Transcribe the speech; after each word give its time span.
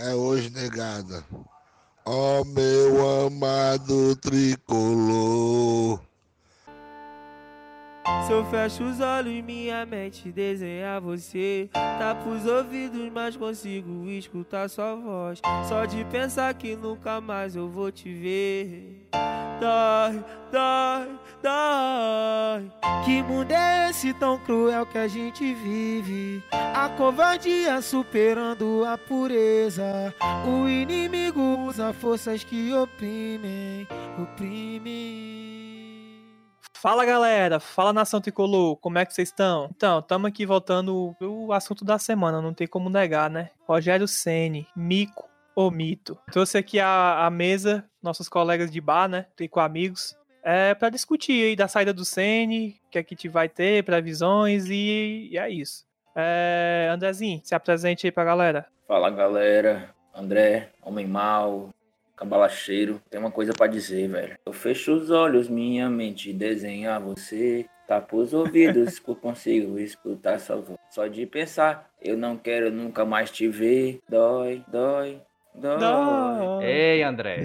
é 0.00 0.14
hoje, 0.14 0.50
negada. 0.50 1.24
Ó 2.04 2.44
meu 2.44 3.26
amado 3.26 4.16
tricolor. 4.16 6.00
Se 8.26 8.32
eu 8.32 8.44
fecho 8.46 8.84
os 8.84 9.00
olhos, 9.00 9.44
minha 9.44 9.84
mente 9.84 10.32
desenha 10.32 11.00
você. 11.00 11.68
Tá 11.72 12.14
pros 12.14 12.46
ouvidos, 12.46 13.10
mas 13.12 13.36
consigo 13.36 14.08
escutar 14.08 14.68
sua 14.68 14.94
voz. 14.94 15.40
Só 15.68 15.84
de 15.84 16.04
pensar 16.06 16.52
que 16.54 16.74
nunca 16.76 17.20
mais 17.20 17.54
eu 17.54 17.68
vou 17.68 17.92
te 17.92 18.12
ver. 18.12 19.08
Dói, 19.60 20.24
dói, 20.52 21.18
dói. 21.42 22.70
Que 23.04 23.22
mundo 23.24 23.50
é 23.50 23.90
esse 23.90 24.14
tão 24.14 24.38
cruel 24.38 24.86
que 24.86 24.96
a 24.96 25.08
gente 25.08 25.52
vive? 25.52 26.44
A 26.52 26.88
covardia 26.90 27.82
superando 27.82 28.84
a 28.84 28.96
pureza. 28.96 30.14
O 30.46 30.68
inimigo 30.68 31.40
usa 31.66 31.92
forças 31.92 32.44
que 32.44 32.72
oprimem, 32.72 33.88
oprimem. 34.22 35.28
Fala 36.74 37.04
galera, 37.04 37.58
fala 37.58 37.92
nação 37.92 38.20
tricolor, 38.20 38.76
como 38.76 38.98
é 38.98 39.04
que 39.04 39.12
vocês 39.12 39.30
estão? 39.30 39.68
Então, 39.74 39.98
estamos 39.98 40.28
aqui 40.28 40.46
voltando 40.46 41.16
o 41.20 41.52
assunto 41.52 41.84
da 41.84 41.98
semana, 41.98 42.40
não 42.40 42.54
tem 42.54 42.68
como 42.68 42.88
negar, 42.88 43.28
né? 43.28 43.50
Rogério 43.66 44.06
Ceni, 44.06 44.68
mico 44.76 45.27
ou 45.58 45.72
mito. 45.72 46.16
Trouxe 46.30 46.56
aqui 46.56 46.78
a, 46.78 47.26
a 47.26 47.30
mesa, 47.30 47.84
nossos 48.00 48.28
colegas 48.28 48.70
de 48.70 48.80
bar, 48.80 49.08
né? 49.08 49.26
com 49.50 49.58
amigos, 49.58 50.16
é, 50.40 50.72
para 50.72 50.88
discutir 50.88 51.46
aí 51.46 51.56
da 51.56 51.66
saída 51.66 51.92
do 51.92 52.04
Ceni, 52.04 52.80
o 52.86 52.90
que 52.90 52.98
é 52.98 53.02
que 53.02 53.16
gente 53.16 53.28
vai 53.28 53.48
ter, 53.48 53.82
previsões 53.82 54.66
e, 54.70 55.30
e 55.32 55.36
é 55.36 55.50
isso. 55.50 55.84
É, 56.14 56.88
Andrezinho, 56.92 57.40
se 57.42 57.56
apresente 57.56 58.06
aí 58.06 58.12
pra 58.12 58.22
galera. 58.22 58.66
Fala 58.86 59.10
galera, 59.10 59.92
André, 60.14 60.68
Homem 60.80 61.08
Mal, 61.08 61.70
Cabalacheiro, 62.14 63.02
tem 63.10 63.18
uma 63.18 63.32
coisa 63.32 63.52
para 63.52 63.66
dizer, 63.66 64.08
velho. 64.08 64.38
Eu 64.46 64.52
fecho 64.52 64.92
os 64.92 65.10
olhos, 65.10 65.48
minha 65.48 65.90
mente 65.90 66.32
desenha 66.32 67.00
você. 67.00 67.66
Tapo 67.88 68.18
os 68.18 68.32
ouvidos, 68.32 69.02
eu 69.08 69.16
consigo 69.16 69.76
escutar 69.78 70.38
sua 70.38 70.56
voz. 70.56 70.78
Só 70.90 71.08
de 71.08 71.26
pensar, 71.26 71.90
eu 72.00 72.16
não 72.16 72.36
quero 72.36 72.70
nunca 72.70 73.04
mais 73.04 73.30
te 73.30 73.48
ver. 73.48 74.00
Dói, 74.08 74.62
dói, 74.68 75.22
dói. 75.58 76.64
Ei, 76.64 77.02
André. 77.02 77.42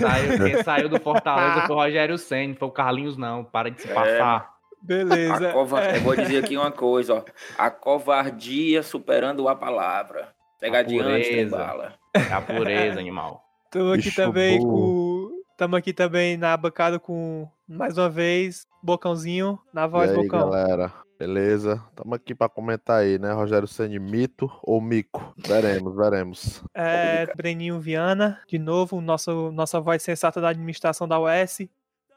Saiu, 0.00 0.44
quem 0.44 0.62
saiu 0.64 0.88
do 0.88 1.00
Fortaleza 1.00 1.66
foi 1.66 1.76
o 1.76 1.78
Rogério 1.78 2.18
Senna, 2.18 2.54
foi 2.54 2.68
o 2.68 2.70
Carlinhos, 2.70 3.16
não. 3.16 3.44
Para 3.44 3.70
de 3.70 3.80
se 3.80 3.90
é. 3.90 3.94
passar. 3.94 4.52
Beleza. 4.82 5.52
Cova... 5.52 5.82
É. 5.82 5.96
Eu 5.96 6.00
vou 6.00 6.16
dizer 6.16 6.44
aqui 6.44 6.56
uma 6.56 6.70
coisa, 6.70 7.14
ó. 7.14 7.22
A 7.56 7.70
covardia 7.70 8.82
superando 8.82 9.48
a 9.48 9.54
palavra. 9.54 10.28
Pega 10.60 10.80
adiante, 10.80 11.28
tem 11.28 11.48
bala. 11.48 11.94
É 12.14 12.32
a 12.32 12.40
pureza, 12.40 13.00
animal. 13.00 13.42
Estamos 13.64 13.98
aqui 13.98 14.14
também 14.14 14.60
com. 14.60 15.30
Estamos 15.50 15.78
aqui 15.78 15.92
também 15.92 16.36
na 16.36 16.56
bancada 16.56 16.98
com, 16.98 17.48
mais 17.68 17.96
uma 17.96 18.08
vez, 18.08 18.66
Bocãozinho, 18.82 19.58
na 19.72 19.86
voz 19.86 20.10
e 20.10 20.14
aí, 20.14 20.22
Bocão. 20.22 20.50
galera, 20.50 20.92
beleza? 21.22 21.80
Estamos 21.88 22.14
aqui 22.14 22.34
para 22.34 22.48
comentar 22.48 23.00
aí, 23.00 23.16
né? 23.16 23.32
Rogério 23.32 23.68
Senni, 23.68 24.00
mito 24.00 24.50
ou 24.60 24.80
mico? 24.80 25.32
Veremos, 25.38 25.94
veremos. 25.94 26.64
É, 26.74 27.32
Breninho 27.36 27.78
Viana, 27.78 28.40
de 28.48 28.58
novo, 28.58 29.00
nosso, 29.00 29.52
nossa 29.52 29.80
voz 29.80 30.02
sensata 30.02 30.40
da 30.40 30.48
administração 30.48 31.06
da 31.06 31.20
UES. 31.20 31.68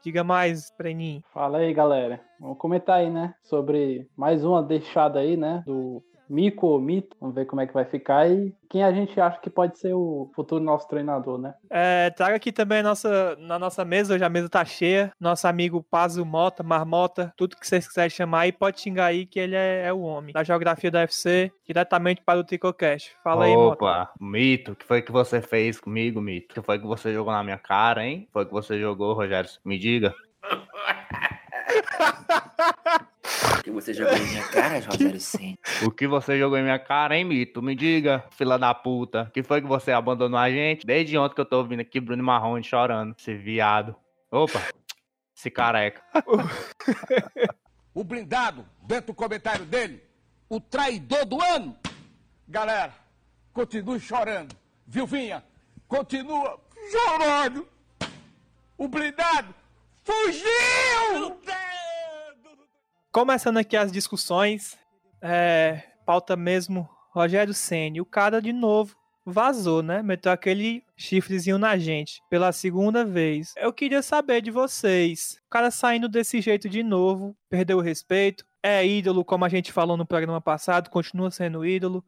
Diga 0.02 0.24
mais, 0.24 0.72
Breninho. 0.76 1.22
Fala 1.32 1.58
aí, 1.58 1.72
galera. 1.72 2.20
Vamos 2.40 2.58
comentar 2.58 2.98
aí, 2.98 3.08
né? 3.08 3.32
Sobre 3.44 4.08
mais 4.16 4.44
uma 4.44 4.60
deixada 4.60 5.20
aí, 5.20 5.36
né? 5.36 5.62
Do 5.64 6.02
mico 6.28 6.66
ou 6.66 6.80
mito. 6.80 7.16
Vamos 7.20 7.34
ver 7.34 7.46
como 7.46 7.60
é 7.60 7.66
que 7.66 7.74
vai 7.74 7.84
ficar 7.84 8.28
e 8.28 8.54
quem 8.68 8.82
a 8.82 8.92
gente 8.92 9.18
acha 9.20 9.40
que 9.40 9.48
pode 9.48 9.78
ser 9.78 9.94
o 9.94 10.30
futuro 10.34 10.62
nosso 10.62 10.88
treinador, 10.88 11.38
né? 11.38 11.54
É, 11.70 12.10
traga 12.10 12.36
aqui 12.36 12.52
também 12.52 12.82
nossa, 12.82 13.36
na 13.36 13.58
nossa 13.58 13.84
mesa, 13.84 14.14
hoje 14.14 14.24
a 14.24 14.28
mesa 14.28 14.48
tá 14.48 14.64
cheia. 14.64 15.12
Nosso 15.20 15.46
amigo 15.46 15.82
Pazo 15.82 16.24
Mota, 16.24 16.62
Marmota, 16.62 17.32
tudo 17.36 17.56
que 17.56 17.66
vocês 17.66 17.86
quiserem 17.86 18.10
chamar 18.10 18.40
aí, 18.40 18.52
pode 18.52 18.80
xingar 18.80 19.06
aí 19.06 19.26
que 19.26 19.38
ele 19.38 19.54
é, 19.54 19.86
é 19.86 19.92
o 19.92 20.00
homem. 20.00 20.32
Da 20.32 20.42
geografia 20.42 20.90
da 20.90 21.00
UFC, 21.00 21.52
diretamente 21.64 22.22
para 22.24 22.38
o 22.38 22.44
Tricocast. 22.44 23.14
Fala 23.22 23.38
Opa, 23.38 23.46
aí, 23.46 23.54
Mota. 23.54 23.74
Opa, 23.74 24.12
mito, 24.20 24.72
o 24.72 24.76
que 24.76 24.84
foi 24.84 25.02
que 25.02 25.12
você 25.12 25.40
fez 25.40 25.80
comigo, 25.80 26.20
mito? 26.20 26.52
O 26.52 26.54
que 26.54 26.62
foi 26.62 26.78
que 26.78 26.86
você 26.86 27.12
jogou 27.12 27.32
na 27.32 27.42
minha 27.42 27.58
cara, 27.58 28.04
hein? 28.04 28.28
Foi 28.32 28.44
que 28.44 28.52
você 28.52 28.80
jogou, 28.80 29.14
Rogério? 29.14 29.50
Me 29.64 29.78
diga. 29.78 30.14
que 33.66 33.70
você 33.72 33.92
jogou 33.92 34.16
em 34.16 34.26
minha 34.28 34.46
cara, 34.46 34.78
Rogério 34.86 35.20
Sim? 35.20 35.58
O 35.84 35.90
que 35.90 36.06
você 36.06 36.38
jogou 36.38 36.56
em 36.56 36.62
minha 36.62 36.78
cara, 36.78 37.16
hein, 37.16 37.24
Mito? 37.24 37.60
Me 37.60 37.74
diga, 37.74 38.24
fila 38.30 38.56
da 38.56 38.72
puta. 38.72 39.28
Que 39.34 39.42
foi 39.42 39.60
que 39.60 39.66
você 39.66 39.90
abandonou 39.90 40.38
a 40.38 40.48
gente? 40.48 40.86
Desde 40.86 41.18
ontem 41.18 41.34
que 41.34 41.40
eu 41.40 41.44
tô 41.44 41.58
ouvindo 41.58 41.80
aqui 41.80 41.98
Bruno 41.98 42.22
Marrone 42.22 42.62
chorando. 42.62 43.16
Esse 43.18 43.34
viado. 43.34 43.96
Opa, 44.30 44.62
esse 45.36 45.50
careca. 45.50 46.00
o 47.92 48.04
blindado, 48.04 48.64
dentro 48.82 49.06
do 49.06 49.14
comentário 49.14 49.64
dele, 49.64 50.00
o 50.48 50.60
traidor 50.60 51.26
do 51.26 51.42
ano. 51.42 51.76
Galera, 52.46 52.94
continue 53.52 53.98
chorando. 53.98 54.54
Viu, 54.86 55.08
Vinha? 55.08 55.42
Continua 55.88 56.60
chorando. 56.92 57.66
O 58.78 58.86
blindado 58.86 59.52
fugiu! 60.04 61.36
Começando 63.16 63.56
aqui 63.56 63.78
as 63.78 63.90
discussões, 63.90 64.78
é, 65.22 65.84
pauta 66.04 66.36
mesmo, 66.36 66.86
Rogério 67.10 67.54
Senni, 67.54 67.98
o 67.98 68.04
cara 68.04 68.42
de 68.42 68.52
novo 68.52 68.94
vazou, 69.24 69.82
né? 69.82 70.02
Meteu 70.02 70.30
aquele 70.30 70.84
chifrezinho 70.98 71.56
na 71.56 71.78
gente 71.78 72.20
pela 72.28 72.52
segunda 72.52 73.06
vez. 73.06 73.54
Eu 73.56 73.72
queria 73.72 74.02
saber 74.02 74.42
de 74.42 74.50
vocês, 74.50 75.40
o 75.46 75.48
cara 75.48 75.70
saindo 75.70 76.10
desse 76.10 76.42
jeito 76.42 76.68
de 76.68 76.82
novo, 76.82 77.34
perdeu 77.48 77.78
o 77.78 77.80
respeito, 77.80 78.44
é 78.62 78.86
ídolo, 78.86 79.24
como 79.24 79.46
a 79.46 79.48
gente 79.48 79.72
falou 79.72 79.96
no 79.96 80.04
programa 80.04 80.42
passado, 80.42 80.90
continua 80.90 81.30
sendo 81.30 81.64
ídolo. 81.64 82.04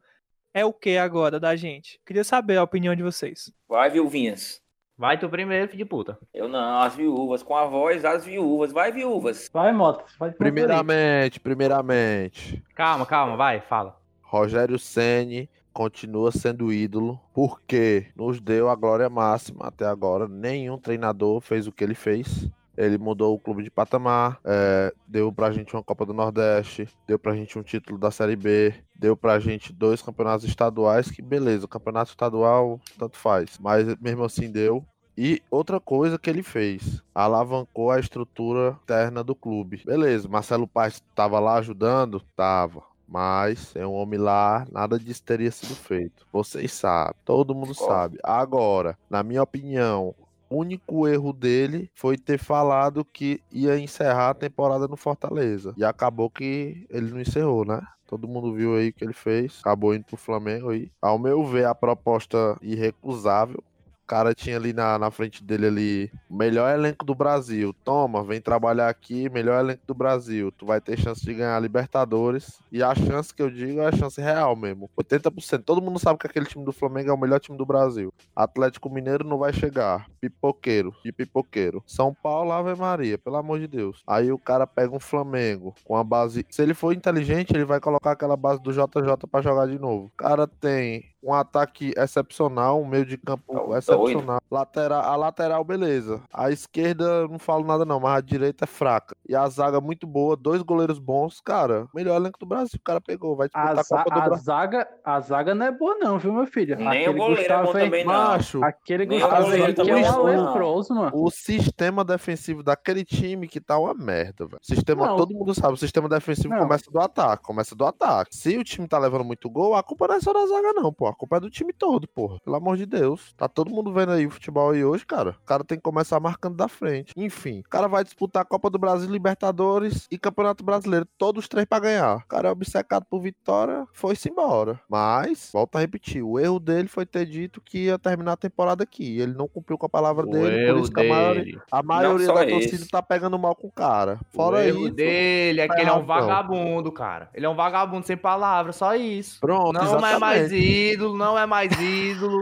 É 0.53 0.63
o 0.63 0.71
que 0.71 0.95
agora 0.95 1.39
da 1.39 1.55
gente? 1.55 1.99
Queria 2.05 2.23
saber 2.23 2.57
a 2.57 2.63
opinião 2.63 2.95
de 2.95 3.01
vocês. 3.01 3.51
Vai, 3.67 3.89
Vilvinhas. 3.89 4.61
Vai 4.99 5.17
tu 5.17 5.29
primeiro, 5.29 5.69
filho 5.69 5.77
de 5.77 5.85
puta. 5.85 6.19
Eu 6.33 6.49
não, 6.49 6.81
as 6.81 6.93
viúvas, 6.93 7.41
com 7.41 7.55
a 7.55 7.63
voz 7.63 8.01
das 8.01 8.25
viúvas. 8.25 8.73
Vai, 8.73 8.91
viúvas. 8.91 9.49
Vai, 9.53 9.71
Mota. 9.71 10.03
Vai 10.19 10.29
primeiramente, 10.29 11.39
primeiramente. 11.39 12.61
Calma, 12.75 13.05
calma, 13.05 13.37
vai, 13.37 13.61
fala. 13.61 13.97
Rogério 14.21 14.77
Ceni 14.77 15.49
continua 15.71 16.33
sendo 16.33 16.73
ídolo 16.73 17.17
porque 17.33 18.07
nos 18.13 18.41
deu 18.41 18.67
a 18.67 18.75
glória 18.75 19.09
máxima 19.09 19.67
até 19.67 19.85
agora. 19.85 20.27
Nenhum 20.27 20.77
treinador 20.77 21.39
fez 21.39 21.65
o 21.65 21.71
que 21.71 21.81
ele 21.81 21.95
fez. 21.95 22.49
Ele 22.79 22.97
mudou 22.97 23.35
o 23.35 23.39
clube 23.39 23.61
de 23.61 23.69
patamar, 23.69 24.39
é, 24.45 24.93
deu 25.05 25.33
pra 25.33 25.51
gente 25.51 25.75
uma 25.75 25.83
Copa 25.83 26.05
do 26.05 26.13
Nordeste, 26.13 26.87
deu 27.05 27.19
pra 27.19 27.35
gente 27.35 27.59
um 27.59 27.61
título 27.61 27.99
da 27.99 28.09
Série 28.09 28.37
B, 28.37 28.73
deu 28.95 29.17
pra 29.17 29.37
gente 29.37 29.73
dois 29.73 30.01
campeonatos 30.01 30.45
estaduais, 30.45 31.11
que 31.11 31.21
beleza, 31.21 31.65
o 31.65 31.69
campeonato 31.69 32.11
estadual 32.11 32.79
tanto 32.97 33.17
faz, 33.17 33.59
mas 33.59 33.85
mesmo 33.99 34.23
assim 34.23 34.49
deu. 34.49 34.85
E 35.17 35.43
outra 35.51 35.81
coisa 35.81 36.17
que 36.17 36.29
ele 36.29 36.41
fez, 36.41 37.03
alavancou 37.13 37.91
a 37.91 37.99
estrutura 37.99 38.79
interna 38.83 39.21
do 39.21 39.35
clube. 39.35 39.83
Beleza, 39.85 40.29
Marcelo 40.29 40.65
Paz 40.65 40.93
estava 40.93 41.37
lá 41.41 41.55
ajudando? 41.55 42.21
Tava. 42.37 42.81
Mas 43.05 43.75
é 43.75 43.85
um 43.85 43.91
homem 43.91 44.17
lá, 44.17 44.65
nada 44.71 44.97
disso 44.97 45.23
teria 45.23 45.51
sido 45.51 45.75
feito. 45.75 46.25
Vocês 46.31 46.71
sabem, 46.71 47.15
todo 47.25 47.53
mundo 47.53 47.73
sabe. 47.73 48.17
Agora, 48.23 48.97
na 49.09 49.21
minha 49.21 49.43
opinião, 49.43 50.15
único 50.49 51.07
erro 51.07 51.31
dele 51.33 51.89
foi 51.93 52.17
ter 52.17 52.37
falado 52.37 53.05
que 53.05 53.41
ia 53.51 53.77
encerrar 53.77 54.29
a 54.29 54.33
temporada 54.33 54.87
no 54.87 54.97
Fortaleza. 54.97 55.73
E 55.77 55.83
acabou 55.83 56.29
que 56.29 56.85
ele 56.89 57.11
não 57.11 57.21
encerrou, 57.21 57.65
né? 57.65 57.81
Todo 58.07 58.27
mundo 58.27 58.53
viu 58.53 58.75
aí 58.75 58.89
o 58.89 58.93
que 58.93 59.03
ele 59.03 59.13
fez. 59.13 59.59
Acabou 59.61 59.93
indo 59.93 60.05
pro 60.05 60.17
Flamengo 60.17 60.71
aí. 60.71 60.91
Ao 60.99 61.19
meu 61.19 61.45
ver, 61.45 61.65
a 61.65 61.75
proposta 61.75 62.57
irrecusável 62.59 63.63
cara 64.09 64.33
tinha 64.33 64.57
ali 64.57 64.73
na, 64.73 64.97
na 64.97 65.11
frente 65.11 65.43
dele 65.43 65.67
ali, 65.67 66.11
melhor 66.27 66.73
elenco 66.73 67.05
do 67.05 67.13
Brasil. 67.13 67.75
Toma, 67.83 68.23
vem 68.23 68.41
trabalhar 68.41 68.89
aqui, 68.89 69.29
melhor 69.29 69.59
elenco 69.59 69.83
do 69.85 69.93
Brasil. 69.93 70.51
Tu 70.51 70.65
vai 70.65 70.81
ter 70.81 70.97
chance 70.97 71.23
de 71.23 71.31
ganhar 71.31 71.59
Libertadores. 71.61 72.59
E 72.71 72.81
a 72.81 72.95
chance 72.95 73.31
que 73.31 73.43
eu 73.43 73.51
digo 73.51 73.81
é 73.81 73.85
a 73.85 73.91
chance 73.91 74.19
real 74.19 74.55
mesmo. 74.55 74.89
80%. 74.99 75.63
Todo 75.63 75.79
mundo 75.79 75.99
sabe 75.99 76.17
que 76.17 76.25
aquele 76.25 76.47
time 76.47 76.65
do 76.65 76.71
Flamengo 76.71 77.11
é 77.11 77.13
o 77.13 77.19
melhor 77.19 77.39
time 77.39 77.55
do 77.55 77.67
Brasil. 77.67 78.11
Atlético 78.35 78.89
Mineiro 78.89 79.23
não 79.23 79.37
vai 79.37 79.53
chegar. 79.53 80.07
Pipoqueiro, 80.19 80.91
de 81.05 81.11
pipoqueiro. 81.11 81.83
São 81.85 82.11
Paulo, 82.11 82.51
Ave 82.51 82.73
Maria, 82.73 83.17
pelo 83.19 83.35
amor 83.35 83.59
de 83.59 83.67
Deus. 83.67 84.01
Aí 84.07 84.31
o 84.31 84.39
cara 84.39 84.65
pega 84.65 84.95
um 84.95 84.99
Flamengo 84.99 85.75
com 85.83 85.95
a 85.95 86.03
base. 86.03 86.43
Se 86.49 86.63
ele 86.63 86.73
for 86.73 86.93
inteligente, 86.93 87.51
ele 87.53 87.63
vai 87.63 87.79
colocar 87.79 88.13
aquela 88.13 88.35
base 88.35 88.59
do 88.59 88.71
JJ 88.71 89.27
para 89.29 89.43
jogar 89.43 89.67
de 89.67 89.77
novo. 89.77 90.05
O 90.05 90.17
cara 90.17 90.47
tem 90.47 91.05
um 91.21 91.33
ataque 91.33 91.93
excepcional, 91.97 92.81
um 92.81 92.85
meio 92.85 93.05
de 93.05 93.17
campo 93.17 93.43
Tá 93.53 93.59
doido. 93.59 93.77
excepcional. 93.77 94.39
Lateral, 94.49 95.01
a 95.03 95.15
lateral, 95.15 95.63
beleza. 95.63 96.21
A 96.33 96.49
esquerda, 96.49 97.27
não 97.27 97.37
falo 97.39 97.65
nada 97.65 97.83
não, 97.85 97.99
mas 97.99 98.17
a 98.17 98.21
direita 98.21 98.63
é 98.65 98.67
fraca. 98.67 99.15
E 99.27 99.35
a 99.35 99.47
zaga 99.49 99.81
muito 99.81 100.07
boa, 100.07 100.35
dois 100.35 100.61
goleiros 100.61 100.97
bons, 100.99 101.39
cara. 101.41 101.87
Melhor 101.93 102.15
elenco 102.15 102.39
do 102.39 102.45
Brasil, 102.45 102.77
o 102.79 102.83
cara 102.83 103.01
pegou. 103.01 103.35
Vai 103.35 103.47
A, 103.53 103.73
disputar 103.73 103.79
a, 103.79 103.83
za- 103.83 103.97
Copa 104.03 104.15
do 104.15 104.19
a 104.21 104.25
Brasil. 104.25 104.43
zaga, 104.45 104.87
a 105.03 105.19
zaga 105.19 105.53
não 105.55 105.65
é 105.65 105.71
boa, 105.71 105.95
não, 105.95 106.17
viu, 106.17 106.33
meu 106.33 106.47
filho? 106.47 106.75
Nem 106.77 107.09
o 107.09 107.13
goleiro 107.13 107.51
é 107.53 107.63
bom 107.63 107.71
também, 107.73 108.05
não. 108.05 108.13
Macho, 108.13 108.63
Aquele 108.63 109.05
Nem 109.05 109.17
o 109.17 109.21
Gustavo 109.21 109.43
goleiro 109.43 109.63
Henrique 109.65 109.81
é 109.81 109.99
é 109.99 110.37
leproso, 110.37 110.93
mano. 110.95 111.11
o 111.13 111.29
sistema 111.29 112.03
defensivo 112.03 112.63
daquele 112.63 113.03
time 113.03 113.47
que 113.47 113.59
tá 113.59 113.77
uma 113.77 113.93
merda, 113.93 114.45
velho. 114.45 114.59
Sistema, 114.61 115.05
Não. 115.07 115.17
todo 115.17 115.33
mundo 115.33 115.53
sabe, 115.53 115.73
o 115.73 115.77
sistema 115.77 116.07
defensivo 116.09 116.49
Não. 116.53 116.59
começa 116.59 116.89
do 116.91 116.99
ataque, 116.99 117.43
começa 117.43 117.75
do 117.75 117.85
ataque. 117.85 118.35
Se 118.35 118.57
o 118.57 118.63
time 118.63 118.87
tá 118.87 118.97
levando 118.97 119.23
muito 119.23 119.49
gol, 119.49 119.75
a 119.75 119.83
culpa 119.83 120.07
não 120.07 120.15
é 120.15 120.19
só 120.19 120.33
da 120.33 120.45
zaga 120.45 120.73
não, 120.73 120.91
pô. 120.93 121.08
A 121.09 121.15
culpa 121.15 121.37
é 121.37 121.39
do 121.39 121.49
time 121.49 121.73
todo, 121.73 122.07
porra. 122.07 122.37
Pelo 122.43 122.55
amor 122.55 122.77
de 122.77 122.85
Deus. 122.85 123.33
Tá 123.37 123.47
todo 123.47 123.69
mundo 123.71 123.91
vendo 123.93 124.11
aí 124.11 124.25
o 124.25 124.29
futebol 124.29 124.71
aí 124.71 124.83
hoje, 124.83 125.05
cara. 125.05 125.31
O 125.41 125.45
cara 125.45 125.63
tem 125.63 125.77
que 125.77 125.83
começar 125.83 126.19
marcando 126.19 126.55
da 126.55 126.67
frente. 126.67 127.13
Enfim, 127.15 127.59
o 127.59 127.69
cara 127.69 127.87
vai 127.87 128.03
disputar 128.03 128.43
a 128.43 128.45
Copa 128.45 128.69
do 128.69 128.77
Brasil, 128.79 129.09
Libertadores 129.09 130.07
e 130.11 130.17
Campeonato 130.17 130.63
Brasileiro, 130.63 131.07
todos 131.17 131.43
os 131.43 131.47
três 131.49 131.65
pra 131.65 131.79
ganhar. 131.79 132.17
O 132.17 132.27
cara 132.27 132.49
é 132.49 132.51
obcecado 132.51 133.05
por 133.09 133.19
vitória, 133.21 133.85
foi-se 133.93 134.29
embora. 134.29 134.79
Mas, 134.89 135.49
volta 135.53 135.77
a 135.77 135.81
repetir, 135.81 136.21
o 136.23 136.39
erro 136.39 136.59
dele 136.59 136.87
foi 136.87 137.05
ter 137.05 137.25
dito 137.25 137.61
que 137.61 137.85
ia 137.85 137.97
terminar 137.99 138.33
a 138.33 138.37
temporada 138.37 138.83
aqui. 138.83 139.19
Ele 139.19 139.33
não 139.33 139.47
cumpriu 139.47 139.77
com 139.77 139.85
a 139.85 139.89
palavra 139.89 140.25
O 140.25 140.29
dele, 140.29 140.71
por 140.71 140.81
isso 140.81 140.91
que 140.91 140.99
a 141.01 141.03
maioria, 141.03 141.43
dele. 141.43 141.61
a 141.71 141.83
maioria 141.83 142.27
da 142.33 142.43
esse. 142.45 142.51
torcida 142.69 142.85
tá 142.91 143.01
pegando 143.01 143.37
mal 143.39 143.55
com 143.55 143.67
o 143.67 143.71
cara. 143.71 144.19
O 144.33 144.35
Fora 144.35 144.65
erro 144.65 144.85
isso. 144.87 144.95
dele 144.95 145.61
é 145.61 145.67
que 145.67 145.79
ele 145.81 145.89
é 145.89 145.93
um 145.93 146.05
vagabundo, 146.05 146.91
cara. 146.91 147.29
Ele 147.33 147.45
é 147.45 147.49
um 147.49 147.55
vagabundo 147.55 148.05
sem 148.05 148.17
palavras, 148.17 148.75
só 148.75 148.95
isso. 148.95 149.39
Pronto, 149.39 149.73
Não 149.73 149.81
é 149.81 150.19
mais 150.19 150.51
exatamente. 150.51 150.55
Ídolo, 150.99 151.17
não 151.17 151.39
é 151.39 151.45
mais 151.45 151.71
ídolo. 151.79 152.41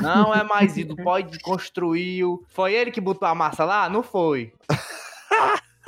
Não 0.00 0.34
é 0.34 0.42
mais 0.42 0.76
ídolo, 0.76 1.02
pode 1.02 1.38
construir. 1.40 2.24
Foi 2.48 2.72
ele 2.72 2.90
que 2.90 3.00
botou 3.00 3.28
a 3.28 3.34
massa 3.34 3.64
lá? 3.64 3.88
Não 3.88 4.02
foi. 4.02 4.52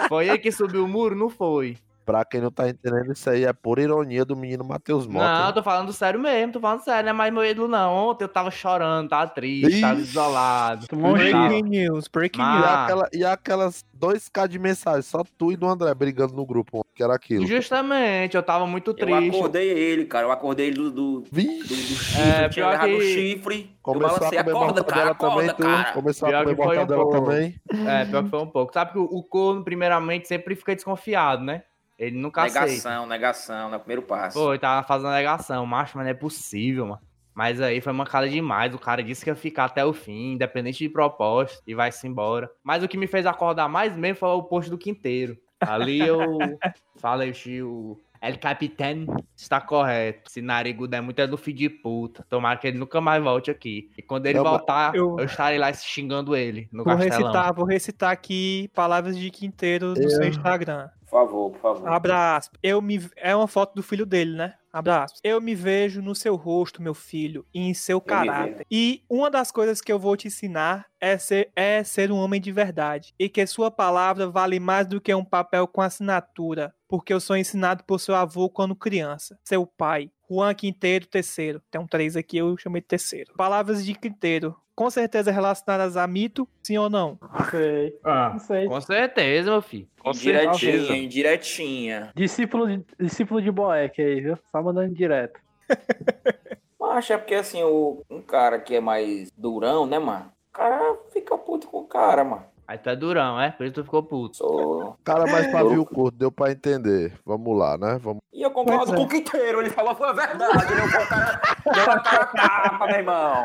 Foi 0.09 0.29
ele 0.29 0.39
que 0.39 0.53
subiu 0.53 0.85
o 0.85 0.89
muro? 0.89 1.17
Não 1.17 1.31
foi. 1.31 1.79
Pra 2.07 2.25
quem 2.25 2.41
não 2.41 2.53
tá 2.53 2.69
entendendo, 2.69 3.13
isso 3.13 3.29
aí 3.29 3.45
é 3.45 3.53
por 3.53 3.81
ironia 3.81 4.25
do 4.25 4.37
menino 4.37 4.63
Matheus 4.65 5.09
Mota. 5.09 5.27
Não, 5.41 5.47
eu 5.49 5.53
tô 5.55 5.61
falando 5.63 5.93
sério 5.93 6.21
mesmo, 6.21 6.53
tô 6.53 6.61
falando 6.61 6.81
sério, 6.85 7.03
não 7.03 7.11
é 7.11 7.13
mais 7.13 7.35
meu 7.35 7.45
ídolo, 7.45 7.67
não. 7.67 7.93
Ontem 7.93 8.23
eu 8.23 8.29
tava 8.29 8.49
chorando, 8.49 9.09
tava 9.09 9.27
triste, 9.29 9.81
tava 9.81 9.95
Ixi. 10.01 10.03
isolado. 10.11 10.87
Um 10.93 11.03
Tava- 11.03 11.19
chá. 11.19 11.49
Breaking 11.49 11.69
news, 11.69 12.07
breaking 12.07 12.39
Mas- 12.41 12.55
E, 12.55 12.59
news. 12.61 12.71
aquela, 12.85 13.09
e 13.13 13.25
aquelas 13.25 13.85
2k 13.93 14.47
de 14.47 14.57
mensagem, 14.57 15.03
só 15.03 15.25
tu 15.37 15.51
e 15.51 15.57
do 15.57 15.67
André 15.67 15.93
brigando 15.95 16.33
no 16.33 16.47
grupo, 16.47 16.87
que 16.95 17.03
era 17.03 17.13
aquilo. 17.17 17.45
Justamente, 17.45 18.37
eu 18.37 18.43
tava 18.45 18.69
muito 18.69 18.93
Eu 18.93 18.95
triste. 18.95 19.29
acordei 19.37 19.69
ele, 19.69 20.05
cara. 20.05 20.27
Eu 20.27 20.31
acordei 20.31 20.69
ele 20.69 20.77
do, 20.77 20.91
do, 20.93 21.21
do, 21.23 21.31
do 21.33 21.35
chifre. 21.67 22.21
É, 22.23 22.49
tinha 22.49 22.69
levado 22.71 22.89
o 22.95 22.99
que- 23.01 23.15
chifre. 23.15 23.61
eu 23.63 23.77
começou 23.83 24.17
a 24.17 24.21
balancei. 24.21 24.39
comer 24.39 24.51
Acorda, 24.57 24.85
cara. 24.85 25.05
mortadela 25.07 25.15
também, 25.17 25.49
Acorda, 25.51 25.55
tu. 25.55 25.63
cara. 25.83 25.93
Começou 25.93 26.27
a 26.27 26.31
Pior 26.31 26.45
comer 26.45 26.57
que 26.57 26.63
foi 26.63 26.67
um 26.67 26.79
mortadela 26.79 27.03
pouco. 27.11 27.21
também. 27.27 27.55
É, 27.89 28.05
pior 28.05 28.23
que 28.23 28.31
foi 28.31 28.39
um 28.43 28.47
pouco. 28.47 28.73
Sabe 28.73 28.93
que 28.93 28.99
o, 28.99 29.05
o 29.05 29.25
corno, 29.25 29.65
primeiramente, 29.65 30.29
sempre 30.29 30.55
fica 30.55 30.73
desconfiado, 30.73 31.43
né? 31.43 31.63
Ele 31.99 32.17
nunca 32.19 32.43
aceita. 32.43 32.67
Negação, 32.67 33.07
negação, 33.07 33.71
no 33.71 33.79
primeiro 33.79 34.03
passo. 34.03 34.39
Pô, 34.39 34.53
ele 34.53 34.59
tava 34.59 34.87
fazendo 34.87 35.11
negação, 35.13 35.65
macho, 35.65 35.97
mas 35.97 36.05
não 36.05 36.11
é 36.11 36.15
possível, 36.15 36.87
mano. 36.87 37.01
Mas 37.35 37.61
aí 37.61 37.81
foi 37.81 37.93
mancada 37.93 38.29
demais. 38.29 38.75
O 38.75 38.79
cara 38.79 39.03
disse 39.03 39.23
que 39.25 39.31
ia 39.31 39.35
ficar 39.37 39.67
até 39.67 39.85
o 39.85 39.93
fim, 39.93 40.33
independente 40.33 40.79
de 40.79 40.89
proposta, 40.89 41.61
e 41.67 41.75
vai-se 41.75 42.07
embora. 42.07 42.51
Mas 42.65 42.83
o 42.83 42.89
que 42.89 42.97
me 42.97 43.07
fez 43.07 43.27
acordar 43.27 43.69
mais 43.69 43.95
mesmo 43.97 44.17
foi 44.19 44.29
o 44.31 44.43
post 44.43 44.71
do 44.71 44.79
Quinteiro. 44.79 45.37
Ali 45.61 46.01
eu 46.01 46.19
falei, 46.97 47.33
tio. 47.33 47.99
El 48.23 48.39
Capitão 48.39 49.07
está 49.37 49.61
correto. 49.61 50.31
Se 50.31 50.41
narigudo 50.41 50.97
é 50.97 51.01
muito 51.03 51.19
é 51.21 51.27
do 51.27 51.37
filho 51.37 51.59
de 51.59 51.69
puta. 51.69 52.25
Tomara 52.31 52.59
que 52.59 52.67
ele 52.67 52.79
nunca 52.79 52.99
mais 53.01 53.23
volte 53.23 53.51
aqui. 53.51 53.91
E 53.97 54.03
quando 54.03 54.25
ele 54.27 54.41
voltar, 54.41 54.95
eu... 54.95 55.17
eu- 55.19 55.27
estarei 55.27 55.59
lá 55.59 55.71
xingando 55.75 56.35
ele 56.35 56.67
no 56.73 56.83
Vou 56.83 56.97
castelão. 56.97 57.19
recitar, 57.27 57.55
vou 57.55 57.65
recitar 57.67 58.11
aqui 58.11 58.71
palavras 58.75 59.17
de 59.19 59.31
Quinteiro 59.31 59.89
no 59.91 60.11
seu 60.11 60.23
Eu- 60.23 60.29
Instagram. 60.29 60.89
Por 61.09 61.11
favor, 61.11 61.51
por 61.53 61.61
favor. 61.61 61.89
Abraço. 61.89 62.51
Eu 62.63 62.83
me 62.83 63.01
é 63.17 63.35
uma 63.35 63.47
foto 63.47 63.75
do 63.75 63.83
filho 63.83 64.05
dele, 64.05 64.37
né? 64.37 64.55
Abraço. 64.77 65.15
Eu 65.25 65.41
me 65.41 65.55
vejo 65.55 66.03
no 66.03 66.15
seu 66.15 66.37
rosto, 66.37 66.83
meu 66.83 66.93
filho, 66.95 67.47
e 67.55 67.61
em 67.61 67.73
seu 67.75 68.01
caráter. 68.01 68.67
E 68.71 69.03
uma 69.09 69.31
das 69.31 69.51
coisas 69.51 69.81
que 69.81 69.91
eu 69.91 69.99
vou 69.99 70.17
te 70.17 70.29
ensinar 70.29 70.87
é 71.01 71.17
ser, 71.17 71.51
é 71.57 71.83
ser 71.83 72.13
um 72.13 72.17
homem 72.19 72.41
de 72.41 72.53
verdade. 72.53 73.15
E 73.19 73.29
que 73.29 73.47
sua 73.47 73.71
palavra 73.71 74.29
vale 74.29 74.61
mais 74.61 74.87
do 74.87 75.01
que 75.01 75.15
um 75.15 75.25
papel 75.25 75.67
com 75.67 75.81
assinatura. 75.81 76.75
Porque 76.89 77.13
eu 77.13 77.21
sou 77.21 77.37
ensinado 77.37 77.85
por 77.85 77.99
seu 77.99 78.15
avô 78.15 78.49
quando 78.51 78.77
criança. 78.77 79.39
Seu 79.45 79.67
pai. 79.67 80.11
Juan 80.31 80.55
Quinteiro 80.55 81.07
terceiro. 81.07 81.63
Tem 81.71 81.81
um 81.81 81.87
três 81.87 82.17
aqui, 82.17 82.37
eu 82.39 82.57
chamei 82.59 82.81
de 82.83 82.87
terceiro. 82.89 83.33
Palavras 83.37 83.85
de 83.85 83.95
Quinteiro. 83.95 84.55
Com 84.75 84.91
certeza 84.91 85.31
relacionadas 85.33 85.97
a 85.97 86.07
mito, 86.07 86.47
sim 86.63 86.77
ou 86.77 86.91
não? 86.91 87.19
Não 87.23 87.45
sei. 87.51 87.99
Ah, 88.05 88.31
Não 88.35 88.39
sei. 88.39 88.67
com 88.67 88.79
certeza, 88.79 89.51
meu 89.51 89.63
filho. 89.63 89.89
Com 89.99 90.11
Indiretinha, 90.11 90.55
certeza. 90.59 90.97
indiretinha. 90.97 92.13
Discípulo 92.15 92.67
de, 92.69 92.85
discípulo 93.01 93.41
de 93.41 93.51
Boeck 93.51 94.01
aí, 94.03 94.21
viu? 94.21 94.39
Só 94.53 94.63
mandando 94.67 94.95
direto. 94.95 95.41
Mas 96.79 97.11
é 97.11 97.17
porque 97.17 97.35
assim, 97.35 97.63
o, 97.63 98.03
um 98.11 98.21
cara 98.21 98.59
que 98.59 98.75
é 98.75 98.81
mais 98.81 99.31
durão, 99.37 99.87
né, 99.87 99.99
mano? 99.99 100.31
O 100.51 100.53
cara 100.53 100.97
fica 101.13 101.37
puto 101.37 101.67
com 101.67 101.79
o 101.79 101.87
cara, 101.87 102.25
mano. 102.25 102.45
Aí 102.69 102.79
tu 102.79 102.91
é 102.91 102.97
durão, 102.97 103.41
é? 103.41 103.51
Por 103.53 103.65
isso 103.65 103.75
tu 103.75 103.85
ficou 103.85 104.03
puto. 104.03 104.39
Sou... 104.39 104.97
Cara, 105.05 105.25
mais 105.27 105.47
pavio 105.53 105.87
curto, 105.87 106.19
deu 106.19 106.33
pra 106.33 106.51
entender. 106.51 107.13
Vamos 107.25 107.57
lá, 107.57 107.79
né? 107.79 107.99
Vamos. 108.01 108.21
E 108.33 108.43
eu 108.43 108.51
concordo 108.51 108.87
Pois 108.87 108.93
é. 108.93 108.97
com 108.97 109.03
o 109.03 109.09
Quinteiro, 109.09 109.61
ele 109.61 109.71
falou 109.71 109.95
foi 109.95 110.09
a 110.09 110.13
verdade, 110.13 110.73
ele 110.73 110.81
foi 110.89 111.03
o 111.03 111.09
cara, 111.09 111.41
deu 111.73 111.83
a 111.85 112.01
cara 112.01 112.27
tapa, 112.27 112.87
meu 112.87 112.97
irmão. 112.97 113.45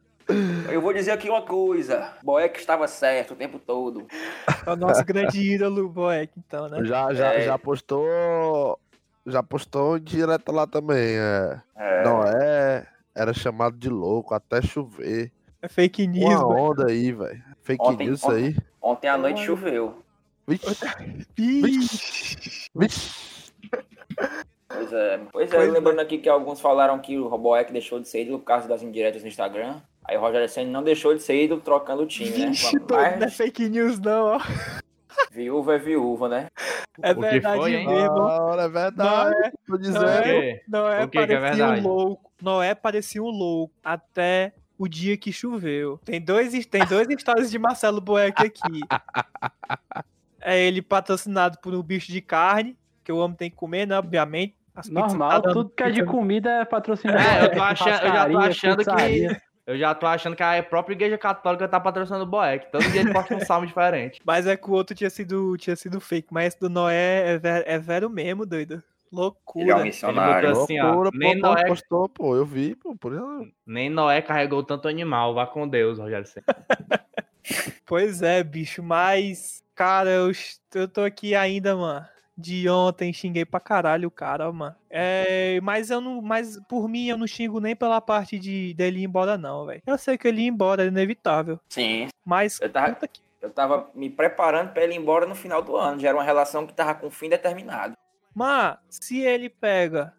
Eu 0.70 0.80
vou 0.80 0.92
dizer 0.92 1.10
aqui 1.12 1.28
uma 1.28 1.42
coisa, 1.42 2.12
Boeck 2.22 2.58
estava 2.58 2.86
certo 2.88 3.32
o 3.32 3.36
tempo 3.36 3.58
todo. 3.58 4.06
É 4.66 4.70
o 4.70 4.76
nosso 4.76 5.04
grande 5.04 5.40
ídolo, 5.40 5.88
Boeck, 5.88 6.32
então, 6.38 6.68
né? 6.68 6.84
Já, 6.84 7.12
já, 7.14 7.34
É. 7.34 7.42
já 7.42 7.58
postou. 7.58 8.78
Já 9.26 9.42
postou 9.42 9.98
direto 9.98 10.50
lá 10.50 10.66
também. 10.66 11.16
É. 11.16 11.60
É, 11.76 12.04
Não 12.04 12.24
é. 12.24 12.86
Era 13.14 13.34
chamado 13.34 13.76
de 13.76 13.88
louco 13.88 14.32
até 14.34 14.62
chover. 14.62 15.30
É 15.60 15.68
fake 15.68 16.06
news, 16.06 16.40
Uma 16.40 16.46
onda 16.60 16.86
aí, 16.86 17.12
velho. 17.12 17.42
Fake 17.62 17.82
Ontem- 17.84 18.06
news 18.06 18.20
isso 18.20 18.30
aí. 18.30 18.56
Ontem 18.80 19.08
à 19.08 19.18
noite 19.18 19.44
choveu. 19.44 20.02
Vixe, 20.48 20.74
vixe. 22.74 23.52
Pois 24.68 24.92
é. 24.92 25.20
Pois 25.32 25.52
é, 25.52 25.56
Pois 25.56 25.68
é. 25.68 25.70
lembrando 25.70 26.00
aqui 26.00 26.18
que 26.18 26.28
alguns 26.28 26.60
falaram 26.60 26.98
que 26.98 27.18
o 27.18 27.36
Boeck 27.38 27.72
deixou 27.72 28.00
de 28.00 28.08
ser 28.08 28.22
ídolo 28.22 28.38
por 28.38 28.46
causa 28.46 28.68
das 28.68 28.82
indiretas 28.82 29.22
no 29.22 29.28
Instagram. 29.28 29.80
Aí 30.10 30.16
o 30.16 30.20
Rogério 30.20 30.48
Senna 30.48 30.72
não 30.72 30.82
deixou 30.82 31.14
de 31.14 31.22
ser 31.22 31.40
ídolo 31.44 31.60
trocando 31.60 32.02
o 32.02 32.06
time, 32.06 32.30
né? 32.36 32.46
Vixe, 32.48 32.76
doido, 32.80 33.18
não 33.20 33.26
é 33.26 33.30
fake 33.30 33.68
news, 33.68 34.00
não, 34.00 34.24
ó. 34.26 34.40
viúva 35.30 35.76
é 35.76 35.78
viúva, 35.78 36.28
né? 36.28 36.48
É 37.00 37.12
O 37.12 37.14
que 37.14 37.20
verdade 37.20 37.56
foi, 37.58 37.70
mesmo. 37.86 38.18
Ora, 38.18 38.62
é 38.62 38.68
verdade. 38.68 39.30
Não 39.30 39.44
é- 39.44 39.50
Tô 39.50 39.72
Não 39.74 39.78
dizendo. 39.78 40.04
é, 40.08 40.22
quê? 40.22 40.62
Noé 40.66 41.04
O 41.04 41.08
que 41.08 41.10
que 41.12 41.18
é 41.18 41.26
parecia 41.38 41.38
verdade? 41.66 41.80
um 41.80 41.88
louco. 41.88 42.32
Noé 42.42 42.74
parecia 42.74 43.22
um 43.22 43.30
louco 43.30 43.72
até 43.84 44.52
o 44.76 44.88
dia 44.88 45.16
que 45.16 45.32
choveu. 45.32 46.00
Tem 46.04 46.20
dois, 46.20 46.66
tem 46.66 46.84
dois 46.86 47.06
histórias 47.16 47.48
de 47.48 47.58
Marcelo 47.60 48.00
Boeck 48.00 48.44
aqui. 48.44 48.80
É 50.40 50.58
ele 50.60 50.82
patrocinado 50.82 51.58
por 51.62 51.72
um 51.72 51.82
bicho 51.84 52.10
de 52.10 52.20
carne, 52.20 52.76
que 53.04 53.12
o 53.12 53.18
homem 53.18 53.36
tem 53.36 53.48
que 53.48 53.54
comer, 53.56 53.86
né? 53.86 53.96
Obviamente. 53.96 54.56
Normal, 54.88 55.30
tá 55.30 55.38
dando 55.40 55.52
tudo 55.54 55.70
que 55.70 55.82
é 55.84 55.90
de 55.90 56.04
comida 56.04 56.50
é 56.50 56.64
patrocínio. 56.64 57.16
É, 57.16 57.44
eu 57.44 57.52
tô 57.52 57.62
achando- 57.62 57.88
eu 57.90 58.12
já 58.12 58.28
tô 58.28 58.38
achando 58.38 58.84
que-. 58.96 59.40
Eu 59.70 59.78
já 59.78 59.94
tô 59.94 60.04
achando 60.04 60.34
que 60.34 60.42
a 60.42 60.60
própria 60.64 60.94
igreja 60.94 61.16
católica 61.16 61.68
tá 61.68 61.78
patrocinando 61.78 62.24
o 62.24 62.26
Boeck. 62.26 62.72
Todo 62.72 62.90
dia 62.90 63.02
ele 63.02 63.12
posta 63.12 63.36
um 63.36 63.40
salmo 63.40 63.68
diferente. 63.68 64.20
Mas 64.26 64.44
é 64.44 64.56
que 64.56 64.68
o 64.68 64.72
outro 64.72 64.96
tinha 64.96 65.08
sido, 65.08 65.56
tinha 65.56 65.76
sido 65.76 66.00
fake. 66.00 66.26
Mas 66.32 66.48
esse 66.48 66.60
do 66.60 66.68
Noé 66.68 67.34
é, 67.34 67.38
ver, 67.38 67.62
é 67.64 67.78
vero 67.78 68.10
mesmo, 68.10 68.44
doido. 68.44 68.72
Ele 68.72 68.82
é 68.82 69.16
um 69.16 69.16
Loucura. 69.16 69.74
Ele 69.74 69.82
missionário. 69.84 70.48
botou 70.48 70.64
assim, 70.64 70.80
ó. 70.80 70.86
Loucura, 70.86 71.10
Nem 71.14 71.40
pô, 71.40 71.46
Noé, 71.46 71.66
postou, 71.68 72.08
pô. 72.08 72.34
Eu 72.34 72.44
vi, 72.44 72.74
pô. 72.74 72.96
Por 72.96 73.12
isso. 73.12 73.52
nem 73.64 73.88
Noé 73.88 74.20
carregou 74.20 74.64
tanto 74.64 74.88
animal. 74.88 75.34
Vá 75.34 75.46
com 75.46 75.68
Deus, 75.68 75.98
Rogério. 75.98 76.26
Pois 77.86 78.22
é, 78.22 78.44
bicho, 78.44 78.82
mas, 78.82 79.64
cara, 79.74 80.10
eu, 80.10 80.30
eu 80.74 80.86
tô 80.86 81.00
aqui 81.00 81.34
ainda, 81.34 81.74
mano. 81.74 82.06
De 82.40 82.68
ontem 82.68 83.12
xinguei 83.12 83.44
pra 83.44 83.60
caralho 83.60 84.08
o 84.08 84.10
cara, 84.10 84.50
mano. 84.50 84.74
É, 84.88 85.60
mas 85.62 85.90
eu 85.90 86.00
não. 86.00 86.22
Mas 86.22 86.58
por 86.68 86.88
mim 86.88 87.06
eu 87.08 87.18
não 87.18 87.26
xingo 87.26 87.60
nem 87.60 87.76
pela 87.76 88.00
parte 88.00 88.38
de 88.38 88.72
dele 88.74 89.00
ir 89.00 89.04
embora, 89.04 89.36
não, 89.36 89.66
velho. 89.66 89.82
Eu 89.86 89.98
sei 89.98 90.16
que 90.16 90.26
ele 90.26 90.42
ia 90.42 90.48
embora, 90.48 90.84
é 90.84 90.86
inevitável. 90.86 91.60
Sim, 91.68 92.08
Mas. 92.24 92.60
Eu 92.60 92.70
tava- 92.70 92.94
que- 92.94 93.20
eu 93.42 93.50
tava 93.50 93.90
me 93.94 94.08
preparando 94.10 94.70
pra 94.72 94.82
ele 94.84 94.94
ir 94.94 94.98
embora 94.98 95.26
no 95.26 95.34
final 95.34 95.62
do 95.62 95.76
ano. 95.76 96.00
Já 96.00 96.08
era 96.08 96.16
uma 96.18 96.24
relação 96.24 96.66
que 96.66 96.72
tava 96.74 96.94
com 96.94 97.10
fim 97.10 97.28
determinado. 97.28 97.94
Mas, 98.34 98.76
se 98.88 99.20
ele 99.20 99.48
pega 99.48 100.14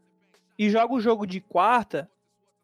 e 0.60 0.70
joga 0.70 0.94
o 0.94 1.00
jogo 1.01 1.25
de 1.25 1.40
quarta, 1.42 2.10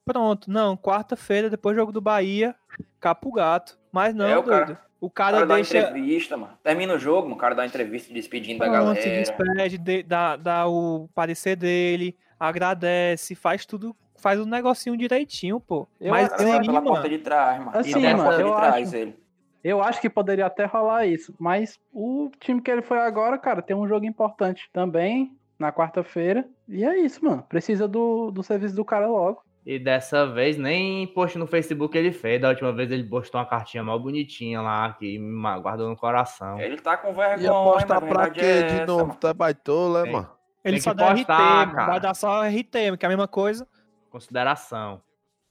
pronto. 0.05 0.49
Não, 0.51 0.75
quarta-feira, 0.77 1.49
depois 1.49 1.75
do 1.75 1.79
jogo 1.79 1.91
do 1.91 2.01
Bahia, 2.01 2.55
capa 2.99 3.27
o 3.27 3.31
gato. 3.31 3.77
Mas 3.91 4.13
não, 4.13 4.25
É, 4.27 4.37
o 4.37 4.43
cara- 4.43 4.65
doido. 4.65 4.79
O 4.99 5.05
O 5.05 5.09
cara, 5.11 5.33
cara 5.37 5.45
dá 5.45 5.55
deixa. 5.55 5.77
entrevista, 5.77 6.35
mano. 6.35 6.53
Termina 6.63 6.93
o 6.95 6.97
jogo, 6.99 7.23
mano. 7.23 7.35
O 7.35 7.37
cara 7.37 7.53
dá 7.53 7.61
uma 7.61 7.67
entrevista 7.67 8.11
despedindo 8.11 8.57
da 8.59 8.65
Pronto, 8.65 8.99
se 8.99 9.07
galera. 9.07 9.19
despede, 9.21 9.77
de- 9.77 10.01
dá, 10.03 10.35
dá 10.35 10.67
o 10.67 11.07
parecer 11.13 11.55
dele. 11.55 12.15
agradece, 12.39 13.33
faz 13.35 13.65
tudo, 13.65 13.95
faz 14.15 14.39
o 14.39 14.45
negocinho 14.45 14.95
direitinho, 14.97 15.59
pô. 15.59 15.87
Eu 15.99 16.11
Mas 16.11 16.31
acho- 16.31 16.43
aí, 16.43 16.59
pela 16.61 16.73
mano, 16.73 16.87
porta 16.87 17.09
de 17.09 17.17
trás, 17.19 17.59
mano. 17.59 17.77
Assim, 17.77 17.93
pela 17.93 18.11
mano, 18.11 18.23
porta 18.23 18.37
de 18.37 18.49
eu 18.49 18.55
trás, 18.55 18.87
acho- 18.87 18.95
ele. 18.95 19.19
Eu 19.63 19.81
acho 19.83 19.99
que 19.99 20.09
poderia 20.09 20.45
até 20.45 20.65
rolar 20.65 21.05
isso, 21.07 21.33
mas 21.39 21.79
o 21.91 22.29
time 22.39 22.61
que 22.61 22.69
ele 22.71 22.81
foi 22.81 22.99
agora, 22.99 23.37
cara, 23.37 23.61
tem 23.61 23.75
um 23.75 23.87
jogo 23.87 24.05
importante 24.05 24.69
também 24.71 25.35
na 25.59 25.71
quarta-feira. 25.71 26.47
E 26.69 26.83
é 26.85 26.97
isso, 26.99 27.23
mano. 27.25 27.43
Precisa 27.49 27.87
do, 27.87 28.29
do 28.31 28.43
serviço 28.43 28.75
do 28.75 28.85
cara 28.85 29.07
logo. 29.07 29.41
E 29.69 29.77
dessa 29.77 30.25
vez 30.25 30.57
nem 30.57 31.05
post 31.07 31.37
no 31.37 31.45
Facebook 31.45 31.97
ele 31.97 32.13
fez. 32.13 32.39
Da 32.39 32.47
última 32.47 32.71
vez 32.71 32.89
ele 32.89 33.03
postou 33.03 33.37
uma 33.41 33.45
cartinha 33.45 33.83
mal 33.83 33.99
bonitinha 33.99 34.61
lá, 34.61 34.93
que 34.93 35.19
me 35.19 35.59
guardou 35.59 35.89
no 35.89 35.95
coração. 35.97 36.57
Ele 36.57 36.77
tá 36.77 36.95
com 36.95 37.09
E 37.09 37.13
vergonha, 37.13 37.49
apostar 37.51 37.99
mas 38.01 38.09
a 38.11 38.13
pra 38.15 38.29
quê 38.29 38.39
é 38.39 38.61
de 38.61 38.73
essa, 38.75 38.85
novo? 38.85 39.07
mano. 39.07 39.17
Tu 39.19 39.27
é 39.27 39.33
baitola, 39.33 39.99
é, 39.99 40.03
Tem. 40.03 40.11
mano? 40.13 40.29
ele 40.63 40.73
Tem 40.75 40.81
só 40.81 40.93
dá 40.93 41.11
postar, 41.13 41.63
RT, 41.65 41.75
cara. 41.75 41.85
vai 41.91 41.99
dar 41.99 42.13
só 42.13 42.43
RT, 42.47 42.97
que 42.97 43.05
é 43.05 43.07
a 43.07 43.09
mesma 43.09 43.27
coisa. 43.27 43.67
Consideração. 44.09 45.01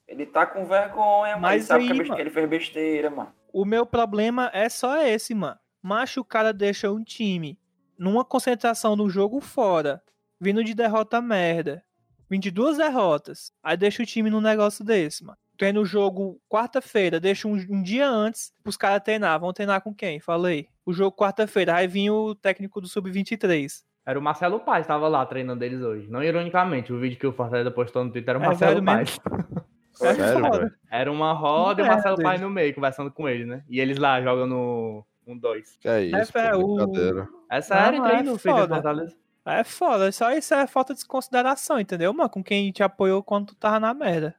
Ele 0.07 0.25
tá 0.25 0.45
com 0.47 0.65
vergonha, 0.65 1.37
mas 1.37 1.41
Mas 1.41 1.53
ele 1.55 1.63
sabe 1.63 1.81
aí, 1.83 1.87
que, 1.87 1.93
é 1.93 1.97
beste- 1.97 2.09
mano. 2.09 2.21
ele 2.21 2.29
fez 2.31 2.49
besteira, 2.49 3.09
mano. 3.11 3.31
O 3.53 3.65
meu 3.65 3.85
problema 3.85 4.49
é 4.53 4.67
só 4.67 4.99
esse, 5.05 5.35
mano. 5.35 5.57
Macho, 5.81 6.21
o 6.21 6.25
cara 6.25 6.51
deixa 6.51 6.91
um 6.91 7.03
time 7.03 7.57
numa 7.99 8.25
concentração 8.25 8.97
do 8.97 9.09
jogo 9.09 9.39
fora, 9.39 10.01
vindo 10.39 10.63
de 10.63 10.73
derrota 10.73 11.21
merda, 11.21 11.83
vindo 12.29 12.41
de 12.43 12.51
duas 12.51 12.77
derrotas, 12.77 13.51
aí 13.63 13.75
deixa 13.77 14.03
o 14.03 14.05
time 14.05 14.29
num 14.29 14.41
negócio 14.41 14.83
desse, 14.83 15.23
mano. 15.23 15.37
Treina 15.57 15.79
o 15.79 15.85
jogo 15.85 16.39
quarta-feira, 16.47 17.19
deixa 17.19 17.47
um, 17.47 17.53
um 17.69 17.81
dia 17.81 18.07
antes 18.07 18.53
pros 18.63 18.77
caras 18.77 19.01
treinar. 19.03 19.39
Vão 19.39 19.51
treinar 19.51 19.81
com 19.81 19.93
quem? 19.93 20.19
Falei. 20.19 20.67
O 20.85 20.93
jogo 20.93 21.15
quarta-feira, 21.17 21.75
aí 21.75 21.87
vinha 21.87 22.13
o 22.13 22.35
técnico 22.35 22.79
do 22.79 22.87
Sub-23. 22.87 23.81
Era 24.05 24.19
o 24.19 24.21
Marcelo 24.21 24.59
Paz, 24.59 24.85
tava 24.87 25.07
lá 25.07 25.25
treinando 25.25 25.63
eles 25.63 25.81
hoje. 25.81 26.07
Não 26.09 26.23
ironicamente, 26.23 26.93
o 26.93 26.99
vídeo 26.99 27.17
que 27.19 27.25
o 27.27 27.33
Fortaleza 27.33 27.71
postou 27.71 28.03
no 28.05 28.11
Twitter 28.11 28.29
era 28.35 28.39
o 28.39 28.43
É 28.43 28.47
Marcelo 28.47 28.83
Paz. 28.85 29.19
É 29.99 30.13
Sério, 30.13 30.51
velho? 30.51 30.71
Era 30.91 31.11
uma 31.11 31.33
roda 31.33 31.81
e 31.81 31.83
o 31.83 31.87
Marcelo 31.87 32.21
Paz 32.21 32.39
no 32.39 32.51
meio, 32.51 32.71
conversando 32.75 33.09
com 33.11 33.27
eles, 33.27 33.47
né? 33.47 33.63
E 33.67 33.79
eles 33.79 33.97
lá 33.97 34.21
jogando 34.21 35.03
um 35.25 35.35
dois. 35.35 35.75
Que 35.81 35.87
é 35.89 36.03
isso, 36.03 36.37
É, 36.37 36.51
pô, 36.51 36.57
o- 36.59 36.75
brincadeira. 36.75 37.27
É 37.49 37.61
sério, 37.61 38.05
é 38.05 38.07
treino, 38.07 38.37
filho 38.37 38.53
do 38.53 38.61
foda. 38.61 38.75
Fortaleza. 38.75 39.17
É 39.47 39.63
foda, 39.63 40.11
só 40.11 40.31
isso 40.33 40.53
é 40.53 40.67
falta 40.67 40.93
de 40.93 41.05
consideração, 41.05 41.79
entendeu, 41.79 42.13
mano? 42.13 42.29
Com 42.29 42.43
quem 42.43 42.71
te 42.71 42.83
apoiou 42.83 43.23
quando 43.23 43.47
tu 43.47 43.55
tava 43.55 43.79
na 43.79 43.93
merda. 43.93 44.35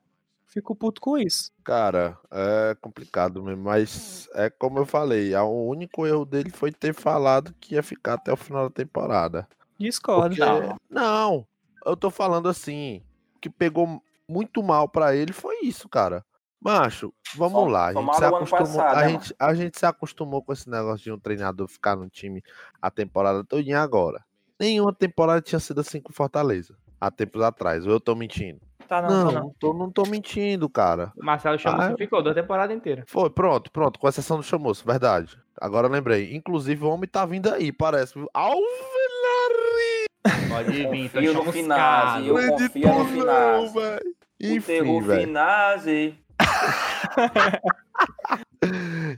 Fico 0.47 0.75
puto 0.75 1.01
com 1.01 1.17
isso. 1.19 1.51
Cara, 1.65 2.19
é 2.31 2.75
complicado 2.81 3.43
mesmo, 3.43 3.63
mas 3.65 4.29
é 4.35 4.49
como 4.51 4.79
eu 4.79 4.87
falei, 4.87 5.35
a- 5.35 5.45
o 5.45 5.67
único 5.69 6.07
erro 6.07 6.25
dele 6.25 6.51
foi 6.51 6.73
ter 6.73 6.95
falado 6.95 7.55
que 7.61 7.75
ia 7.75 7.83
ficar 7.83 8.15
até 8.15 8.33
o 8.33 8.37
final 8.37 8.69
da 8.69 8.75
temporada. 8.75 9.47
Discordo. 9.79 10.35
Porque- 10.37 10.75
Não, 10.91 11.47
eu 11.87 11.97
tô 11.97 12.11
falando 12.11 12.49
assim, 12.49 13.03
o 13.37 13.41
que 13.41 13.51
pegou 13.51 14.03
muito 14.29 14.63
mal 14.63 14.89
pra 14.89 15.15
ele 15.15 15.33
foi 15.33 15.57
isso, 15.63 15.89
cara. 15.89 16.25
Macho, 16.61 17.15
vamos 17.37 17.53
Só- 17.53 17.69
lá, 17.69 17.87
a 17.87 17.93
gente, 17.93 18.17
se 18.17 18.25
acostumou, 18.25 18.59
passado, 18.59 18.97
a, 18.99 19.03
né, 19.03 19.09
gente, 19.11 19.35
a 19.39 19.55
gente 19.55 19.79
se 19.79 19.87
acostumou 19.87 20.43
com 20.43 20.53
esse 20.53 20.69
negócio 20.69 21.05
de 21.05 21.13
um 21.13 21.19
treinador 21.19 21.69
ficar 21.69 21.95
no 21.95 22.09
time 22.11 22.43
a 22.83 22.91
temporada 22.91 23.45
todinha 23.45 23.81
agora. 23.81 24.25
Nenhuma 24.61 24.93
temporada 24.93 25.41
tinha 25.41 25.59
sido 25.61 25.81
assim 25.81 26.01
com 26.01 26.13
Fortaleza, 26.13 26.75
há 27.01 27.11
tempos 27.11 27.41
atrás, 27.43 27.87
ou 27.87 27.93
eu 27.93 28.01
tô 28.01 28.15
mentindo? 28.15 28.61
Tá, 28.89 29.03
não, 29.03 29.11
Não, 29.11 29.27
tá, 29.27 29.33
não, 29.33 29.41
não. 29.43 29.55
tô, 29.59 29.75
não 29.75 29.91
tô 29.91 30.07
mentindo, 30.07 30.69
cara. 30.69 31.13
O 31.17 31.25
Marcelo 31.25 31.59
chamou 31.59 31.81
Ah, 31.83 31.93
e 31.93 31.97
ficou 31.99 32.23
da 32.23 32.33
temporada 32.33 32.73
inteira. 32.73 33.05
Foi, 33.07 33.29
pronto, 33.29 33.71
pronto, 33.71 33.99
com 33.99 34.09
exceção 34.09 34.39
do 34.39 34.43
Chamoço, 34.43 34.85
verdade. 34.87 35.39
Agora 35.61 35.89
eu 35.89 35.93
lembrei. 35.93 36.35
Inclusive, 36.35 36.85
o 36.85 36.89
homem 36.89 37.09
tá 37.09 37.27
vindo 37.27 37.53
aí, 37.53 37.71
parece. 37.71 38.15
Alvelari! 38.33 40.07
Pode 40.49 40.73
vir, 40.73 41.11
Confio 41.11 41.35
no 41.35 41.53
Finazzi, 41.53 42.29
eu 42.29 42.35
Não 42.35 42.49
confio 42.51 42.89
no 42.99 43.05
Finazzi. 43.05 43.75
velho. 43.75 44.15
O 44.41 44.47
Enfim, 44.57 45.03
velho. 45.03 45.21
Finazzi. 45.27 46.19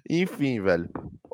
Enfim, 0.08 0.60
velho. 0.60 0.88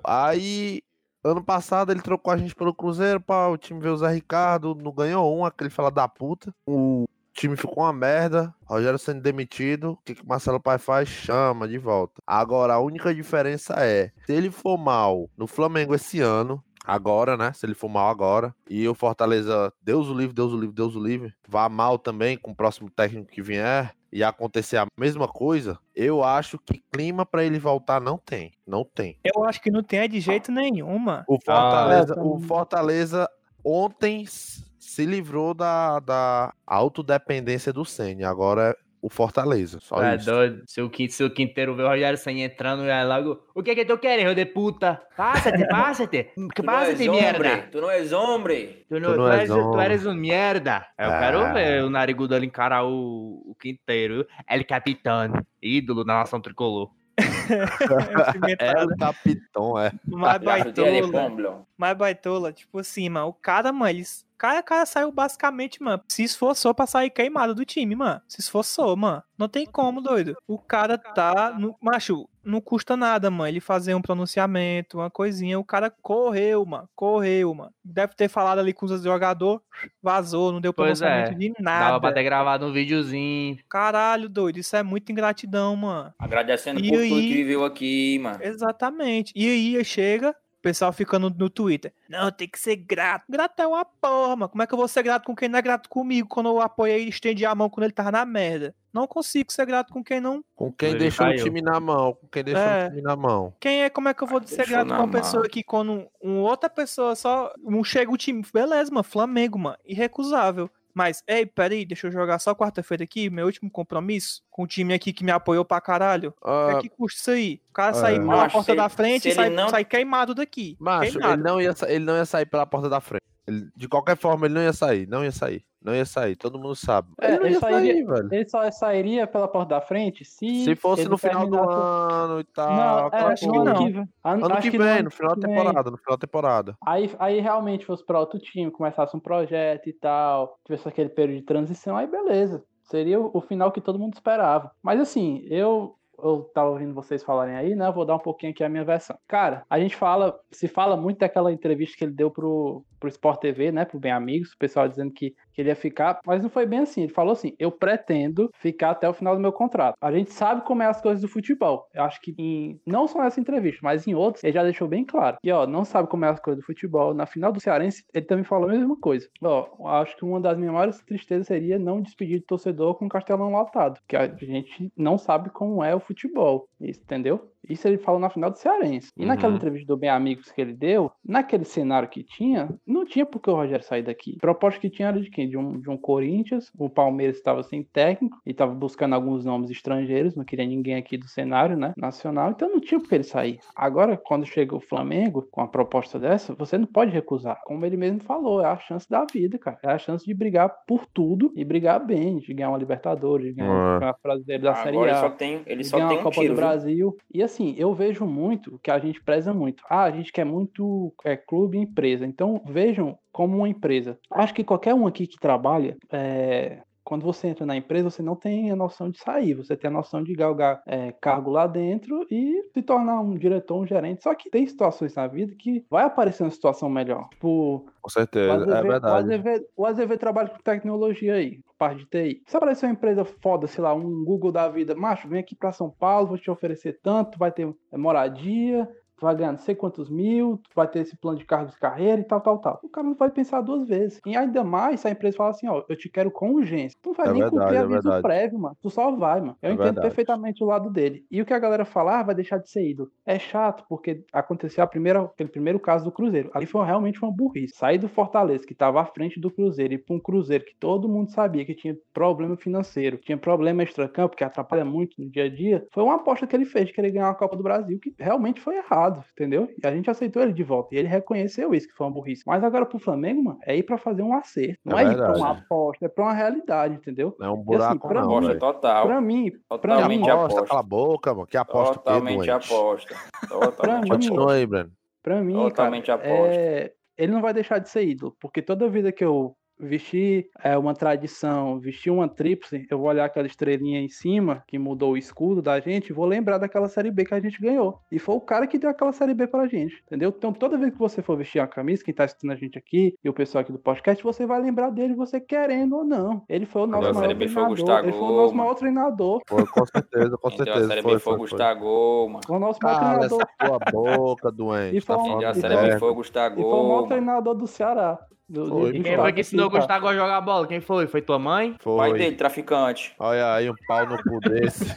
Aí, 0.04 0.80
ano 1.30 1.42
passado 1.42 1.92
ele 1.92 2.00
trocou 2.00 2.32
a 2.32 2.36
gente 2.36 2.54
pelo 2.54 2.74
Cruzeiro, 2.74 3.20
pá, 3.20 3.48
o 3.48 3.56
time 3.56 3.80
veio 3.80 3.96
Zé 3.96 4.10
Ricardo, 4.10 4.74
não 4.74 4.92
ganhou 4.92 5.36
um, 5.36 5.44
aquele 5.44 5.70
fala 5.70 5.90
da 5.90 6.08
puta. 6.08 6.54
O 6.66 7.06
time 7.32 7.56
ficou 7.56 7.84
uma 7.84 7.92
merda, 7.92 8.54
Rogério 8.64 8.98
sendo 8.98 9.20
demitido, 9.20 9.92
o 9.92 9.98
que, 10.04 10.14
que 10.14 10.26
Marcelo 10.26 10.60
Pai 10.60 10.78
faz? 10.78 11.08
Chama 11.08 11.68
de 11.68 11.78
volta. 11.78 12.22
Agora, 12.26 12.74
a 12.74 12.80
única 12.80 13.14
diferença 13.14 13.74
é, 13.78 14.10
se 14.24 14.32
ele 14.32 14.50
for 14.50 14.78
mal 14.78 15.28
no 15.36 15.46
Flamengo 15.46 15.94
esse 15.94 16.20
ano, 16.20 16.62
agora, 16.84 17.36
né, 17.36 17.52
se 17.52 17.66
ele 17.66 17.74
for 17.74 17.88
mal 17.88 18.08
agora, 18.08 18.54
e 18.70 18.88
o 18.88 18.94
Fortaleza, 18.94 19.72
Deus 19.82 20.08
o 20.08 20.14
livre, 20.14 20.34
Deus 20.34 20.52
o 20.52 20.58
livre, 20.58 20.74
Deus 20.74 20.94
o 20.94 21.02
livre, 21.02 21.34
vá 21.46 21.68
mal 21.68 21.98
também 21.98 22.38
com 22.38 22.52
o 22.52 22.56
próximo 22.56 22.88
técnico 22.88 23.32
que 23.32 23.42
vier, 23.42 23.94
e 24.12 24.22
acontecer 24.22 24.76
a 24.76 24.86
mesma 24.96 25.28
coisa, 25.28 25.78
eu 25.94 26.22
acho 26.22 26.58
que 26.58 26.82
clima 26.92 27.26
pra 27.26 27.44
ele 27.44 27.58
voltar 27.58 28.00
não 28.00 28.18
tem. 28.18 28.52
Não 28.66 28.84
tem. 28.84 29.18
Eu 29.24 29.44
acho 29.44 29.60
que 29.60 29.70
não 29.70 29.82
tem 29.82 30.08
de 30.08 30.20
jeito 30.20 30.50
nenhum, 30.50 30.98
mano. 30.98 31.24
O 31.28 31.38
Fortaleza, 31.40 32.14
é, 32.14 32.20
o. 32.20 32.38
Fortaleza 32.40 33.28
ontem 33.64 34.24
se 34.26 35.04
livrou 35.04 35.52
da, 35.52 35.98
da 36.00 36.54
autodependência 36.66 37.72
do 37.72 37.84
Senna. 37.84 38.28
Agora 38.28 38.70
é 38.70 38.85
o 39.06 39.08
Fortaleza. 39.08 39.78
Só 39.80 40.02
É 40.02 40.16
isso. 40.16 40.26
doido. 40.26 40.62
Se 40.66 40.82
o, 40.82 40.90
se 41.08 41.22
o 41.24 41.30
Quinteiro 41.30 41.76
vê 41.76 41.84
o 41.84 41.88
Rogério 41.88 42.18
Senna 42.18 42.40
entrando, 42.40 42.82
é 42.84 43.04
logo. 43.04 43.40
O 43.54 43.62
que 43.62 43.74
que 43.74 43.84
tu 43.84 43.96
queres, 43.98 44.22
filho 44.24 44.34
de 44.34 44.44
puta? 44.46 45.00
Passa-te, 45.16 45.66
passa-te. 45.70 46.24
Que 46.24 46.62
Tu 46.62 46.62
não 46.64 46.74
és 46.74 46.88
passa-te, 46.90 47.08
homem, 47.08 47.22
merda. 47.22 47.68
tu 47.70 47.80
não 47.80 47.90
és 47.90 48.12
homem. 48.12 48.84
Tu, 48.88 48.98
não, 49.00 49.10
Tu 49.10 49.14
tu, 49.14 49.20
não 49.20 49.32
és 49.32 49.48
tu 49.48 49.80
eres 49.80 50.06
um 50.06 50.14
merda. 50.14 50.86
Eu 50.98 51.10
Ah. 51.10 51.18
quero 51.20 51.52
ver 51.54 51.84
o 51.84 51.90
narigudo 51.90 52.34
ali 52.34 52.46
encarar 52.46 52.84
o, 52.84 53.42
o 53.46 53.54
Quinteiro. 53.60 54.26
El 54.50 54.64
Capitão, 54.66 55.32
ídolo 55.62 56.04
da 56.04 56.14
nação 56.14 56.40
tricolor. 56.40 56.90
É 58.58 58.84
o 58.84 58.88
capitão, 58.96 59.78
é. 59.78 59.92
Mais 60.06 60.38
baitola. 60.42 61.64
Mais 61.78 61.96
baitola. 61.96 62.52
Tipo 62.52 62.80
assim, 62.80 63.08
mano. 63.08 63.28
O 63.28 63.32
cara, 63.32 63.72
mano, 63.72 63.88
eles. 63.90 64.25
O 64.36 64.38
cara, 64.38 64.62
cara 64.62 64.84
saiu 64.84 65.10
basicamente, 65.10 65.82
mano. 65.82 66.02
Se 66.08 66.22
esforçou 66.22 66.74
pra 66.74 66.86
sair 66.86 67.08
queimado 67.08 67.54
do 67.54 67.64
time, 67.64 67.96
mano. 67.96 68.20
Se 68.28 68.38
esforçou, 68.38 68.94
mano. 68.94 69.22
Não 69.38 69.48
tem 69.48 69.64
como, 69.64 70.00
doido. 70.02 70.36
O 70.46 70.58
cara 70.58 70.98
tá. 70.98 71.54
No, 71.58 71.74
macho, 71.80 72.28
não 72.44 72.60
custa 72.60 72.98
nada, 72.98 73.30
mano. 73.30 73.48
Ele 73.48 73.60
fazer 73.60 73.94
um 73.94 74.02
pronunciamento, 74.02 74.98
uma 74.98 75.10
coisinha. 75.10 75.58
O 75.58 75.64
cara 75.64 75.90
correu, 76.02 76.66
mano. 76.66 76.86
Correu, 76.94 77.54
mano. 77.54 77.72
Deve 77.82 78.14
ter 78.14 78.28
falado 78.28 78.58
ali 78.58 78.74
com 78.74 78.84
os 78.84 79.02
jogadores. 79.02 79.62
Vazou, 80.02 80.52
não 80.52 80.60
deu 80.60 80.72
Pois 80.72 81.00
pronunciamento 81.00 81.32
é. 81.32 81.34
de 81.34 81.52
Dava 81.62 81.98
pra 81.98 82.08
nada. 82.10 82.12
ter 82.12 82.22
gravado 82.22 82.66
um 82.66 82.72
videozinho. 82.72 83.58
Caralho, 83.70 84.28
doido. 84.28 84.58
Isso 84.58 84.76
é 84.76 84.82
muita 84.82 85.12
ingratidão, 85.12 85.74
mano. 85.76 86.12
Agradecendo 86.18 86.78
E 86.80 86.90
por 86.90 86.98
aí? 87.00 87.08
tudo 87.08 87.20
que 87.22 87.32
viveu 87.32 87.64
aqui, 87.64 88.18
mano. 88.18 88.38
Exatamente. 88.42 89.32
E 89.34 89.48
aí 89.78 89.84
chega, 89.84 90.34
pessoal 90.66 90.92
fica 90.92 91.16
no, 91.16 91.30
Twitter. 91.48 91.92
Não, 92.08 92.30
tem 92.32 92.48
que 92.48 92.58
ser 92.58 92.74
grato. 92.74 93.24
Grato 93.28 93.60
é 93.60 93.66
uma 93.66 93.84
porra, 93.84 94.34
mano. 94.34 94.48
Como 94.48 94.62
é 94.62 94.66
que 94.66 94.74
eu 94.74 94.78
vou 94.78 94.88
ser 94.88 95.04
grato 95.04 95.24
com 95.24 95.36
quem 95.36 95.48
não 95.48 95.58
é 95.58 95.62
grato 95.62 95.88
comigo 95.88 96.28
quando 96.28 96.48
eu 96.48 96.60
apoiei 96.60 97.04
e 97.04 97.08
estendi 97.08 97.46
a 97.46 97.54
mão 97.54 97.70
quando 97.70 97.84
ele 97.84 97.92
tava 97.92 98.10
na 98.10 98.24
merda? 98.24 98.74
Não 98.92 99.06
consigo 99.06 99.52
ser 99.52 99.64
grato 99.66 99.92
com 99.92 100.02
quem 100.02 100.20
não. 100.20 100.42
Com 100.56 100.72
quem 100.72 100.90
Ele 100.90 100.98
deixou 101.00 101.26
caiu. 101.26 101.40
o 101.40 101.44
time 101.44 101.62
na 101.62 101.78
mão. 101.78 102.14
Com 102.14 102.26
quem 102.26 102.42
deixou 102.42 102.62
É. 102.62 102.86
o 102.86 102.90
time 102.90 103.02
na 103.02 103.14
mão. 103.14 103.54
Quem 103.60 103.84
é, 103.84 103.90
como 103.90 104.08
é 104.08 104.14
que 104.14 104.24
eu 104.24 104.26
vou 104.26 104.42
ser 104.44 104.66
grato 104.66 104.88
com 104.88 104.94
uma 104.94 105.06
mão. 105.06 105.10
pessoa 105.10 105.48
que 105.48 105.62
quando 105.62 106.08
um, 106.20 106.40
outra 106.40 106.68
pessoa 106.68 107.14
só. 107.14 107.52
Não 107.62 107.84
chega 107.84 108.10
o 108.10 108.16
time. 108.16 108.42
Beleza, 108.52 108.90
mano. 108.90 109.04
Flamengo, 109.04 109.58
mano. 109.58 109.76
Irrecusável. 109.84 110.68
Mas, 110.96 111.22
ei, 111.28 111.44
peraí, 111.44 111.84
deixa 111.84 112.06
eu 112.06 112.10
jogar 112.10 112.38
só 112.38 112.54
quarta-feira 112.54 113.04
aqui, 113.04 113.28
meu 113.28 113.44
último 113.44 113.70
compromisso, 113.70 114.40
com 114.50 114.62
o 114.62 114.66
time 114.66 114.94
aqui 114.94 115.12
que 115.12 115.22
me 115.22 115.30
apoiou 115.30 115.62
pra 115.62 115.78
caralho. 115.78 116.30
O 116.40 116.44
que 116.44 116.48
Ah, 116.48 116.78
é 116.78 116.80
que 116.80 116.88
custa 116.88 117.20
isso 117.20 117.30
aí? 117.32 117.60
O 117.68 117.72
cara 117.74 117.90
é. 117.90 118.00
sair 118.00 118.18
pela 118.18 118.36
Macho, 118.36 118.52
porta 118.54 118.74
da 118.74 118.88
frente 118.88 119.28
e 119.28 119.34
sai, 119.34 119.50
não- 119.50 119.68
sai 119.68 119.84
queimado 119.84 120.34
daqui. 120.34 120.74
macho, 120.80 121.12
Queimado. 121.12 121.34
ele 121.34 121.42
não, 121.42 121.60
ia, 121.60 121.74
ele 121.86 122.04
não 122.06 122.16
ia 122.16 122.24
sair 122.24 122.46
pela 122.46 122.64
porta 122.64 122.88
da 122.88 122.98
frente. 122.98 123.20
Ele- 123.46 123.68
de 123.76 123.88
qualquer 123.88 124.16
forma, 124.16 124.46
ele 124.46 124.54
não 124.54 124.62
ia 124.62 124.72
sair. 124.72 125.06
Não 125.08 125.24
ia 125.24 125.30
sair. 125.32 125.64
Não 125.80 125.94
ia 125.94 126.04
sair. 126.04 126.34
Todo 126.34 126.58
mundo 126.58 126.74
sabe. 126.74 127.08
É, 127.20 127.34
ele 127.34 127.44
ele 127.44 127.54
ia 127.54 127.60
sairia- 127.60 128.06
sair. 128.06 128.28
Ele 128.32 128.48
só 128.48 128.70
sairia 128.72 129.26
pela 129.26 129.46
porta 129.46 129.76
da 129.76 129.80
frente 129.80 130.24
se. 130.24 130.64
Se 130.64 130.74
fosse 130.74 131.08
no 131.08 131.16
final 131.16 131.46
do 131.48 131.56
ano 131.56 132.40
e 132.40 132.44
tal. 132.44 132.70
Não, 132.74 133.08
é, 133.18 133.22
acho 133.32 133.48
que 133.48 133.58
não. 133.58 133.74
que 133.86 133.92
vem. 133.92 134.08
Ano, 134.24 134.52
acho 134.52 134.70
que 134.70 134.78
vem, 134.78 135.02
no 135.04 135.10
final 135.10 135.36
da 135.36 135.46
temporada, 135.48 135.90
no 135.90 135.96
final 135.96 136.16
da 136.16 136.26
temporada. 136.26 136.76
Aí, 136.84 137.10
aí 137.20 137.40
realmente 137.40 137.86
fosse 137.86 138.04
pra 138.04 138.18
outro 138.18 138.38
time, 138.40 138.70
começasse 138.70 139.16
um 139.16 139.20
projeto 139.20 139.88
e 139.88 139.92
tal, 139.92 140.58
tivesse 140.64 140.88
aquele 140.88 141.08
período 141.10 141.38
de 141.38 141.46
transição, 141.46 141.96
aí 141.96 142.06
beleza. 142.08 142.64
Seria 142.82 143.20
o, 143.20 143.30
o 143.32 143.40
final 143.40 143.70
que 143.70 143.80
todo 143.80 143.98
mundo 143.98 144.14
esperava. 144.14 144.72
Mas 144.82 144.98
assim, 145.00 145.44
eu 145.48 145.94
eu 146.18 146.50
tava 146.54 146.70
ouvindo 146.70 146.94
vocês 146.94 147.22
falarem 147.22 147.54
aí, 147.54 147.74
né? 147.74 147.86
Eu 147.86 147.92
vou 147.92 148.04
dar 148.04 148.16
um 148.16 148.20
pouquinho 148.20 148.52
aqui 148.52 148.64
a 148.64 148.68
minha 148.68 148.84
versão. 148.84 149.18
Cara, 149.26 149.64
a 149.68 149.78
gente 149.78 149.96
fala, 149.96 150.38
se 150.50 150.68
fala 150.68 150.96
muito 150.96 151.18
daquela 151.18 151.52
entrevista 151.52 151.96
que 151.96 152.04
ele 152.04 152.12
deu 152.12 152.30
pro, 152.30 152.84
pro 152.98 153.08
Sport 153.08 153.40
TV, 153.40 153.72
né? 153.72 153.84
Pro 153.84 153.98
Bem 153.98 154.12
Amigos, 154.12 154.52
o 154.52 154.58
pessoal 154.58 154.88
dizendo 154.88 155.12
que, 155.12 155.34
que 155.56 155.62
ele 155.62 155.70
ia 155.70 155.74
ficar, 155.76 156.20
mas 156.24 156.42
não 156.42 156.50
foi 156.50 156.66
bem 156.66 156.80
assim. 156.80 157.02
Ele 157.04 157.12
falou 157.12 157.32
assim: 157.32 157.54
eu 157.58 157.72
pretendo 157.72 158.50
ficar 158.58 158.90
até 158.90 159.08
o 159.08 159.14
final 159.14 159.34
do 159.34 159.40
meu 159.40 159.52
contrato. 159.52 159.96
A 160.00 160.12
gente 160.12 160.30
sabe 160.30 160.60
como 160.64 160.82
é 160.82 160.86
as 160.86 161.00
coisas 161.00 161.22
do 161.22 161.28
futebol. 161.28 161.88
Eu 161.94 162.04
acho 162.04 162.20
que 162.20 162.34
em, 162.38 162.78
não 162.86 163.08
só 163.08 163.22
nessa 163.22 163.40
entrevista, 163.40 163.80
mas 163.82 164.06
em 164.06 164.14
outros, 164.14 164.44
ele 164.44 164.52
já 164.52 164.62
deixou 164.62 164.86
bem 164.86 165.04
claro. 165.04 165.38
E 165.42 165.50
ó, 165.50 165.66
não 165.66 165.84
sabe 165.84 166.08
como 166.08 166.24
é 166.24 166.28
as 166.28 166.38
coisas 166.40 166.62
do 166.62 166.66
futebol. 166.66 167.14
Na 167.14 167.24
final 167.26 167.50
do 167.50 167.60
Cearense, 167.60 168.04
ele 168.14 168.26
também 168.26 168.44
falou 168.44 168.68
a 168.68 168.72
mesma 168.72 168.96
coisa. 169.00 169.26
Ó, 169.42 169.88
acho 169.88 170.14
que 170.16 170.24
uma 170.24 170.40
das 170.40 170.58
minhas 170.58 170.72
maiores 170.74 170.98
tristezas 171.00 171.46
seria 171.46 171.78
não 171.78 172.02
despedir 172.02 172.40
do 172.40 172.46
torcedor 172.46 172.94
com 172.96 173.06
o 173.06 173.08
castelão 173.08 173.50
lotado. 173.50 173.98
Que 174.06 174.16
a 174.16 174.28
gente 174.28 174.92
não 174.96 175.16
sabe 175.16 175.48
como 175.50 175.82
é 175.82 175.94
o 175.94 176.00
futebol. 176.00 176.68
Isso, 176.78 177.00
entendeu? 177.00 177.50
Isso 177.68 177.88
ele 177.88 177.98
falou 177.98 178.20
na 178.20 178.30
final 178.30 178.50
do 178.50 178.58
Cearense. 178.58 179.10
E 179.16 179.22
Uhum. 179.22 179.28
naquela 179.28 179.54
entrevista 179.54 179.86
do 179.88 179.96
Bem 179.96 180.10
Amigos 180.10 180.52
que 180.52 180.60
ele 180.60 180.72
deu, 180.74 181.10
naquele 181.24 181.64
cenário 181.64 182.08
que 182.08 182.22
tinha, 182.22 182.68
não 182.86 183.04
tinha 183.04 183.26
porque 183.26 183.50
o 183.50 183.54
Rogério 183.54 183.84
sair 183.84 184.02
daqui. 184.02 184.34
A 184.36 184.40
proposta 184.40 184.78
que 184.80 184.88
tinha 184.90 185.08
era 185.08 185.20
de 185.20 185.30
quem? 185.30 185.45
De 185.48 185.56
um, 185.56 185.80
de 185.80 185.88
um 185.90 185.96
Corinthians. 185.96 186.70
O 186.78 186.88
Palmeiras 186.88 187.36
estava 187.36 187.62
sem 187.62 187.82
técnico 187.82 188.38
e 188.46 188.50
estava 188.50 188.74
buscando 188.74 189.14
alguns 189.14 189.44
nomes 189.44 189.70
estrangeiros, 189.70 190.34
não 190.34 190.44
queria 190.44 190.66
ninguém 190.66 190.94
aqui 190.96 191.16
do 191.16 191.28
cenário, 191.28 191.76
né? 191.76 191.92
Nacional. 191.96 192.50
Então 192.50 192.68
não 192.70 192.80
tinha 192.80 192.98
porque 193.00 193.14
ele 193.14 193.24
sair. 193.24 193.58
Agora, 193.74 194.16
quando 194.16 194.44
chega 194.46 194.74
o 194.74 194.80
Flamengo 194.80 195.46
com 195.50 195.60
a 195.60 195.68
proposta 195.68 196.18
dessa, 196.18 196.54
você 196.54 196.76
não 196.78 196.86
pode 196.86 197.10
recusar. 197.12 197.60
Como 197.64 197.84
ele 197.84 197.96
mesmo 197.96 198.20
falou, 198.20 198.60
é 198.60 198.66
a 198.66 198.78
chance 198.78 199.08
da 199.08 199.24
vida, 199.32 199.58
cara. 199.58 199.78
É 199.82 199.90
a 199.90 199.98
chance 199.98 200.24
de 200.24 200.34
brigar 200.34 200.68
por 200.86 201.06
tudo 201.06 201.52
e 201.54 201.64
brigar 201.64 202.04
bem, 202.04 202.38
de 202.38 202.52
ganhar 202.54 202.70
uma 202.70 202.78
Libertadores, 202.78 203.46
de 203.48 203.52
ganhar 203.54 203.70
um 203.70 203.76
É. 203.76 203.92
campeonato 203.94 204.20
brasileiro 204.22 204.62
da 204.62 204.74
Série 204.74 204.96
Agora 204.96 205.12
A 205.12 205.14
ele 205.14 205.20
só 205.20 205.30
tem, 205.30 205.60
ele 205.66 205.82
de 205.82 205.88
só 205.88 205.96
ganhar 205.96 206.08
tem 206.08 206.16
uma 206.18 206.20
um 206.20 206.24
Copa 206.24 206.40
tiro, 206.40 206.54
do 206.54 206.56
viu? 206.56 206.66
Brasil. 206.66 207.16
E 207.32 207.42
assim, 207.42 207.74
eu 207.78 207.94
vejo 207.94 208.24
muito 208.26 208.78
que 208.82 208.90
a 208.90 208.98
gente 208.98 209.22
preza 209.22 209.52
muito. 209.54 209.82
Ah, 209.88 210.04
a 210.04 210.10
gente 210.10 210.32
quer 210.32 210.44
muito 210.44 211.12
é, 211.24 211.36
clube 211.36 211.78
e 211.78 211.82
empresa. 211.82 212.26
Então 212.26 212.60
vejam 212.66 213.18
como 213.32 213.58
uma 213.58 213.68
empresa. 213.68 214.18
Acho 214.30 214.54
que 214.54 214.64
qualquer 214.64 214.94
um 214.94 215.06
aqui 215.06 215.26
que 215.36 215.40
trabalha. 215.40 215.96
é, 216.12 216.82
Quando 217.04 217.22
você 217.24 217.46
entra 217.48 217.64
na 217.64 217.76
empresa, 217.76 218.10
você 218.10 218.22
não 218.22 218.34
tem 218.36 218.70
a 218.72 218.76
noção 218.76 219.10
de 219.10 219.18
sair, 219.20 219.54
você 219.54 219.76
tem 219.76 219.88
a 219.88 219.92
noção 219.92 220.22
de 220.24 220.34
galgar 220.34 220.82
é, 220.86 221.12
cargo 221.20 221.50
lá 221.50 221.66
dentro 221.66 222.26
e 222.30 222.62
se 222.74 222.82
tornar 222.82 223.20
um 223.20 223.36
diretor, 223.38 223.80
um 223.80 223.86
gerente. 223.86 224.22
Só 224.24 224.34
que 224.34 224.50
tem 224.50 224.66
situações 224.66 225.14
na 225.14 225.26
vida 225.28 225.54
que 225.58 225.84
vai 225.90 226.04
aparecer 226.04 226.42
uma 226.42 226.50
situação 226.50 226.88
melhor. 226.90 227.28
Tipo, 227.30 227.86
Com 228.02 228.10
o 228.48 228.54
certeza, 228.54 228.64
é 228.72 228.82
Azevedo, 228.82 229.04
o, 229.06 229.14
verdade. 229.14 229.14
Azevedo, 229.14 229.64
o 229.76 229.86
Azevedo 229.86 230.18
trabalha 230.20 230.48
com 230.50 230.58
tecnologia 230.62 231.34
aí, 231.34 231.60
parte 231.78 231.98
de 232.00 232.06
TI. 232.06 232.42
Se 232.46 232.56
aparecer 232.56 232.86
uma 232.86 232.92
empresa 232.92 233.24
foda, 233.24 233.66
sei 233.66 233.82
lá, 233.82 233.94
um 233.94 234.24
Google 234.24 234.52
da 234.52 234.68
vida, 234.68 234.94
macho, 234.94 235.28
vem 235.28 235.40
aqui 235.40 235.54
pra 235.56 235.72
São 235.72 235.90
Paulo, 235.90 236.28
vou 236.28 236.38
te 236.38 236.50
oferecer 236.50 236.98
tanto, 237.02 237.38
vai 237.38 237.50
ter 237.52 237.68
é, 237.92 237.96
moradia, 237.98 238.88
tu 239.16 239.24
vai 239.24 239.34
ganhar 239.34 239.52
não 239.52 239.58
sei 239.58 239.74
quantos 239.74 240.08
mil, 240.10 240.58
tu 240.58 240.70
vai 240.74 240.86
ter 240.88 241.00
esse 241.00 241.16
plano 241.16 241.38
de 241.38 241.44
cargos 241.44 241.74
de 241.74 241.80
carreira 241.80 242.20
e 242.20 242.24
tal, 242.24 242.40
tal, 242.40 242.58
tal. 242.58 242.80
O 242.82 242.88
cara 242.88 243.06
não 243.06 243.14
vai 243.14 243.30
pensar 243.30 243.60
duas 243.60 243.88
vezes. 243.88 244.20
E 244.26 244.36
ainda 244.36 244.62
mais 244.64 245.00
se 245.00 245.08
a 245.08 245.10
empresa 245.10 245.36
fala 245.36 245.50
assim, 245.50 245.68
ó, 245.68 245.82
eu 245.88 245.96
te 245.96 246.08
quero 246.08 246.30
com 246.30 246.52
urgência. 246.52 246.98
Tu 247.02 247.08
não 247.10 247.14
vai 247.14 247.26
É 247.28 247.32
nem 247.32 247.42
verdade, 247.42 247.60
cumprir 247.62 247.76
é 247.76 247.78
aviso 247.78 248.02
verdade. 248.02 248.22
prévio, 248.22 248.58
mano. 248.58 248.76
Tu 248.80 248.90
só 248.90 249.10
vai, 249.16 249.40
mano. 249.40 249.56
Eu 249.62 249.70
É 249.70 249.72
entendo 249.72 249.84
verdade. 249.84 250.06
perfeitamente 250.08 250.62
o 250.62 250.66
lado 250.66 250.90
dele. 250.90 251.24
E 251.30 251.40
o 251.40 251.46
que 251.46 251.54
a 251.54 251.58
galera 251.58 251.84
fala, 251.84 252.20
ah, 252.20 252.22
vai 252.22 252.34
deixar 252.34 252.58
de 252.58 252.70
ser 252.70 252.88
ídolo. 252.88 253.10
É 253.24 253.38
chato, 253.38 253.84
porque 253.88 254.24
aconteceu 254.32 254.82
a 254.84 254.86
primeira, 254.86 255.20
aquele 255.22 255.48
primeiro 255.48 255.78
caso 255.80 256.04
do 256.04 256.12
Cruzeiro. 256.12 256.50
Ali 256.52 256.66
foi 256.66 256.84
realmente 256.84 257.22
uma 257.22 257.32
burrice. 257.32 257.74
Sair 257.76 257.98
do 257.98 258.08
Fortaleza, 258.08 258.66
que 258.66 258.72
estava 258.72 259.00
à 259.00 259.04
frente 259.06 259.40
do 259.40 259.50
Cruzeiro, 259.50 259.94
e 259.94 259.98
para 259.98 260.14
um 260.16 260.20
Cruzeiro 260.20 260.64
que 260.64 260.74
todo 260.78 261.08
mundo 261.08 261.30
sabia 261.30 261.64
que 261.64 261.74
tinha 261.74 261.96
problema 262.12 262.56
financeiro, 262.56 263.18
tinha 263.18 263.36
problema 263.38 263.82
extracampo, 263.82 264.36
que 264.36 264.44
atrapalha 264.44 264.84
muito 264.84 265.20
no 265.20 265.30
dia 265.30 265.44
a 265.44 265.48
dia, 265.48 265.86
foi 265.92 266.02
uma 266.02 266.16
aposta 266.16 266.46
que 266.46 266.54
ele 266.56 266.64
fez 266.64 266.86
de 266.86 266.92
querer 266.92 267.10
ganhar 267.12 267.28
a 267.30 267.34
Copa 267.34 267.56
do 267.56 267.62
Brasil, 267.62 267.98
que 268.00 268.14
realmente 268.18 268.60
foi 268.60 268.76
errado, 268.76 269.05
entendeu? 269.32 269.68
E 269.82 269.86
a 269.86 269.90
gente 269.94 270.10
aceitou 270.10 270.42
ele 270.42 270.52
de 270.52 270.62
volta. 270.62 270.94
E 270.94 270.98
ele 270.98 271.08
reconheceu 271.08 271.74
isso, 271.74 271.88
que 271.88 271.94
foi 271.94 272.06
uma 272.06 272.12
burrice. 272.12 272.42
Mas 272.46 272.62
agora 272.64 272.84
pro 272.86 272.98
Flamengo, 272.98 273.42
mano, 273.42 273.58
é 273.64 273.76
ir 273.76 273.82
para 273.82 273.98
fazer 273.98 274.22
um 274.22 274.34
acerto. 274.34 274.78
Não 274.84 274.98
É 274.98 275.04
é, 275.04 275.12
ir 275.12 275.16
pra 275.16 275.36
uma 275.36 275.50
aposta, 275.52 276.04
é 276.06 276.08
pra 276.08 276.24
uma 276.24 276.32
realidade, 276.34 276.94
entendeu? 276.94 277.34
Não 277.38 277.46
é 277.46 277.50
um 277.50 277.56
buraco, 277.62 278.08
pra 278.08 278.20
não, 278.22 278.28
mim- 278.28 278.34
Aposta 278.36 278.48
velho. 278.48 278.60
total. 278.60 279.06
Pra 279.06 279.20
mim, 279.20 279.52
pra 279.80 280.08
mim, 280.08 280.28
Aposta, 280.28 280.64
cala 280.64 280.80
a 280.80 280.82
boca, 280.82 281.34
mano. 281.34 281.46
Que 281.46 281.56
aposta 281.56 281.94
Totalmente 281.94 282.36
doente? 282.46 282.50
aposta. 282.50 283.14
Totalmente 283.48 284.06
Pra. 284.06 284.16
Continua 284.16 284.52
aí, 284.54 284.66
Breno. 284.66 284.90
Pra 285.22 285.40
mim, 285.42 285.54
Totalmente 285.54 286.06
cara, 286.06 286.22
aposta. 286.22 286.54
é, 286.60 286.92
ele 287.18 287.32
não 287.32 287.40
vai 287.42 287.52
deixar 287.52 287.78
de 287.78 287.88
ser 287.88 288.04
ídolo, 288.06 288.36
porque 288.40 288.62
toda 288.62 288.88
vida 288.88 289.10
que 289.10 289.24
eu 289.24 289.56
vestir 289.78 290.48
é, 290.62 290.76
uma 290.76 290.94
tradição, 290.94 291.78
vestir 291.78 292.10
uma 292.10 292.28
tríplice, 292.28 292.86
eu 292.90 292.98
vou 292.98 293.08
olhar 293.08 293.24
aquela 293.24 293.46
estrelinha 293.46 294.00
em 294.00 294.08
cima, 294.08 294.62
que 294.66 294.78
mudou 294.78 295.12
o 295.12 295.16
escudo 295.16 295.60
da 295.60 295.78
gente, 295.80 296.12
vou 296.12 296.24
lembrar 296.26 296.58
daquela 296.58 296.88
Série 296.88 297.10
B 297.10 297.24
que 297.24 297.34
a 297.34 297.40
gente 297.40 297.60
ganhou. 297.60 298.00
E 298.10 298.18
foi 298.18 298.34
o 298.34 298.40
cara 298.40 298.66
que 298.66 298.78
deu 298.78 298.90
aquela 298.90 299.12
Série 299.12 299.34
B 299.34 299.46
pra 299.46 299.66
gente, 299.66 300.02
entendeu? 300.06 300.32
Então 300.36 300.52
toda 300.52 300.78
vez 300.78 300.92
que 300.92 300.98
você 300.98 301.20
for 301.22 301.36
vestir 301.36 301.60
uma 301.60 301.66
camisa, 301.66 302.02
quem 302.04 302.14
tá 302.14 302.24
assistindo 302.24 302.52
a 302.52 302.56
gente 302.56 302.78
aqui, 302.78 303.14
e 303.22 303.28
o 303.28 303.32
pessoal 303.34 303.62
aqui 303.62 303.72
do 303.72 303.78
podcast, 303.78 304.22
você 304.24 304.46
vai 304.46 304.60
lembrar 304.60 304.90
dele, 304.90 305.14
você 305.14 305.40
querendo 305.40 305.96
ou 305.96 306.04
não. 306.04 306.42
Ele 306.48 306.66
foi 306.66 306.82
o 306.82 306.86
nosso 306.86 307.02
maior 307.02 307.12
treinador, 307.14 307.42
ele 307.42 307.48
foi 307.48 307.62
o 307.62 307.68
Gustavo, 307.68 308.06
nosso 308.06 308.22
mano. 308.22 308.54
maior 308.54 308.74
treinador, 308.74 309.40
Foi, 309.48 309.66
com 309.66 309.86
certeza, 309.86 310.38
com 310.38 310.48
deu 310.48 310.54
a 310.54 310.64
certeza. 310.64 310.88
Série 310.88 311.02
Foi, 311.02 311.12
B 311.14 311.18
foi 311.18 311.32
o 311.32 311.36
foi, 311.36 311.48
foi. 311.48 311.58
Gustavo, 311.58 312.28
mano. 312.28 312.40
foi 312.46 312.56
o 312.56 312.58
nosso 312.60 312.78
maior 312.82 312.98
Cala 313.00 313.18
treinador. 313.18 313.40
essa 313.42 313.68
tua 313.68 313.78
boca, 313.92 314.50
doente. 314.52 314.96
E 314.96 315.00
Tá 315.02 315.14
foi 315.18 315.30
um- 315.30 315.38
deu 315.38 315.48
a 315.48 315.54
Série. 315.54 315.76
B 315.76 315.76
foi 315.76 315.82
o 315.84 315.90
E 315.90 315.98
foi 315.98 316.08
o 316.08 316.12
maior 316.12 316.14
Gustavo, 316.14 317.06
treinador 317.08 317.54
do 317.54 317.66
Ceará. 317.66 318.18
Do, 318.48 318.68
Foi. 318.68 318.90
E 318.96 319.02
quem 319.02 319.16
foi 319.16 319.32
que 319.32 319.40
ensinou 319.40 319.66
o. 319.66 319.70
Gustavo 319.70 320.06
a 320.08 320.14
jogar 320.14 320.40
bola? 320.40 320.66
Quem 320.68 320.80
foi? 320.80 321.06
Foi 321.08 321.20
tua 321.20 321.38
mãe? 321.38 321.76
O 321.84 321.96
pai 321.96 322.10
Foi. 322.10 322.18
dele, 322.18 322.36
traficante. 322.36 323.14
Olha 323.18 323.54
aí 323.54 323.68
um 323.68 323.74
pau 323.88 324.06
no 324.06 324.22
cu 324.22 324.38
desse. 324.40 324.84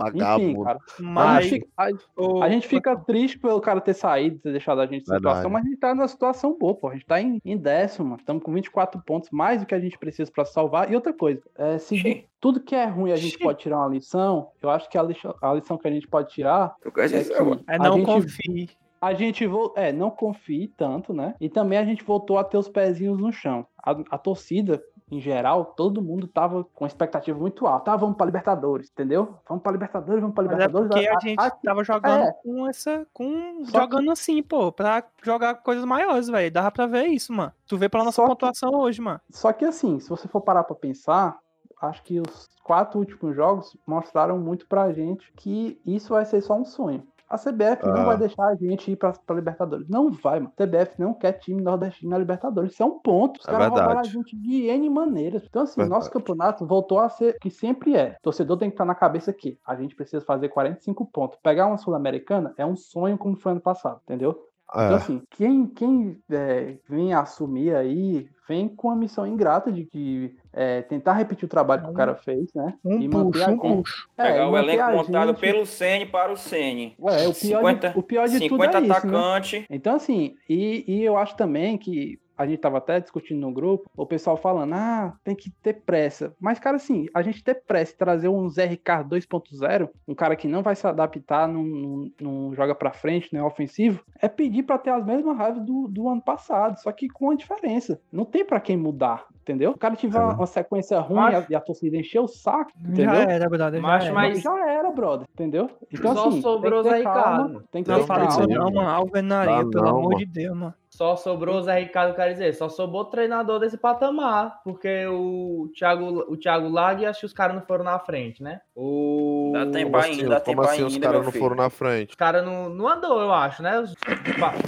Enfim, 0.00 0.18
Vagabundo. 0.18 0.64
cara. 0.64 0.78
A 0.78 1.02
Mas 1.02 1.44
gente, 1.44 1.54
fica, 1.60 1.68
a- 1.76 2.44
a 2.44 2.48
gente 2.48 2.66
fica 2.68 2.96
triste 2.96 3.38
pelo 3.38 3.60
cara 3.60 3.82
ter 3.82 3.92
saído, 3.92 4.38
ter 4.38 4.50
deixado 4.52 4.80
a 4.80 4.86
gente 4.86 5.02
em 5.02 5.10
Verdade. 5.10 5.18
situação, 5.20 5.50
mas 5.50 5.62
a 5.62 5.68
gente 5.68 5.78
tá 5.78 5.94
numa 5.94 6.08
situação 6.08 6.56
boa, 6.58 6.74
pô. 6.74 6.88
A 6.88 6.94
gente 6.94 7.04
tá 7.04 7.20
em, 7.20 7.38
em 7.44 7.56
décimo, 7.58 8.16
estamos 8.16 8.42
com 8.42 8.50
24 8.50 8.98
pontos, 9.02 9.28
mais 9.30 9.60
do 9.60 9.66
que 9.66 9.74
a 9.74 9.78
gente 9.80 9.98
precisa 9.98 10.30
pra 10.32 10.46
salvar. 10.46 10.90
E 10.90 10.94
outra 10.94 11.12
coisa, 11.12 11.42
é, 11.58 11.76
se 11.76 11.96
de 11.96 12.24
tudo 12.40 12.60
que 12.60 12.74
é 12.74 12.86
ruim 12.86 13.12
a 13.12 13.16
gente 13.16 13.38
pode 13.38 13.58
tirar 13.58 13.76
uma 13.76 13.88
lição, 13.88 14.48
eu 14.62 14.70
acho 14.70 14.88
que 14.88 14.96
a 14.96 15.02
lição, 15.02 15.34
a 15.42 15.52
lição 15.52 15.76
que 15.76 15.86
a 15.86 15.90
gente 15.90 16.08
pode 16.08 16.30
tirar 16.32 16.74
é 16.82 16.90
que 16.90 17.00
é 17.00 17.74
a 17.74 17.78
não 17.78 17.96
gente 17.98 18.06
confie. 18.06 18.70
A 19.00 19.14
gente 19.14 19.46
vo... 19.46 19.72
é, 19.76 19.92
não 19.92 20.10
confie 20.10 20.68
tanto, 20.68 21.12
né? 21.12 21.34
E 21.40 21.48
também 21.48 21.78
a 21.78 21.84
gente 21.84 22.04
voltou 22.04 22.38
a 22.38 22.44
ter 22.44 22.58
os 22.58 22.68
pezinhos 22.68 23.18
no 23.18 23.32
chão. 23.32 23.66
A, 23.82 23.92
a 24.10 24.18
torcida, 24.18 24.82
em 25.10 25.20
geral, 25.20 25.64
todo 25.76 26.02
mundo 26.02 26.28
tava 26.28 26.64
com 26.74 26.86
expectativa 26.86 27.38
muito 27.38 27.66
alta. 27.66 27.92
Ah, 27.92 27.96
vamos 27.96 28.16
pra 28.16 28.26
Libertadores, 28.26 28.90
entendeu? 28.90 29.34
Vamos 29.48 29.62
pra 29.62 29.72
Libertadores, 29.72 30.20
vamos 30.20 30.34
pra 30.34 30.44
Mas 30.44 30.52
é 30.52 30.56
Libertadores. 30.66 30.88
porque 30.92 31.08
a 31.08 31.16
A- 31.16 31.20
gente 31.20 31.40
a- 31.40 31.50
tava 31.50 31.82
jogando 31.82 32.24
é. 32.24 32.32
com 32.42 32.68
essa. 32.68 33.06
com 33.12 33.64
Só 33.64 33.80
jogando 33.80 34.10
assim, 34.10 34.42
pô, 34.42 34.70
pra 34.70 35.02
jogar 35.22 35.54
coisas 35.56 35.84
maiores, 35.84 36.28
velho. 36.28 36.52
Dava 36.52 36.70
pra 36.70 36.86
ver 36.86 37.06
isso, 37.06 37.32
mano. 37.32 37.52
Tu 37.66 37.76
vê 37.78 37.88
pela 37.88 38.04
nossa 38.04 38.16
Só 38.16 38.22
que- 38.22 38.28
pontuação 38.28 38.70
hoje, 38.74 39.00
mano. 39.00 39.20
Só 39.30 39.52
que 39.52 39.64
assim, 39.64 39.98
se 39.98 40.08
você 40.10 40.28
for 40.28 40.42
parar 40.42 40.62
pra 40.64 40.76
pensar, 40.76 41.38
acho 41.80 42.02
que 42.02 42.20
os 42.20 42.48
quatro 42.62 42.98
últimos 43.00 43.34
jogos 43.34 43.76
mostraram 43.86 44.38
muito 44.38 44.66
pra 44.68 44.92
gente 44.92 45.32
que 45.36 45.80
isso 45.86 46.10
vai 46.12 46.24
ser 46.26 46.40
só 46.42 46.54
um 46.54 46.64
sonho. 46.64 47.02
A 47.30 47.38
CBF 47.38 47.86
não 47.86 48.02
Ah. 48.02 48.04
vai 48.06 48.18
deixar 48.18 48.44
a 48.48 48.56
gente 48.56 48.90
ir 48.90 48.96
pra, 48.96 49.12
pra 49.12 49.36
Libertadores. 49.36 49.88
Não 49.88 50.10
vai, 50.10 50.40
mano. 50.40 50.52
A 50.58 50.62
CBF 50.64 51.00
não 51.00 51.14
quer 51.14 51.32
time 51.34 51.62
nordestino 51.62 52.10
na 52.10 52.18
Libertadores. 52.18 52.72
Isso 52.72 52.82
é 52.82 52.86
um 52.86 52.98
ponto. 52.98 53.38
Os 53.40 53.46
É 53.46 53.50
caras 53.52 53.68
roubaram 53.68 54.00
a 54.00 54.02
gente 54.02 54.36
de 54.36 54.66
N 54.66 54.90
maneiras. 54.90 55.44
Então, 55.48 55.62
assim, 55.62 55.76
Verdade. 55.80 55.96
nosso 55.98 56.10
campeonato 56.10 56.66
voltou 56.66 56.98
a 56.98 57.08
ser 57.08 57.36
o 57.36 57.38
que 57.38 57.48
sempre 57.50 57.94
é. 57.96 58.16
O 58.18 58.22
torcedor 58.22 58.58
tem 58.58 58.68
que 58.68 58.74
estar 58.74 58.84
na 58.84 58.94
cabeça 58.96 59.32
que 59.32 59.56
a 59.64 59.76
gente 59.76 59.94
precisa 59.94 60.24
fazer 60.24 60.48
45 60.48 61.06
pontos. 61.06 61.38
Pegar 61.42 61.66
uma 61.68 61.78
Sul-Americana 61.78 62.52
é 62.58 62.66
um 62.66 62.74
sonho 62.76 63.16
como 63.16 63.36
foi 63.36 63.52
ano 63.52 63.60
passado, 63.60 64.00
entendeu? 64.04 64.49
Então, 64.72 64.82
É, 64.92 64.94
assim, 64.94 65.22
quem, 65.30 65.66
quem 65.66 66.16
é, 66.30 66.76
vem 66.88 67.12
assumir 67.12 67.74
aí, 67.74 68.28
vem 68.48 68.68
com 68.68 68.90
a 68.90 68.96
missão 68.96 69.26
ingrata 69.26 69.70
de 69.72 69.84
que 69.84 70.36
é, 70.52 70.82
tentar 70.82 71.14
repetir 71.14 71.44
o 71.44 71.48
trabalho 71.48 71.82
que 71.84 71.90
o 71.90 71.94
cara 71.94 72.14
fez, 72.14 72.52
né? 72.54 72.74
Um 72.84 73.00
E 73.00 73.08
manter 73.08 73.32
puxo, 73.38 73.44
a 73.44 73.48
um 73.48 73.58
puxo. 73.58 74.08
É, 74.16 74.22
Pegar 74.24 74.48
o 74.50 74.56
elenco 74.56 74.90
montado 74.92 75.28
gente- 75.28 75.40
pelo 75.40 75.66
Sene 75.66 76.06
para 76.06 76.32
o 76.32 76.36
Sene. 76.36 76.94
É, 77.00 77.28
o 77.28 77.34
pior, 77.34 77.34
50, 77.34 77.90
de, 77.90 77.98
o 77.98 78.02
pior 78.02 78.28
de 78.28 78.34
tudo 78.40 78.48
50 78.48 78.78
é 78.78 78.80
isso, 78.80 78.88
né? 78.90 78.96
atacantes. 78.96 79.64
Então, 79.70 79.96
assim, 79.96 80.34
e, 80.48 80.84
e 80.86 81.04
eu 81.04 81.16
acho 81.16 81.36
também 81.36 81.76
que 81.76 82.18
a 82.40 82.46
gente 82.46 82.58
tava 82.60 82.78
até 82.78 82.98
discutindo 82.98 83.40
no 83.40 83.52
grupo, 83.52 83.88
o 83.96 84.06
pessoal 84.06 84.36
falando, 84.36 84.72
ah, 84.74 85.12
tem 85.22 85.34
que 85.34 85.50
ter 85.62 85.74
pressa. 85.74 86.34
Mas, 86.40 86.58
cara, 86.58 86.76
assim, 86.76 87.06
a 87.14 87.20
gente 87.22 87.44
ter 87.44 87.54
pressa 87.66 87.92
e 87.92 87.96
trazer 87.96 88.28
um 88.28 88.48
Zé 88.48 88.64
Ricardo 88.64 89.14
2.0, 89.14 89.88
um 90.08 90.14
cara 90.14 90.34
que 90.34 90.48
não 90.48 90.62
vai 90.62 90.74
se 90.74 90.86
adaptar, 90.86 91.46
não, 91.46 91.62
não, 91.62 92.10
não 92.20 92.54
joga 92.54 92.74
pra 92.74 92.92
frente, 92.92 93.32
não 93.34 93.40
é 93.40 93.44
ofensivo, 93.44 94.02
é 94.20 94.28
pedir 94.28 94.62
pra 94.62 94.78
ter 94.78 94.90
as 94.90 95.04
mesmas 95.04 95.36
raivas 95.36 95.62
do, 95.64 95.86
do 95.88 96.08
ano 96.08 96.22
passado, 96.22 96.78
só 96.80 96.90
que 96.92 97.08
com 97.08 97.26
uma 97.26 97.36
diferença. 97.36 98.00
Não 98.10 98.24
tem 98.24 98.44
pra 98.44 98.58
quem 98.60 98.76
mudar, 98.76 99.26
entendeu? 99.42 99.72
O 99.72 99.78
cara 99.78 99.94
tiver 99.94 100.18
É. 100.20 100.24
uma, 100.24 100.46
sequência 100.46 100.98
ruim 101.00 101.16
Mas- 101.16 101.48
e 101.50 101.54
a, 101.54 101.58
a 101.58 101.60
torcida 101.60 101.96
encher 101.96 102.20
o 102.20 102.26
saco, 102.28 102.70
Já 102.80 102.88
entendeu? 102.88 103.14
era, 103.14 103.48
brother. 103.48 103.80
Já 103.80 103.86
Macho, 103.86 104.06
era. 104.06 104.14
mas- 104.14 104.40
Já 104.42 104.70
era, 104.70 104.90
brother, 104.90 105.26
entendeu? 105.32 105.68
Então, 105.92 106.14
Só 106.14 106.28
assim, 106.28 106.40
sobrou 106.40 106.82
tem 106.82 106.92
que 106.92 106.98
Zé 106.98 106.98
ter 106.98 107.04
calma, 107.04 107.36
Ricardo. 107.48 107.64
tem 107.70 107.82
que 107.84 107.90
Não 107.90 107.98
ter 108.00 108.06
fala 108.06 108.24
isso 108.24 108.38
calma. 108.38 108.54
não, 108.54 108.70
mano. 108.72 108.88
Alvenaria, 108.88 109.68
pelo 109.70 109.84
não, 109.84 109.90
amor 109.90 110.04
mano. 110.04 110.16
de 110.18 110.24
Deus, 110.26 110.56
mano. 110.56 110.74
Só 111.00 111.16
sobrou 111.16 111.56
o 111.56 111.62
Zé 111.62 111.78
Ricardo, 111.78 112.14
quer 112.14 112.30
dizer, 112.30 112.52
só 112.52 112.68
sobrou 112.68 113.06
treinador 113.06 113.58
desse 113.58 113.78
patamar, 113.78 114.60
porque 114.62 115.06
o 115.06 115.72
Thiago, 115.74 116.26
o 116.30 116.36
Thiago 116.36 116.68
Lag, 116.68 117.06
acho 117.06 117.20
que 117.20 117.24
os 117.26 117.32
caras 117.32 117.56
não 117.56 117.62
foram 117.62 117.82
na 117.84 117.98
frente, 117.98 118.42
né? 118.42 118.60
O... 118.76 119.50
Dá 119.54 119.64
tempo 119.64 119.92
Como 119.92 119.96
ainda, 120.04 120.10
assim, 120.14 120.28
dá 120.28 120.40
como 120.42 120.60
tempo 120.60 120.60
assim 120.68 120.84
os 120.84 120.98
caras 120.98 121.24
não 121.24 121.32
filho. 121.32 121.42
foram 121.42 121.56
na 121.56 121.70
frente? 121.70 122.10
Os 122.10 122.16
caras 122.16 122.44
não, 122.44 122.68
não 122.68 122.86
andou, 122.86 123.18
eu 123.18 123.32
acho, 123.32 123.62
né? 123.62 123.80
Os- 123.80 123.94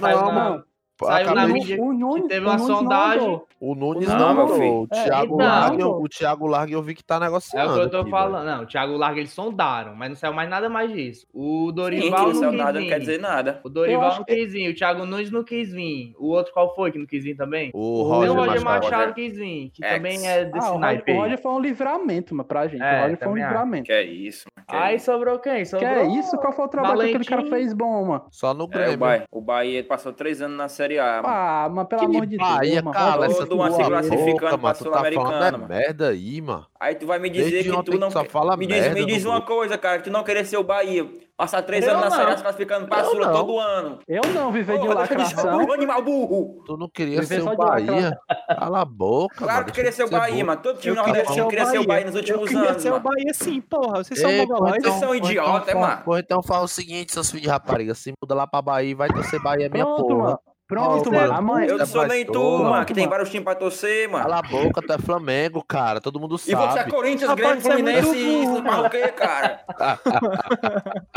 Não, 0.01 0.33
mano. 0.33 0.64
Saiu 1.06 1.34
na 1.34 1.46
mídia 1.46 1.80
o 1.80 1.92
Nunes, 1.92 2.22
que 2.22 2.28
teve 2.28 2.46
uma 2.46 2.58
sondagem. 2.58 3.40
O 3.60 3.74
Nunes 3.76 4.08
Não, 4.08 4.18
não, 4.18 4.34
meu 4.34 4.48
filho. 4.56 4.72
O 4.82 4.88
É, 4.92 5.04
Thiago 5.04 5.34
então. 5.34 5.36
Largue, 5.46 5.82
eu- 5.82 5.90
o 6.02 6.08
Thiago 6.08 6.46
Largue 6.46 6.72
eu 6.72 6.82
vi 6.82 6.94
que 6.94 7.04
tá 7.04 7.16
É 7.16 7.20
negociando. 7.20 7.70
o 7.70 7.74
que 7.74 7.80
eu 7.80 7.90
tô 7.90 7.96
aqui, 7.98 8.10
falando. 8.10 8.44
Não, 8.46 8.62
o 8.64 8.66
Thiago 8.66 8.96
Larga 8.96 9.20
eles 9.20 9.30
sondaram, 9.32 9.94
mas 9.94 10.08
não 10.08 10.16
saiu 10.16 10.32
mais 10.32 10.50
nada 10.50 10.68
mais 10.68 10.92
disso. 10.92 11.26
O 11.32 11.68
Sim, 11.68 11.74
Dorival 11.74 12.26
que 12.26 12.32
não 12.34 12.40
não 12.42 12.52
nada, 12.52 12.80
não 12.80 12.86
quer 12.88 12.98
dizer 12.98 13.20
nada. 13.20 13.60
O 13.62 13.68
Dorival 13.68 14.16
não 14.16 14.24
que- 14.24 14.34
quis 14.34 14.52
vir, 14.52 14.68
o 14.70 14.74
Thiago 14.74 15.06
Nunes 15.06 15.30
não 15.30 15.44
quis 15.44 15.72
vir. 15.72 16.14
O 16.18 16.28
outro 16.30 16.52
qual 16.52 16.74
foi 16.74 16.90
que 16.90 16.98
não 16.98 17.06
quis 17.06 17.22
vir 17.22 17.36
também? 17.36 17.70
O 17.72 18.02
Roger, 18.02 18.32
o 18.32 18.34
Roger 18.34 18.64
Machado. 18.64 19.14
Quis 19.14 19.36
vir, 19.36 19.70
que 19.72 19.80
também 19.80 20.26
é 20.26 20.44
desse 20.44 20.58
Ah, 20.66 20.70
o 20.70 20.74
Roger, 20.74 20.80
naipe 20.80 21.12
o. 21.12 21.16
Roger 21.20 21.40
foi 21.42 21.52
um 21.52 21.60
livramento, 21.60 22.34
mano, 22.34 22.48
pra 22.48 22.66
gente. 22.66 22.82
É, 22.82 22.98
o 22.98 23.02
Roger 23.02 23.18
foi 23.18 23.28
um 23.28 23.34
livramento. 23.36 23.84
Que 23.86 23.92
é 23.92 24.02
isso, 24.02 24.44
mano. 24.56 24.66
Que 24.68 24.76
é 24.76 24.78
Aí 24.78 24.98
sobrou 24.98 25.38
quem? 25.38 25.56
Que 25.58 25.64
Sobrou... 25.66 25.88
é 25.88 26.06
isso? 26.18 26.36
Qual 26.38 26.52
foi 26.52 26.64
o 26.64 26.68
trabalho 26.68 27.00
que 27.00 27.06
aquele 27.08 27.24
cara 27.24 27.44
fez 27.46 27.72
bom, 27.72 28.04
mano? 28.06 28.24
Só 28.30 28.52
no 28.54 28.62
É, 28.62 28.64
o 28.64 28.68
Grêmio. 28.68 28.98
Bahia, 28.98 29.24
o 29.30 29.40
Bahia 29.40 29.84
passou 29.84 30.12
três 30.12 30.40
anos 30.42 30.56
na 30.56 30.68
Série 30.68 30.91
A, 30.98 31.22
mano. 31.22 31.24
Ah, 31.28 31.68
mas 31.72 31.87
pelo 31.88 32.00
Que 32.00 32.07
amor 32.07 32.26
de 32.26 32.37
Bahia, 32.37 32.83
Deus, 32.83 32.83
mano. 32.85 33.18
vai- 33.18 33.28
essa 33.31 33.38
Todo 33.46 33.55
uma 33.55 33.68
tua 33.68 33.76
se 33.83 33.88
classificando 33.90 34.38
pra 34.38 34.57
mano. 34.57 34.74
Tu 34.74 34.85
tá 34.85 34.90
Sul-Americana, 34.90 35.46
é 35.46 35.50
mano. 35.52 35.68
merda 35.68 36.09
aí, 36.09 36.40
mano. 36.40 36.66
Aí 36.81 36.94
tu 36.96 37.07
vai 37.07 37.18
me 37.18 37.31
dizer 37.31 37.50
Desde 37.50 37.70
que 37.70 37.83
tu 37.85 37.98
não 37.98 38.09
tu 38.09 38.12
só 38.12 38.22
quer- 38.22 38.31
fala 38.31 38.57
me 38.57 38.66
diz, 38.66 38.81
merda 38.81 38.94
me 38.94 39.07
diz 39.07 39.24
uma 39.24 39.37
grupo. 39.37 39.46
coisa, 39.55 39.78
cara, 39.78 39.98
que 39.98 40.05
tu 40.05 40.11
não 40.11 40.24
querer 40.24 40.44
ser 40.44 40.57
o 40.57 40.64
Bahia. 40.64 41.07
Passar 41.37 41.62
três 41.62 41.85
Eu 41.85 41.90
anos 41.92 42.05
na 42.05 42.11
não. 42.11 42.16
Série 42.16 42.31
A 42.33 42.37
se 42.37 42.42
classificando 42.42 42.87
pra 42.87 43.00
Eu 43.00 43.05
Sula 43.07 43.26
não. 43.26 43.33
todo 43.35 43.59
ano. 43.59 43.98
Eu 44.07 44.22
não 44.35 44.52
viver 44.52 44.74
de 44.74 44.78
Porra, 44.81 44.92
eu 44.92 44.98
lacração. 44.98 45.59
burro, 45.59 45.72
animal 45.72 46.02
burro. 46.02 46.62
Tu 46.66 46.76
não 46.76 46.88
queria 46.88 47.20
Viver 47.20 47.40
ser 47.40 47.46
o 47.48 47.50
de. 47.50 47.57
Bahia. 47.57 48.18
Cala 48.59 48.81
a 48.83 48.85
boca, 48.85 49.35
Claro 49.37 49.52
mano. 49.55 49.66
que 49.66 49.72
queria 49.72 49.90
ser 49.90 50.02
o 50.05 50.07
de 50.07 50.12
Bahia, 50.12 50.44
mano. 50.44 50.61
Todo 50.62 50.78
time 50.78 50.96
Eu 50.96 51.02
queria 51.05 51.22
nordestino 51.22 51.35
ser 51.35 51.42
o 51.42 51.48
queria 51.48 51.66
ser 51.66 51.78
o 51.78 51.87
Bahia. 51.87 52.05
Nos 52.05 52.14
Eu 52.14 52.20
últimos 52.20 52.48
queria 52.48 52.68
anos, 52.70 52.83
ser 52.83 52.88
o 52.88 52.92
mano. 52.92 53.05
Bahia 53.05 53.35
sim, 53.35 53.61
porra. 53.61 54.05
Vocês 54.05 54.20
são 54.20 54.31
Ei, 54.31 54.38
mongolóides. 54.46 54.83
Vocês 54.85 54.94
são 55.00 55.14
então, 55.14 55.81
mano. 55.81 56.02
Pô, 56.05 56.18
então 56.18 56.42
fala 56.42 56.64
o 56.64 56.68
seguinte, 56.68 57.12
seus 57.12 57.28
filhos 57.31 57.42
de 57.44 57.48
rapariga. 57.48 57.94
Se 57.94 58.12
muda 58.22 58.35
lá 58.35 58.46
pra 58.46 58.62
Bahia, 58.62 58.94
vai 58.94 59.09
torcer 59.09 59.42
Bahia, 59.42 59.68
minha 59.68 59.85
Pronto, 59.85 60.07
porra. 60.07 60.38
Pronto, 60.68 61.11
Ó, 61.11 61.12
mano. 61.12 61.33
Amanhã. 61.35 61.66
Eu 61.66 61.79
não 61.79 61.87
sou 61.87 62.07
nem 62.07 62.25
tu, 62.25 62.59
mano, 62.62 62.87
que 62.87 62.94
tem 62.94 63.07
vários 63.09 63.29
times 63.29 63.44
pra 63.44 63.55
torcer, 63.55 64.09
mano. 64.09 64.25
Cala 64.25 64.38
a 64.38 64.42
boca, 64.42 64.81
tu 64.81 64.92
é 64.92 64.98
Flamengo, 64.98 65.62
cara. 65.62 66.01
Todo 66.01 66.18
mundo 66.18 66.37
E 66.37 66.38
você 66.38 66.55
é 66.55 66.57
sabe. 66.72 66.90
Corinthians, 66.90 67.31
Ah, 67.31 67.35
Grêmio, 67.35 67.55
muito 67.55 67.66
Fluminense 67.68 68.16
e 68.16 68.46
burro, 68.46 68.62
mais 68.62 68.87
o 68.87 68.90
quê, 68.90 69.09
cara? 69.09 69.61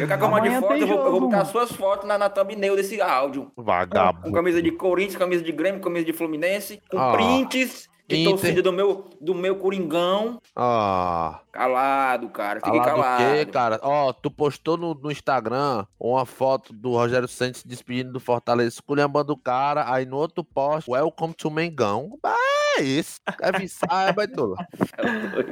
Eu 0.00 0.08
quero 0.08 0.26
uma 0.26 0.40
de 0.40 0.50
foto, 0.58 0.74
eu 0.74 0.86
vou, 0.88 0.96
eu 1.06 1.10
vou 1.12 1.20
botar 1.20 1.36
mano. 1.38 1.48
suas 1.48 1.70
fotos 1.70 2.04
na, 2.08 2.18
na 2.18 2.28
thumbnail 2.28 2.74
desse 2.74 3.00
áudio. 3.00 3.52
Com 3.54 3.62
Vagabundo. 3.62 4.32
camisa 4.34 4.60
de 4.60 4.72
Corinthians, 4.72 5.16
camisa 5.16 5.44
de 5.44 5.52
Grêmio, 5.52 5.80
camisa 5.80 6.04
de 6.04 6.12
Fluminense, 6.12 6.82
com 6.90 6.98
Ah. 6.98 7.12
prints 7.12 7.88
de 8.16 8.22
Inter. 8.22 8.30
torcida 8.30 8.62
do 8.62 8.72
meu, 8.72 9.10
do 9.20 9.34
meu 9.34 9.56
Coringão. 9.56 10.40
Ah, 10.54 11.40
Calado, 11.52 12.28
cara. 12.28 12.60
Fique 12.60 12.70
calado 12.78 12.98
o 12.98 13.02
calado. 13.02 13.24
quê, 13.34 13.46
cara? 13.46 13.80
Ó, 13.82 14.12
tu 14.12 14.30
postou 14.30 14.76
no, 14.76 14.94
no 14.94 15.10
Instagram 15.10 15.84
uma 15.98 16.24
foto 16.26 16.72
do 16.72 16.92
Rogério 16.92 17.26
Santos 17.28 17.60
se 17.62 17.68
despedindo 17.68 18.12
do 18.12 18.20
Fortaleza, 18.20 18.68
esculhambando 18.68 19.32
o 19.32 19.36
cara, 19.36 19.92
aí 19.92 20.04
no 20.06 20.16
outro 20.16 20.44
post, 20.44 20.90
welcome 20.90 21.34
to 21.34 21.50
Mengão. 21.50 22.18
Ah, 22.24 22.36
é 22.78 22.82
isso. 22.82 23.18
É 23.42 23.52
viçar, 23.52 24.08
é 24.08 24.12
baitola. 24.12 24.56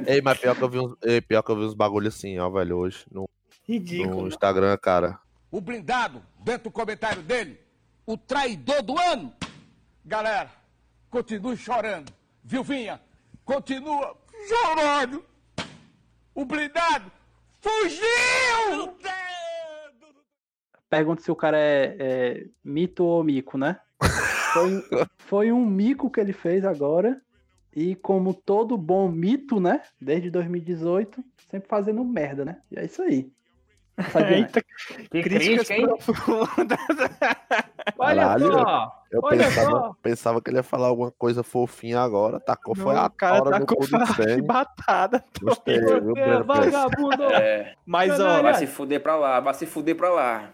Ei, 0.07 0.21
mas 0.21 0.37
pior 0.37 0.55
que 0.55 0.61
eu 0.61 0.69
vi 0.69 0.79
uns, 0.79 0.95
ei, 1.03 1.21
pior 1.21 1.41
que 1.41 1.51
eu 1.51 1.55
vi 1.55 1.63
uns 1.63 1.73
bagulho 1.73 2.07
assim, 2.07 2.37
ó, 2.39 2.49
velho, 2.49 2.77
hoje, 2.77 3.05
no, 3.11 3.21
no 3.21 3.27
Ridículo. 3.67 4.27
Instagram, 4.27 4.77
cara. 4.77 5.19
O 5.51 5.59
blindado, 5.59 6.21
dentro 6.39 6.65
do 6.65 6.71
comentário 6.71 7.21
dele, 7.23 7.59
o 8.05 8.15
traidor 8.17 8.81
do 8.83 8.97
ano. 8.99 9.33
Galera, 10.05 10.49
continue 11.09 11.57
chorando. 11.57 12.11
Vilvinha, 12.43 13.01
continua 13.45 14.17
chorando. 14.47 15.23
O 16.33 16.45
blindado 16.45 17.11
fugiu! 17.59 18.95
Pergunta 20.89 21.21
se 21.21 21.29
o 21.29 21.35
cara 21.35 21.57
é, 21.57 21.95
é 21.99 22.45
mito 22.63 23.03
ou 23.03 23.23
mico, 23.23 23.57
né? 23.57 23.79
Foi, 24.51 24.83
foi 25.17 25.51
um 25.51 25.63
mico 25.63 26.09
que 26.09 26.19
ele 26.19 26.33
fez 26.33 26.65
agora. 26.65 27.21
E 27.75 27.93
como 27.95 28.33
todo 28.33 28.75
bom 28.75 29.07
mito, 29.07 29.59
né? 29.59 29.83
Desde 30.01 30.31
2018, 30.31 31.23
sempre 31.47 31.69
fazendo 31.69 32.03
merda, 32.03 32.43
né? 32.43 32.59
E 32.71 32.79
é 32.79 32.85
isso 32.85 33.03
aí. 33.03 33.31
Eita, 34.29 34.61
Que 35.11 35.21
críticas 35.23 35.67
crítica, 35.67 35.73
hein? 35.75 35.87
profundas. 35.87 36.77
Olha 37.99 38.21
Caralho. 38.21 38.53
só! 38.53 38.99
Eu 39.11 39.21
Olha 39.23 39.37
pensava, 39.43 39.69
só. 39.71 39.95
pensava 40.03 40.41
que 40.41 40.49
ele 40.51 40.57
ia 40.57 40.63
falar 40.63 40.87
alguma 40.87 41.11
coisa 41.11 41.41
fofinha 41.41 41.99
agora, 41.99 42.39
tacou, 42.39 42.75
foi 42.75 42.95
a 42.95 43.09
cara 43.09 43.49
tá 43.49 43.59
com 43.61 43.65
cu 43.75 43.87
do 43.87 43.97
de 44.35 44.41
batada. 44.43 45.23
Gostei, 45.41 45.79
viu, 45.79 46.13
é 46.15 46.43
vagabundo! 46.43 47.23
É, 47.23 47.73
Mas, 47.85 48.11
ó, 48.19 48.23
Caralho. 48.23 48.43
vai 48.43 48.53
se 48.55 48.67
fuder 48.67 49.01
pra 49.01 49.15
lá, 49.15 49.39
vai 49.39 49.53
se 49.55 49.65
fuder 49.65 49.95
pra 49.95 50.11
lá. 50.11 50.49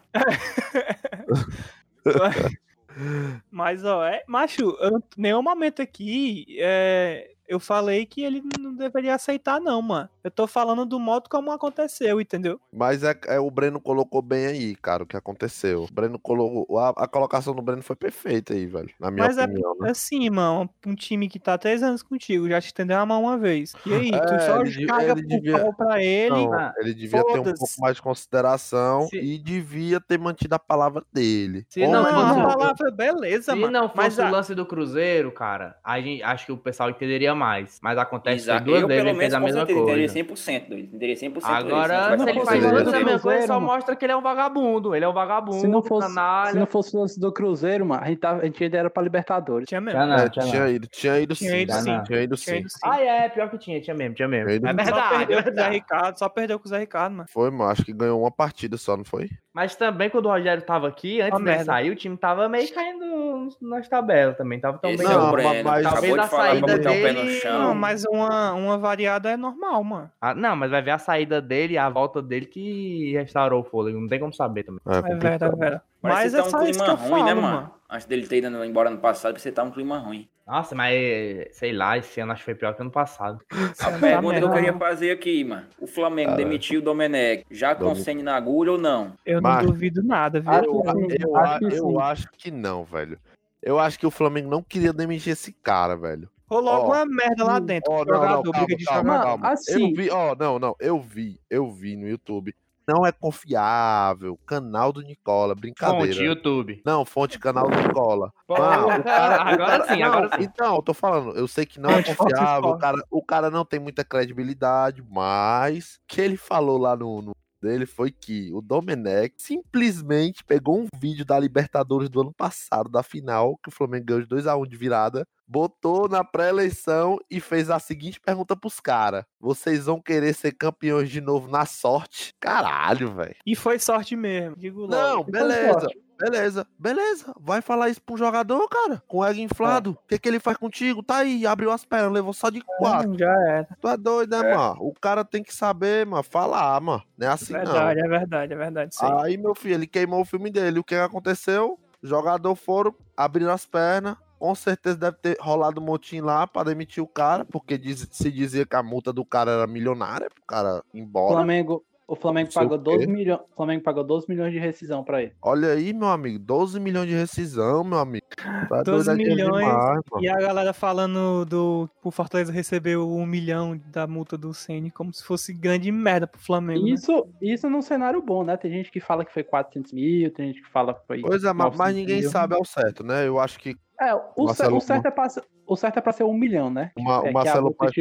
Mas, 3.51 3.83
ó, 3.83 4.05
é, 4.05 4.23
macho, 4.27 4.77
eu, 4.79 5.03
nenhum 5.17 5.41
momento 5.41 5.81
aqui 5.81 6.45
é, 6.59 7.31
eu 7.47 7.59
falei 7.59 8.05
que 8.05 8.23
ele 8.23 8.41
não 8.59 8.73
deveria 8.73 9.15
aceitar, 9.15 9.59
não, 9.59 9.81
mano. 9.81 10.09
Eu 10.23 10.31
tô 10.31 10.47
falando 10.47 10.85
do 10.85 10.99
modo 10.99 11.29
como 11.29 11.51
aconteceu, 11.51 12.19
entendeu? 12.19 12.59
Mas 12.73 13.03
é, 13.03 13.15
é, 13.27 13.39
o 13.39 13.49
Breno 13.51 13.79
colocou 13.79 14.21
bem 14.21 14.45
aí, 14.47 14.75
cara, 14.75 15.03
o 15.03 15.05
que 15.05 15.15
aconteceu. 15.15 15.83
O 15.83 15.93
Breno 15.93 16.17
colocou. 16.17 16.77
A, 16.79 16.89
a 16.89 17.07
colocação 17.07 17.53
do 17.53 17.61
Breno 17.61 17.81
foi 17.83 17.95
perfeita 17.95 18.53
aí, 18.53 18.65
velho. 18.65 18.89
Na 18.99 19.11
minha 19.11 19.25
Mas 19.27 19.37
é 19.37 19.43
opinião, 19.45 19.75
né? 19.79 19.91
assim, 19.91 20.29
mano, 20.29 20.69
um 20.85 20.95
time 20.95 21.27
que 21.29 21.39
tá 21.39 21.53
há 21.53 21.57
três 21.57 21.83
anos 21.83 22.01
contigo, 22.01 22.49
já 22.49 22.59
te 22.59 22.67
estendeu 22.67 22.97
a 22.97 23.05
mão 23.05 23.21
uma 23.23 23.37
vez. 23.37 23.73
E 23.85 23.93
aí, 23.93 24.11
tu 24.11 24.33
É, 24.33 24.39
só 24.39 24.61
ele 24.61 24.85
caga 24.87 25.11
ele 25.11 25.21
pro 25.21 25.27
devia- 25.27 25.59
pau 25.59 25.73
pra 25.73 26.03
ele. 26.03 26.29
Não, 26.35 26.53
ah, 26.53 26.73
ele 26.79 26.93
devia 26.93 27.23
ter 27.23 27.39
um 27.39 27.43
pouco 27.43 27.65
mais 27.79 27.95
de 27.95 28.01
consideração 28.01 29.07
Se- 29.07 29.17
e 29.19 29.37
devia 29.37 29.99
ter 30.01 30.17
mantido 30.19 30.55
a 30.55 30.59
palavra 30.59 31.03
dele. 31.13 31.65
Se 31.69 31.81
Ou 31.81 31.91
não 31.91 32.03
Não, 32.03 32.19
a 32.19 32.33
o- 32.33 32.57
palavra 32.57 32.91
beleza, 32.91 33.53
Se 33.53 33.57
mano. 33.59 33.71
não 33.71 33.83
fosse 33.89 33.97
mas 33.97 34.17
o 34.19 34.29
lance 34.31 34.55
do 34.55 34.65
Cruzeiro, 34.65 35.31
cara, 35.31 35.77
a 35.83 35.99
gente, 36.01 36.23
acho 36.23 36.45
que 36.47 36.51
o 36.51 36.57
pessoal 36.57 36.89
entenderia 36.89 37.34
mais. 37.35 37.79
Mas 37.81 37.97
acontece 37.97 38.37
Exato. 38.45 38.63
que 38.63 38.69
duas 38.69 38.81
Eu, 38.81 38.87
vezes 38.87 39.05
ele 39.05 39.15
fez 39.19 39.33
a 39.33 39.39
mesma 39.39 39.65
certeza, 39.65 39.81
coisa. 39.85 40.13
100%, 40.13 40.69
doido. 40.69 40.83
Entenderia 40.85 41.15
100% 41.15 41.41
Agora, 41.43 42.17
se 42.17 42.29
ele 42.29 42.39
faz 42.45 42.63
o 42.63 42.67
lance 42.71 42.83
duas 42.83 42.93
a 42.93 42.99
mesma 43.03 43.19
coisa, 43.19 43.47
só 43.47 43.59
mostra 43.59 43.95
que 43.95 44.05
ele 44.05 44.13
é 44.13 44.15
um 44.17 44.21
vagabundo. 44.21 44.95
Ele 44.95 45.05
é 45.05 45.07
um 45.07 45.13
vagabundo, 45.13 45.59
Se 45.61 45.67
não 45.67 45.83
fosse, 45.83 46.07
se 46.07 46.13
canalha. 46.15 46.59
não 46.59 46.65
fosse 46.67 46.95
o 46.95 46.99
lance 47.01 47.19
do 47.19 47.31
Cruzeiro, 47.31 47.85
mano, 47.85 48.03
a 48.03 48.07
gente, 48.07 48.19
tava, 48.19 48.41
a 48.41 48.45
gente 48.45 48.63
ainda 48.63 48.77
era 48.77 48.89
pra 48.89 49.03
Libertadores. 49.03 49.67
Tinha 49.67 49.81
mesmo. 49.81 49.99
Não, 49.99 50.15
É, 50.15 50.29
tinha 50.29 50.45
tinha 50.45 50.69
ido, 50.69 50.87
tinha 50.87 51.19
ido 51.19 51.35
Tinha 51.35 51.51
sim. 51.51 51.57
ido 51.61 51.73
sim. 51.73 52.03
Tinha 52.03 52.21
ido 52.21 52.35
Tinha 52.37 52.55
sim. 52.55 52.59
ido 52.61 52.69
sim. 52.69 52.79
Ah, 52.83 53.01
é, 53.01 53.29
pior 53.29 53.49
que 53.49 53.57
tinha, 53.57 53.81
tinha 53.81 53.95
mesmo, 53.95 54.15
tinha 54.15 54.27
mesmo. 54.27 54.49
Ele- 54.49 54.65
É 54.65 54.69
Só 54.69 54.73
verdade, 54.83 55.17
perdeu 55.17 55.39
é 55.39 55.43
com 55.43 55.49
o 55.49 55.53
Zé. 55.53 55.69
Ricardo, 55.69 56.17
só 56.19 56.29
perdeu 56.29 56.59
com 56.59 56.65
o 56.65 56.69
Zé 56.69 56.79
Ricardo, 56.79 57.13
mano. 57.13 57.29
Foi, 57.31 57.49
mano. 57.51 57.69
Acho 57.71 57.83
que 57.83 57.93
ganhou 57.93 58.21
uma 58.21 58.31
partida 58.31 58.77
só, 58.77 58.95
não 58.95 59.03
foi? 59.03 59.29
Mas 59.53 59.75
também 59.75 60.09
quando 60.09 60.25
o 60.25 60.29
Rogério 60.29 60.61
tava 60.63 60.87
aqui, 60.87 61.21
antes 61.21 61.39
merda. 61.39 61.63
sair, 61.65 61.89
o 61.89 61.95
time 61.95 62.17
tava 62.17 62.49
meio 62.49 62.71
caindo 62.73 63.49
nas 63.61 63.87
tabelas 63.87 64.35
também. 64.37 64.59
Tava 64.59 64.77
tão 64.77 64.95
bem. 64.95 65.05
é 65.05 65.09
Não, 65.09 65.31
mas- 65.63 65.83
talvez 65.83 66.17
a 66.19 66.23
de 66.23 66.29
saída 66.29 66.77
dele- 66.77 66.83
chão. 67.29 67.59
Não, 67.59 67.75
mas 67.75 68.03
uma, 68.05 68.53
uma 68.53 68.77
variada 68.77 69.29
é 69.29 69.37
normal, 69.37 69.83
mano. 69.83 70.11
Ah, 70.21 70.33
não, 70.33 70.55
mas 70.55 70.71
vai 70.71 70.81
ver 70.81 70.91
a 70.91 70.97
saída 70.97 71.41
dele 71.41 71.73
e 71.73 71.77
a 71.77 71.89
volta 71.89 72.21
dele 72.21 72.45
que 72.45 73.13
restaurou 73.13 73.61
o 73.61 73.63
fôlego. 73.63 73.99
Não 73.99 74.07
tem 74.07 74.19
como 74.19 74.33
saber 74.33 74.63
também. 74.63 74.79
É, 74.87 74.97
É 74.97 75.01
verdade, 75.01 75.43
é 75.43 75.49
verdade. 75.57 75.81
Parece 76.01 76.21
Mas 76.23 76.33
é 76.33 76.37
tá 76.41 76.47
um 76.47 76.49
só 76.51 76.63
isso 76.63 76.79
que 76.79 76.85
clima 76.85 76.93
eu 76.93 76.95
ruim, 76.97 77.09
falo, 77.21 77.25
né, 77.25 77.33
mano. 77.33 77.47
mano? 77.57 77.71
Antes 77.89 78.07
dele 78.07 78.27
ter 78.27 78.37
ido 78.37 78.63
embora 78.65 78.89
no 78.89 78.97
passado, 78.97 79.39
você 79.39 79.51
tá 79.51 79.63
um 79.63 79.71
clima 79.71 79.97
ruim. 79.97 80.27
Nossa, 80.45 80.75
mas 80.75 81.47
sei 81.53 81.71
lá, 81.71 81.97
esse 81.97 82.19
ano 82.19 82.31
acho 82.31 82.41
que 82.41 82.45
foi 82.45 82.53
pior 82.55 82.75
que 82.75 82.81
ano 82.81 82.91
passado. 82.91 83.39
A 83.81 83.91
Tá 83.91 83.97
pergunta 83.99 84.37
que 84.37 84.43
eu 84.43 84.51
queria 84.51 84.73
fazer 84.73 85.09
aqui, 85.11 85.43
mano. 85.43 85.65
O 85.79 85.87
Flamengo 85.87 86.35
demitiu 86.35 86.79
o 86.81 86.83
Domenech, 86.83 87.43
já 87.49 87.73
com 87.73 87.91
o. 87.91 87.95
Senna 87.95 88.21
na 88.21 88.35
agulha 88.35 88.73
ou 88.73 88.77
não? 88.77 89.13
Eu 89.25 89.41
não 89.41 89.49
Mas- 89.49 89.65
duvido 89.65 90.03
nada, 90.03 90.39
viu? 90.39 90.51
Eu, 90.53 90.83
sim, 90.83 91.07
eu, 91.19 91.69
eu 91.71 91.89
sim. 91.89 91.97
acho 91.99 92.27
que 92.37 92.51
não, 92.51 92.83
velho. 92.83 93.17
Eu 93.61 93.79
acho 93.79 93.97
que 93.97 94.05
o 94.05 94.11
Flamengo 94.11 94.47
não 94.49 94.61
queria 94.61 94.93
demitir 94.93 95.33
esse 95.33 95.51
cara, 95.51 95.95
velho. 95.95 96.29
Rolou 96.47 96.73
alguma 96.73 97.05
merda 97.05 97.43
lá 97.43 97.59
dentro. 97.59 97.91
Ó, 97.91 97.97
com 98.05 98.11
o 98.11 98.13
jogador, 98.15 98.51
briga 98.51 98.75
de 98.75 98.85
calma. 98.85 99.03
Mano, 99.13 99.23
calma. 99.23 99.49
assim- 99.49 99.89
Eu 99.89 99.95
vi, 99.95 100.09
ó, 100.11 100.35
não, 100.39 100.59
não, 100.59 100.75
eu 100.79 100.99
vi, 101.01 101.39
eu 101.49 101.71
vi 101.71 101.95
no 101.95 102.07
YouTube. 102.07 102.55
Não 102.87 103.03
é 103.03 103.11
confiável. 103.11 104.37
Canal 104.45 104.93
do 104.93 105.01
Nicola, 105.01 105.55
brincadeira. 105.55 106.05
Fonte, 106.13 106.23
YouTube. 106.23 106.81
Não, 106.85 107.03
fonte 107.03 107.39
canal 107.39 107.67
do 107.67 107.75
Nicola. 107.75 108.31
Pô, 108.47 108.53
Mano, 108.59 108.99
o 108.99 109.03
cara- 109.03 109.37
o 109.37 109.47
agora 109.47 109.65
cara- 109.65 109.87
sim, 109.87 109.99
não, 110.01 110.07
agora 110.13 110.37
sim. 110.37 110.43
Então, 110.43 110.75
eu 110.75 110.81
tô 110.83 110.93
falando, 110.93 111.35
eu 111.35 111.47
sei 111.47 111.65
que 111.65 111.79
não 111.79 111.89
é 111.89 112.03
confiável, 112.03 112.69
o 112.69 112.77
cara, 112.77 113.03
o 113.09 113.23
cara 113.23 113.49
não 113.49 113.65
tem 113.65 113.79
muita 113.79 114.03
credibilidade, 114.03 115.03
mas 115.09 115.95
o 115.95 115.99
que 116.07 116.21
ele 116.21 116.37
falou 116.37 116.77
lá 116.77 116.95
no, 116.95 117.23
no 117.23 117.35
dele 117.59 117.87
foi 117.87 118.11
que 118.11 118.51
o 118.53 118.61
Domenech 118.61 119.33
simplesmente 119.39 120.43
pegou 120.43 120.77
um 120.79 120.87
vídeo 120.99 121.25
da 121.25 121.39
Libertadores 121.39 122.07
do 122.09 122.21
ano 122.21 122.31
passado, 122.31 122.87
da 122.89 123.01
final, 123.01 123.57
que 123.63 123.69
o 123.69 123.71
Flamengo 123.71 124.05
ganhou 124.05 124.21
de 124.21 124.27
2x1 124.27 124.67
de 124.67 124.77
virada, 124.77 125.27
botou 125.47 126.07
na 126.07 126.23
pré-eleição 126.23 127.19
e 127.29 127.39
fez 127.39 127.69
a 127.69 127.79
seguinte 127.79 128.19
pergunta 128.19 128.55
pros 128.55 128.79
caras: 128.79 129.25
Vocês 129.39 129.85
vão 129.85 130.01
querer 130.01 130.33
ser 130.33 130.51
campeões 130.53 131.09
de 131.09 131.21
novo 131.21 131.49
na 131.49 131.65
sorte? 131.65 132.33
Caralho, 132.39 133.11
velho. 133.13 133.35
E 133.45 133.55
foi 133.55 133.79
sorte 133.79 134.15
mesmo, 134.15 134.55
digo 134.55 134.81
logo. 134.81 134.91
Não, 134.93 135.23
beleza. 135.23 135.87
Beleza, 136.17 136.65
beleza. 136.79 137.33
Vai 137.37 137.61
falar 137.61 137.89
isso 137.89 137.99
um 138.09 138.15
jogador, 138.15 138.65
cara? 138.69 139.03
Com 139.05 139.17
o 139.17 139.25
ego 139.25 139.37
inflado. 139.37 139.91
O 140.01 140.07
que, 140.07 140.17
que 140.17 140.29
ele 140.29 140.39
faz 140.39 140.55
contigo? 140.55 141.03
Tá 141.03 141.17
aí, 141.17 141.45
abriu 141.45 141.69
as 141.71 141.83
pernas, 141.83 142.13
levou 142.13 142.31
só 142.31 142.49
de 142.49 142.61
quatro. 142.61 143.11
Hum, 143.11 143.17
já 143.17 143.29
era. 143.49 143.67
Tu 143.81 143.87
é 143.89 143.97
doido, 143.97 144.29
né, 144.29 144.51
É. 144.51 144.55
mano? 144.55 144.77
O 144.79 144.93
cara 144.93 145.25
tem 145.25 145.43
que 145.43 145.53
saber, 145.53 146.05
mano, 146.05 146.23
falar, 146.23 146.79
mano. 146.79 147.03
Não 147.17 147.27
é 147.27 147.31
assim, 147.31 147.51
verdade, 147.51 147.99
é 147.99 148.07
verdade, 148.07 148.53
é 148.53 148.55
verdade. 148.55 148.95
Aí. 149.01 149.09
não. 149.09 149.19
Aí, 149.19 149.37
meu 149.37 149.53
filho, 149.53 149.73
ele 149.73 149.87
queimou 149.87 150.21
o 150.21 150.25
filme 150.25 150.49
dele. 150.49 150.79
O 150.79 150.85
que 150.85 150.95
aconteceu? 150.95 151.77
Jogador 152.01 152.55
foram, 152.55 152.95
abriram 153.17 153.51
as 153.51 153.65
pernas. 153.65 154.15
Com 154.45 154.53
certeza 154.53 154.95
deve 154.95 155.17
ter 155.17 155.37
rolado 155.39 155.81
um 155.81 155.83
motim 155.83 156.21
lá 156.21 156.45
pra 156.45 156.63
demitir 156.63 157.01
o 157.01 157.07
cara, 157.07 157.43
porque 157.43 157.77
diz- 157.79 158.07
se 158.11 158.31
dizia 158.31 158.63
que 158.65 158.75
a 158.75 158.83
multa 158.83 159.11
do 159.11 159.25
cara 159.25 159.49
era 159.51 159.65
milionária, 159.67 160.29
pro 160.29 160.43
cara 160.47 160.83
ir 160.93 160.99
O 161.01 161.03
embora. 161.03 161.33
Flamengo, 161.33 161.83
o 162.07 162.15
Flamengo 162.15 162.49
o 162.51 162.53
pagou 162.53 162.77
quê. 162.77 162.83
12 162.83 163.07
milhões. 163.07 163.39
O 163.51 163.55
Flamengo 163.55 163.83
pagou 163.83 164.03
12 164.03 164.27
milhões 164.29 164.53
de 164.53 164.59
rescisão 164.59 165.03
pra 165.03 165.23
ele. 165.23 165.33
Olha 165.41 165.69
aí, 165.69 165.91
meu 165.91 166.09
amigo, 166.09 166.37
12 166.37 166.79
milhões 166.79 167.09
de 167.09 167.15
rescisão, 167.15 167.83
meu 167.83 167.97
amigo. 167.97 168.23
Tá 168.69 168.83
12 168.83 169.07
doido, 169.07 169.09
é 169.09 169.23
dinheiro 169.23 169.51
milhões 169.55 169.65
demais. 169.67 170.01
E 170.21 170.29
a 170.29 170.35
galera 170.35 170.71
falando 170.73 171.43
do 171.45 171.89
o 172.03 172.11
Fortaleza 172.11 172.51
recebeu 172.51 173.09
um 173.09 173.25
milhão 173.25 173.75
da 173.87 174.05
multa 174.05 174.37
do 174.37 174.53
Ceni 174.53 174.91
como 174.91 175.11
se 175.11 175.23
fosse 175.23 175.51
grande 175.53 175.91
merda 175.91 176.27
pro 176.27 176.39
Flamengo. 176.39 176.85
né? 176.85 176.91
Isso, 176.91 177.25
isso 177.41 177.67
num 177.67 177.81
cenário 177.81 178.21
bom, 178.21 178.43
né? 178.43 178.55
Tem 178.55 178.69
gente 178.71 178.91
que 178.91 178.99
fala 178.99 179.25
que 179.25 179.33
foi 179.33 179.43
400 179.43 179.91
mil, 179.91 180.31
tem 180.31 180.49
gente 180.53 180.61
que 180.61 180.69
fala 180.69 180.93
que 180.93 181.07
foi. 181.07 181.21
Pois 181.21 181.43
é, 181.43 181.51
mas, 181.51 181.69
mas 181.69 181.77
900 181.79 181.95
ninguém 181.95 182.21
mil. 182.21 182.29
sabe 182.29 182.53
ao 182.53 182.63
certo, 182.63 183.03
né? 183.03 183.27
Eu 183.27 183.39
acho 183.39 183.57
que 183.57 183.75
É, 183.99 184.13
o, 184.13 184.19
cer- 184.19 184.43
Marcelo- 184.45 184.77
o 184.77 184.81
certo 184.81 185.05
é 185.05 185.11
pra, 185.11 185.29
ser- 185.29 185.43
o 185.65 185.75
certo 185.75 185.97
é 185.97 186.01
pra 186.01 186.11
ser 186.11 186.23
um 186.23 186.33
milhão, 186.33 186.69
né? 186.69 186.91
uma, 186.97 187.25
é, 187.25 187.29
o 187.29 187.33
Marcelo 187.33 187.73
Paes 187.73 187.93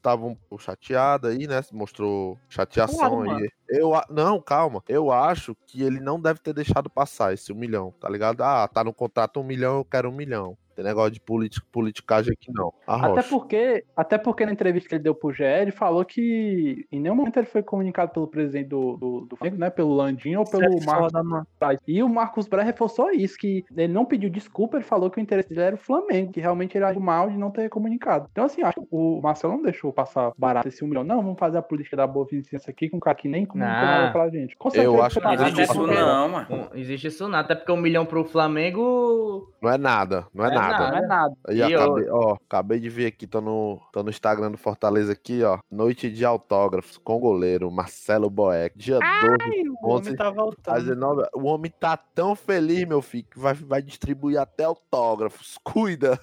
tava 0.00 0.26
um 0.26 0.34
pouco 0.48 0.62
chateado 0.62 1.28
aí, 1.28 1.46
né? 1.46 1.60
Mostrou 1.72 2.38
chateação 2.48 3.22
Claro, 3.22 3.38
aí. 3.38 3.48
Eu, 3.68 3.92
não, 4.08 4.40
calma. 4.40 4.82
Eu 4.88 5.10
acho 5.10 5.56
que 5.66 5.82
ele 5.82 6.00
não 6.00 6.20
deve 6.20 6.40
ter 6.40 6.52
deixado 6.52 6.88
passar 6.88 7.32
esse 7.32 7.52
um 7.52 7.56
milhão, 7.56 7.92
tá 8.00 8.08
ligado? 8.08 8.42
Ah, 8.42 8.68
tá 8.68 8.84
no 8.84 8.92
contrato 8.92 9.40
um 9.40 9.44
milhão, 9.44 9.78
eu 9.78 9.84
quero 9.84 10.08
um 10.08 10.14
milhão. 10.14 10.56
Tem 10.74 10.84
negócio 10.84 11.10
de 11.12 11.20
politi- 11.20 11.60
politicagem 11.70 12.32
aqui 12.32 12.50
não. 12.52 12.72
Até 12.86 13.22
porque, 13.22 13.84
até 13.96 14.18
porque 14.18 14.46
na 14.46 14.52
entrevista 14.52 14.88
que 14.88 14.94
ele 14.94 15.02
deu 15.02 15.14
pro 15.14 15.32
GE, 15.32 15.42
ele 15.44 15.70
falou 15.70 16.04
que 16.04 16.86
em 16.90 17.00
nenhum 17.00 17.14
momento 17.14 17.36
ele 17.38 17.46
foi 17.46 17.62
comunicado 17.62 18.12
pelo 18.12 18.26
presidente 18.26 18.68
do, 18.68 18.96
do, 18.96 19.20
do 19.22 19.36
Flamengo, 19.36 19.58
né? 19.60 19.70
Pelo 19.70 19.94
Landim 19.94 20.34
ou 20.36 20.44
pelo 20.44 20.64
é 20.64 20.84
Marcos. 20.84 21.12
Braz. 21.58 21.78
E 21.86 22.02
o 22.02 22.08
Marcos 22.08 22.46
Braz 22.48 22.66
reforçou 22.66 23.10
isso, 23.10 23.36
que 23.38 23.64
ele 23.76 23.92
não 23.92 24.04
pediu 24.04 24.30
desculpa, 24.30 24.76
ele 24.76 24.84
falou 24.84 25.10
que 25.10 25.18
o 25.18 25.20
interesse 25.20 25.48
dele 25.48 25.60
era 25.60 25.74
o 25.76 25.78
Flamengo, 25.78 26.32
que 26.32 26.40
realmente 26.40 26.76
ele 26.76 26.84
agiu 26.84 27.00
mal 27.00 27.28
de 27.30 27.36
não 27.36 27.50
ter 27.50 27.68
comunicado. 27.68 28.28
Então, 28.32 28.44
assim, 28.44 28.62
acho 28.62 28.80
que 28.80 28.86
o 28.90 29.20
Marcelo 29.22 29.54
não 29.54 29.62
deixou 29.62 29.92
passar 29.92 30.32
barato 30.36 30.68
esse 30.68 30.84
um 30.84 30.88
milhão. 30.88 31.04
Não, 31.04 31.22
vamos 31.22 31.38
fazer 31.38 31.58
a 31.58 31.62
política 31.62 31.96
da 31.96 32.06
boa 32.06 32.26
vizinhança 32.26 32.70
aqui 32.70 32.88
com 32.88 32.96
um 32.96 33.00
cara 33.00 33.16
que 33.16 33.28
nem 33.28 33.44
comunicou 33.44 33.76
Não. 33.76 33.84
nada 33.86 34.12
pra 34.12 34.28
gente. 34.30 34.56
Com 34.56 34.70
certeza 34.70 34.92
Eu 34.94 35.02
acho 35.02 35.20
que 35.20 35.24
Não 35.26 35.34
existe 35.34 35.56
certo. 35.56 35.70
isso 35.72 35.86
não, 35.86 36.28
mano. 36.28 36.46
Não 36.50 36.68
existe 36.74 37.06
isso 37.08 37.28
nada, 37.28 37.44
até 37.44 37.54
porque 37.54 37.72
um 37.72 37.76
milhão 37.76 38.04
pro 38.06 38.24
Flamengo. 38.24 39.52
Não 39.60 39.70
é 39.70 39.78
nada, 39.78 40.26
não 40.34 40.44
é, 40.44 40.48
É 40.48 40.54
nada. 40.54 40.61
Não 40.70 40.98
é 40.98 41.06
nada. 41.06 41.36
Aí 41.48 41.58
E 41.58 41.62
acabei, 41.62 42.08
ó, 42.10 42.34
acabei 42.34 42.80
de 42.80 42.88
ver 42.88 43.06
aqui, 43.06 43.26
tô 43.26 43.40
no, 43.40 43.80
tô 43.92 44.02
no 44.02 44.10
Instagram 44.10 44.50
do 44.50 44.58
Fortaleza 44.58 45.12
aqui, 45.12 45.42
ó. 45.42 45.58
Noite 45.70 46.10
de 46.10 46.24
autógrafos 46.24 46.98
com 46.98 47.18
goleiro 47.18 47.70
Marcelo 47.70 48.30
Boeck. 48.30 48.76
Dia 48.76 48.98
12 48.98 49.04
Ai, 49.04 49.62
o 49.68 49.86
homem 49.86 50.08
Onze, 50.08 50.16
tá 50.16 50.30
voltando. 50.30 50.78
19. 50.80 51.22
O 51.34 51.44
homem 51.44 51.70
tá 51.70 51.96
tão 51.96 52.34
feliz, 52.34 52.86
meu 52.86 53.02
filho, 53.02 53.26
que 53.30 53.38
vai, 53.38 53.54
vai 53.54 53.82
distribuir 53.82 54.38
até 54.38 54.64
autógrafos. 54.64 55.58
Cuida. 55.64 56.18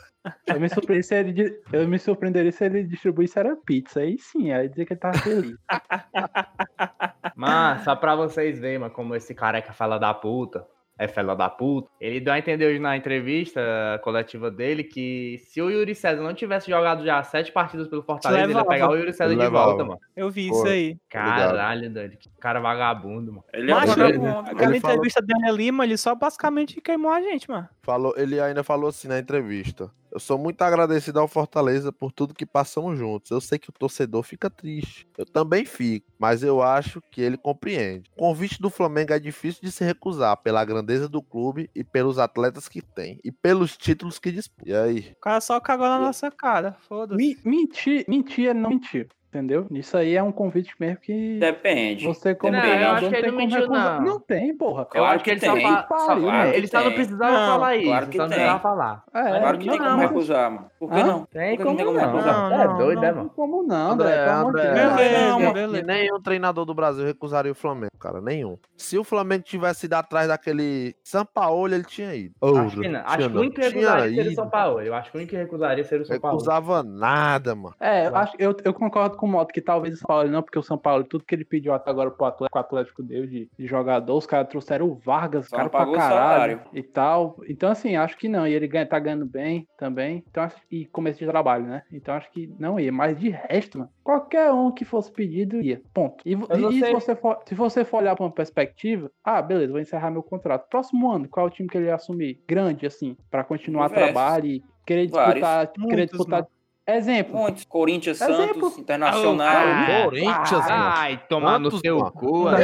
Eu 0.45 0.59
me, 0.59 0.69
surpreendi 0.69 1.03
se 1.03 1.15
ele, 1.15 1.61
eu 1.71 1.87
me 1.87 1.97
surpreenderia 1.97 2.51
se 2.51 2.65
ele 2.65 2.83
distribuísse 2.83 3.39
era 3.39 3.55
pizza. 3.55 4.01
Aí 4.01 4.17
sim, 4.19 4.51
aí 4.51 4.67
dizer 4.67 4.85
que 4.85 4.93
ele 4.93 4.99
tava 4.99 5.17
feliz. 5.19 5.55
Mas, 7.35 7.83
só 7.83 7.95
pra 7.95 8.15
vocês 8.15 8.59
verem, 8.59 8.79
mano, 8.79 8.93
como 8.93 9.15
esse 9.15 9.33
careca 9.33 9.71
fala 9.71 9.97
da 9.97 10.13
puta. 10.13 10.67
É 11.01 11.07
fela 11.07 11.33
da 11.33 11.49
puta. 11.49 11.89
Ele 12.01 12.19
deu 12.19 12.33
a 12.33 12.37
entender 12.37 12.65
hoje 12.67 12.77
na 12.77 12.97
entrevista 12.97 13.61
coletiva 14.03 14.51
dele 14.51 14.83
que 14.83 15.37
se 15.47 15.61
o 15.61 15.69
Yuri 15.69 15.95
César 15.95 16.21
não 16.21 16.33
tivesse 16.33 16.69
jogado 16.69 17.05
já 17.05 17.23
sete 17.23 17.53
partidas 17.53 17.87
pelo 17.87 18.03
Fortaleza, 18.03 18.41
ele 18.43 18.51
ia 18.51 18.57
Levava. 18.57 18.69
pegar 18.69 18.89
o 18.89 18.95
Yuri 18.97 19.13
César 19.13 19.31
Ele 19.31 19.35
de 19.35 19.45
levava. 19.45 19.65
volta, 19.67 19.83
mano. 19.85 19.99
Eu 20.13 20.29
vi 20.29 20.49
Pô, 20.49 20.57
isso 20.57 20.67
aí. 20.67 20.97
Caralho, 21.09 21.89
doido. 21.89 22.17
Que 22.17 22.29
cara 22.39 22.59
vagabundo, 22.59 23.31
mano. 23.31 23.45
Ele 23.53 23.71
é 23.71 23.73
Mas, 23.73 23.89
vagabundo. 23.95 24.27
Aquela 24.39 24.71
Ele 24.71 24.79
falou- 24.81 24.95
entrevista 24.97 25.21
dele 25.21 25.45
ali, 25.47 25.71
mano, 25.71 25.89
ele 25.89 25.97
só 25.97 26.13
basicamente 26.15 26.81
queimou 26.81 27.11
a 27.11 27.21
gente, 27.21 27.49
mano. 27.49 27.69
Falou, 27.81 28.13
ele 28.17 28.39
ainda 28.39 28.61
falou 28.63 28.89
assim 28.89 29.07
na 29.07 29.19
entrevista. 29.19 29.89
Eu 30.11 30.19
sou 30.19 30.37
muito 30.37 30.61
agradecido 30.61 31.19
ao 31.19 31.27
Fortaleza 31.27 31.91
por 31.91 32.11
tudo 32.11 32.33
que 32.33 32.45
passamos 32.45 32.97
juntos. 32.97 33.31
Eu 33.31 33.39
sei 33.39 33.59
que 33.59 33.69
o 33.69 33.73
torcedor 33.73 34.23
fica 34.23 34.49
triste. 34.49 35.07
Eu 35.17 35.25
também 35.25 35.65
fico, 35.65 36.07
mas 36.17 36.41
eu 36.43 36.61
acho 36.61 37.01
que 37.11 37.21
ele 37.21 37.37
compreende. 37.37 38.09
O 38.15 38.19
convite 38.19 38.61
do 38.61 38.69
Flamengo 38.69 39.13
é 39.13 39.19
difícil 39.19 39.61
de 39.61 39.71
se 39.71 39.83
recusar 39.83 40.35
pela 40.37 40.63
grandeza 40.65 41.07
do 41.07 41.21
clube 41.21 41.69
e 41.75 41.83
pelos 41.83 42.17
atletas 42.17 42.67
que 42.67 42.81
tem 42.81 43.19
e 43.23 43.31
pelos 43.31 43.77
títulos 43.77 44.17
que 44.19 44.31
disputa. 44.31 44.69
E 44.69 44.75
aí? 44.75 45.13
O 45.17 45.19
cara 45.21 45.41
só 45.41 45.59
cagou 45.59 45.87
na 45.87 45.99
nossa 45.99 46.31
cara. 46.31 46.75
Foda-se. 46.87 47.17
Me- 47.17 47.37
mentir, 47.45 48.05
mentir, 48.07 48.53
não 48.55 48.69
mentiu. 48.71 49.07
Entendeu? 49.31 49.67
Isso 49.69 49.95
aí 49.95 50.15
é 50.15 50.23
um 50.23 50.31
convite 50.31 50.73
mesmo 50.79 50.97
que 50.97 51.37
Depende. 51.39 52.03
você 52.03 52.33
como 52.33 52.51
Não, 52.53 52.59
eu 52.65 52.89
acho 52.89 52.99
que 53.09 53.15
ele 53.15 53.21
tem 53.21 53.31
não 53.31 53.37
mentiu, 53.37 53.67
não. 53.67 54.01
Não 54.01 54.19
tem, 54.19 54.57
porra. 54.57 54.81
Eu 54.81 54.85
Claro 54.87 55.15
acho 55.15 55.23
que 55.23 55.29
ele 55.29 55.39
que 55.39 55.45
só, 55.45 55.53
tem. 55.53 55.67
só- 55.67 55.83
claro 55.83 56.51
que 56.51 56.57
ele 56.57 56.67
só 56.67 56.77
não 56.77 56.83
tem. 56.87 56.93
precisava 56.95 57.31
Não, 57.31 57.47
falar 57.47 57.75
isso. 57.75 57.85
claro 57.85 58.07
que 58.07 58.17
só 58.17 58.23
não 58.23 58.29
tem. 58.29 58.37
precisava 58.37 58.59
falar. 58.59 59.03
É, 59.13 59.39
Claro 59.39 59.57
que 59.59 59.69
tem 59.69 59.77
não, 59.77 59.85
como 59.85 59.89
não, 59.97 60.07
recusar, 60.07 60.51
mano. 60.51 60.71
Por 60.79 60.89
que 60.89 61.03
não? 61.03 61.25
Tem 61.25 61.57
Por 61.57 61.57
que 61.57 61.63
não 61.69 61.75
tem 61.75 61.85
como 61.85 61.97
como 61.99 62.07
não. 62.07 62.13
recusar? 62.17 62.49
Não, 62.49 62.61
é 62.61 62.67
não, 62.67 62.77
doido, 62.79 63.01
não. 63.01 63.07
Não 63.07 63.15
mano? 63.15 63.29
tem 63.29 63.35
como 63.35 63.63
não, 63.63 63.91
André, 63.91 64.07
André. 64.07 64.25
Pelo 64.25 64.39
amor 64.39 64.53
de 64.53 64.59
André. 64.67 64.73
Deus. 64.73 65.53
Beleza, 65.53 65.85
nenhum 65.85 66.21
treinador 66.21 66.65
do 66.65 66.73
Brasil 66.73 67.05
recusaria 67.05 67.51
o 67.51 67.55
Flamengo, 67.55 67.91
cara. 67.99 68.19
Nenhum. 68.21 68.57
Se 68.75 68.97
o 68.97 69.03
Flamengo 69.03 69.43
tivesse 69.43 69.85
ido 69.85 69.93
atrás 69.93 70.27
daquele 70.27 70.95
Sampaoli, 71.03 71.75
ele 71.75 71.83
tinha 71.83 72.15
ido. 72.15 72.33
Acho 72.41 72.81
que 72.81 72.87
não. 72.87 73.01
Acho 73.05 73.29
que 73.29 73.37
o 73.37 73.39
único 73.39 73.55
que 73.55 73.61
recusaria 73.61 74.23
seria 74.23 74.41
o 74.43 74.49
Paulo. 74.49 74.81
Eu 74.81 74.95
acho 74.95 75.11
que 75.11 75.17
o 75.17 75.19
único 75.19 75.29
que 75.29 75.37
recusaria 75.37 75.83
seria 75.83 76.03
o 76.03 76.07
São 76.07 76.19
Paulo. 76.19 76.37
Recusava 76.37 76.81
nada, 76.81 77.53
mano. 77.53 77.75
É, 77.79 78.07
eu, 78.07 78.15
acho, 78.15 78.33
eu, 78.39 78.55
eu 78.63 78.73
concordo 78.73 79.18
com 79.19 79.25
o 79.25 79.29
Moto 79.29 79.51
que 79.51 79.61
talvez 79.61 79.95
o 79.95 79.97
São 79.97 80.07
Paulo 80.07 80.29
não, 80.29 80.41
porque 80.41 80.57
o 80.57 80.63
São 80.63 80.77
Paulo, 80.77 81.03
tudo 81.03 81.25
que 81.25 81.35
ele 81.35 81.43
pediu 81.43 81.73
até 81.73 81.89
agora 81.89 82.09
pro 82.09 82.25
Atlético, 82.25 82.57
o 82.57 82.61
Atlético 82.61 83.03
deu 83.03 83.27
de, 83.27 83.49
de 83.57 83.67
jogador, 83.67 84.17
os 84.17 84.25
caras 84.25 84.47
trouxeram 84.47 84.87
o 84.87 84.95
Vargas, 84.95 85.49
cara 85.49 85.63
não 85.63 85.69
pra 85.69 85.87
o 85.87 85.91
caralho 85.93 86.57
salário. 86.57 86.61
e 86.73 86.81
tal. 86.81 87.37
Então, 87.47 87.69
assim, 87.69 87.95
acho 87.95 88.17
que 88.17 88.29
não. 88.29 88.47
E 88.47 88.53
ele 88.53 88.67
ganha, 88.67 88.85
tá 88.85 88.97
ganhando 88.97 89.25
bem 89.25 89.67
também. 89.77 90.23
Então, 90.29 90.43
acho, 90.43 90.55
e 90.71 90.85
começo 90.85 91.19
de 91.19 91.25
trabalho, 91.25 91.65
né? 91.65 91.83
Então, 91.91 92.15
acho 92.15 92.31
que 92.31 92.53
não 92.57 92.79
ia. 92.79 92.91
Mas 92.91 93.19
de 93.19 93.29
resto, 93.29 93.79
mano, 93.79 93.91
qualquer 94.03 94.51
um 94.51 94.71
que 94.71 94.85
fosse 94.85 95.11
pedido 95.11 95.61
ia. 95.61 95.81
Ponto. 95.93 96.23
E, 96.25 96.33
e 96.33 96.79
se, 96.79 96.91
você 96.91 97.15
for, 97.15 97.39
se 97.45 97.55
você 97.55 97.83
for 97.83 97.97
olhar 97.97 98.15
pra 98.15 98.25
uma 98.25 98.31
perspectiva, 98.31 99.11
ah, 99.23 99.41
beleza, 99.41 99.71
vou 99.71 99.81
encerrar 99.81 100.11
meu 100.11 100.23
contrato. 100.23 100.67
Próximo 100.69 101.11
ano, 101.11 101.27
qual 101.27 101.45
é 101.45 101.49
o 101.49 101.51
time 101.51 101.67
que 101.67 101.77
ele 101.77 101.87
ia 101.87 101.95
assumir? 101.95 102.41
Grande, 102.47 102.85
assim, 102.85 103.17
pra 103.29 103.43
continuar 103.43 103.87
Diversos. 103.89 104.13
trabalho 104.13 104.45
e 104.45 104.63
querer 104.85 105.07
Vários. 105.09 105.33
disputar. 105.35 105.67
Querer 105.67 105.87
Muitos, 105.95 106.17
disputar. 106.17 106.39
mano. 106.41 106.58
Exemplo. 106.97 107.37
Muitos. 107.39 107.65
Corinthians, 107.65 108.21
Exemplo. 108.21 108.69
Santos, 108.69 108.77
Internacional. 108.77 109.67
Ah, 109.67 110.03
Corinthians. 110.05 110.65
Ai, 110.69 111.17
tomar 111.29 111.59
no 111.59 111.71
seu 111.71 111.99
cu, 112.11 112.45
da 112.49 112.57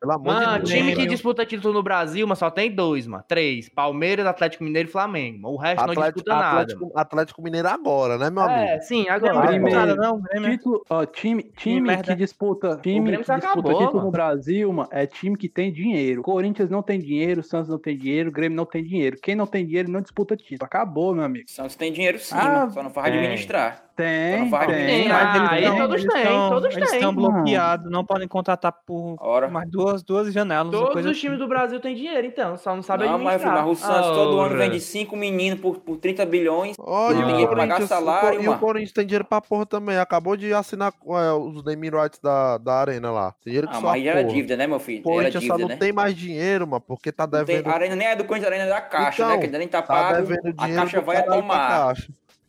Pelo 0.00 0.12
amor 0.12 0.22
de 0.24 0.30
Deus, 0.30 0.40
pelo 0.40 0.50
amor 0.50 0.58
de 0.64 0.70
Deus, 0.72 0.80
Mano, 0.80 0.88
time 0.90 0.96
que 0.96 1.06
disputa 1.06 1.44
título 1.46 1.74
no 1.74 1.82
Brasil, 1.82 2.26
mas 2.26 2.38
só 2.38 2.50
tem 2.50 2.70
dois, 2.74 3.06
mano. 3.06 3.22
Três. 3.28 3.68
Palmeiras, 3.68 4.26
Atlético 4.26 4.64
Mineiro 4.64 4.88
e 4.88 4.92
Flamengo. 4.92 5.48
O 5.48 5.56
resto 5.56 5.84
não 5.84 5.92
Atlético, 5.92 6.14
disputa 6.20 6.34
nada. 6.34 6.60
Atlético, 6.62 6.92
Atlético 6.94 7.42
Mineiro 7.42 7.68
agora, 7.68 8.16
né, 8.16 8.30
meu 8.30 8.42
mano. 8.42 8.54
amigo? 8.54 8.70
É, 8.70 8.80
sim, 8.80 9.08
agora. 9.08 9.40
Grêmio 9.46 9.68
Primeiro. 9.68 9.96
não 9.96 10.18
nada, 10.18 10.40
não. 10.40 10.50
Título, 10.50 10.82
ó, 10.88 11.04
time, 11.04 11.42
time 11.56 11.80
merda. 11.82 12.02
que 12.04 12.14
disputa, 12.14 12.80
time 12.82 13.10
que 13.10 13.16
disputa 13.18 13.34
acabou, 13.36 13.72
título 13.72 13.92
mano. 13.96 14.04
no 14.06 14.10
Brasil, 14.10 14.72
mano, 14.72 14.88
é 14.90 15.06
time 15.06 15.36
que 15.36 15.48
tem 15.48 15.70
dinheiro. 15.72 16.22
Corinthians 16.22 16.70
não 16.70 16.82
tem 16.82 16.98
dinheiro, 16.98 17.42
Santos 17.42 17.68
não 17.68 17.78
tem 17.78 17.96
dinheiro, 17.96 18.32
Grêmio 18.32 18.56
não 18.56 18.64
tem 18.66 18.82
dinheiro. 18.82 19.18
Quem 19.22 19.34
não 19.34 19.46
tem 19.46 19.66
dinheiro 19.66 19.90
não 19.90 20.00
disputa 20.00 20.34
título. 20.36 20.64
Acabou, 20.64 21.14
meu 21.14 21.24
amigo. 21.24 21.44
Santos 21.50 21.76
tem 21.76 21.92
dinheiro 21.92 22.18
sim, 22.18 22.34
Ah, 22.34 22.60
mano, 22.60 22.70
só 22.72 22.82
não 22.82 22.90
faz 22.90 23.08
tem. 23.10 23.18
administrar. 23.18 23.89
Tem, 23.96 24.48
vai 24.48 24.66
tem. 24.66 25.08
Mas 25.08 25.26
Ah, 25.26 25.58
eles 25.58 25.70
aí 25.70 25.78
todos 25.78 26.00
eles 26.00 26.12
têm, 26.14 26.22
tão- 26.24 26.50
todos 26.50 26.76
Eles 26.76 26.88
têm. 26.90 26.98
estão 26.98 27.14
bloqueados, 27.14 27.90
não 27.90 28.04
podem 28.04 28.26
contratar 28.26 28.72
por 28.86 29.16
Ora. 29.20 29.48
mais 29.48 29.68
duas, 29.70 30.02
duas 30.02 30.32
janelas. 30.32 30.70
Todos 30.72 30.92
coisa 30.92 31.10
os 31.10 31.18
times 31.20 31.34
assim. 31.36 31.44
do 31.44 31.48
Brasil 31.48 31.80
têm 31.80 31.94
dinheiro, 31.94 32.26
então. 32.26 32.56
Só 32.56 32.74
não 32.74 32.82
sabe 32.82 33.04
não, 33.04 33.18
mas, 33.18 33.34
administrar. 33.34 33.66
mas 33.66 33.78
o 33.78 33.80
Santos 33.80 34.10
todo 34.10 34.40
ano 34.40 34.56
vende 34.56 34.80
cinco 34.80 35.16
meninos 35.16 35.60
por, 35.60 35.78
por 35.80 35.96
30 35.98 36.24
bilhões. 36.24 36.76
E 36.78 36.80
Não 36.82 37.08
o 37.22 37.26
tem 37.26 37.46
que 37.46 37.54
pagar 37.54 37.82
salário, 37.82 38.40
o, 38.40 38.42
e 38.42 38.48
o. 38.48 38.58
Corinthians 38.58 38.92
tem 38.92 39.04
dinheiro 39.06 39.24
pra 39.24 39.40
porra 39.40 39.66
também. 39.66 39.98
Acabou 39.98 40.36
de 40.36 40.52
assinar 40.54 40.92
é, 41.06 41.32
os 41.32 41.62
naming 41.64 41.90
rights 41.90 42.18
da, 42.20 42.58
da 42.58 42.74
arena 42.74 43.10
lá. 43.10 43.32
Tem 43.44 43.50
dinheiro 43.52 43.68
que 43.68 43.76
Ah, 43.76 43.80
só 43.80 43.86
mas 43.88 44.04
era 44.06 44.20
porra. 44.22 44.34
dívida, 44.34 44.56
né, 44.56 44.66
meu 44.66 44.76
O 44.76 44.80
filho? 44.80 45.02
Já 45.04 45.10
era 45.10 45.16
Corinthians 45.20 45.46
só 45.46 45.58
não 45.58 45.68
né? 45.68 45.76
tem 45.76 45.92
mais 45.92 46.14
dinheiro, 46.16 46.66
mano, 46.66 46.80
porque 46.86 47.12
tá 47.12 47.24
Não 47.26 47.30
tem- 47.44 47.44
devendo. 47.44 47.68
a 47.68 47.74
arena 47.74 47.96
nem 47.96 48.08
é 48.08 48.16
do 48.16 48.24
Corinthians, 48.24 48.50
a 48.52 48.54
arena 48.56 48.70
é 48.70 48.74
da 48.74 48.80
Caixa, 48.80 49.22
Então, 49.22 49.36
né? 49.36 49.46
Que 49.46 49.58
nem 49.58 49.68
tá 49.68 49.82
Tá 49.82 49.88
pago. 49.94 50.26
devendo 50.26 50.54
A 50.58 50.68
Caixa 50.68 51.00
vai 51.00 51.22
tomar. 51.24 51.94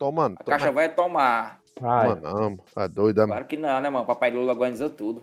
Tomando. 0.02 0.36
A 0.40 0.44
Caixa 0.44 0.72
vai 0.72 0.88
tomar. 0.88 1.60
Vai. 1.80 2.08
Mano, 2.08 2.20
não, 2.22 2.82
é 2.82 2.88
doido, 2.88 3.18
é, 3.18 3.20
mano. 3.20 3.34
Claro 3.34 3.44
que 3.46 3.56
não, 3.56 3.80
né, 3.80 3.88
mano? 3.88 4.04
Papai 4.04 4.32
Lula 4.32 4.52
organizou 4.52 4.90
tudo. 4.90 5.22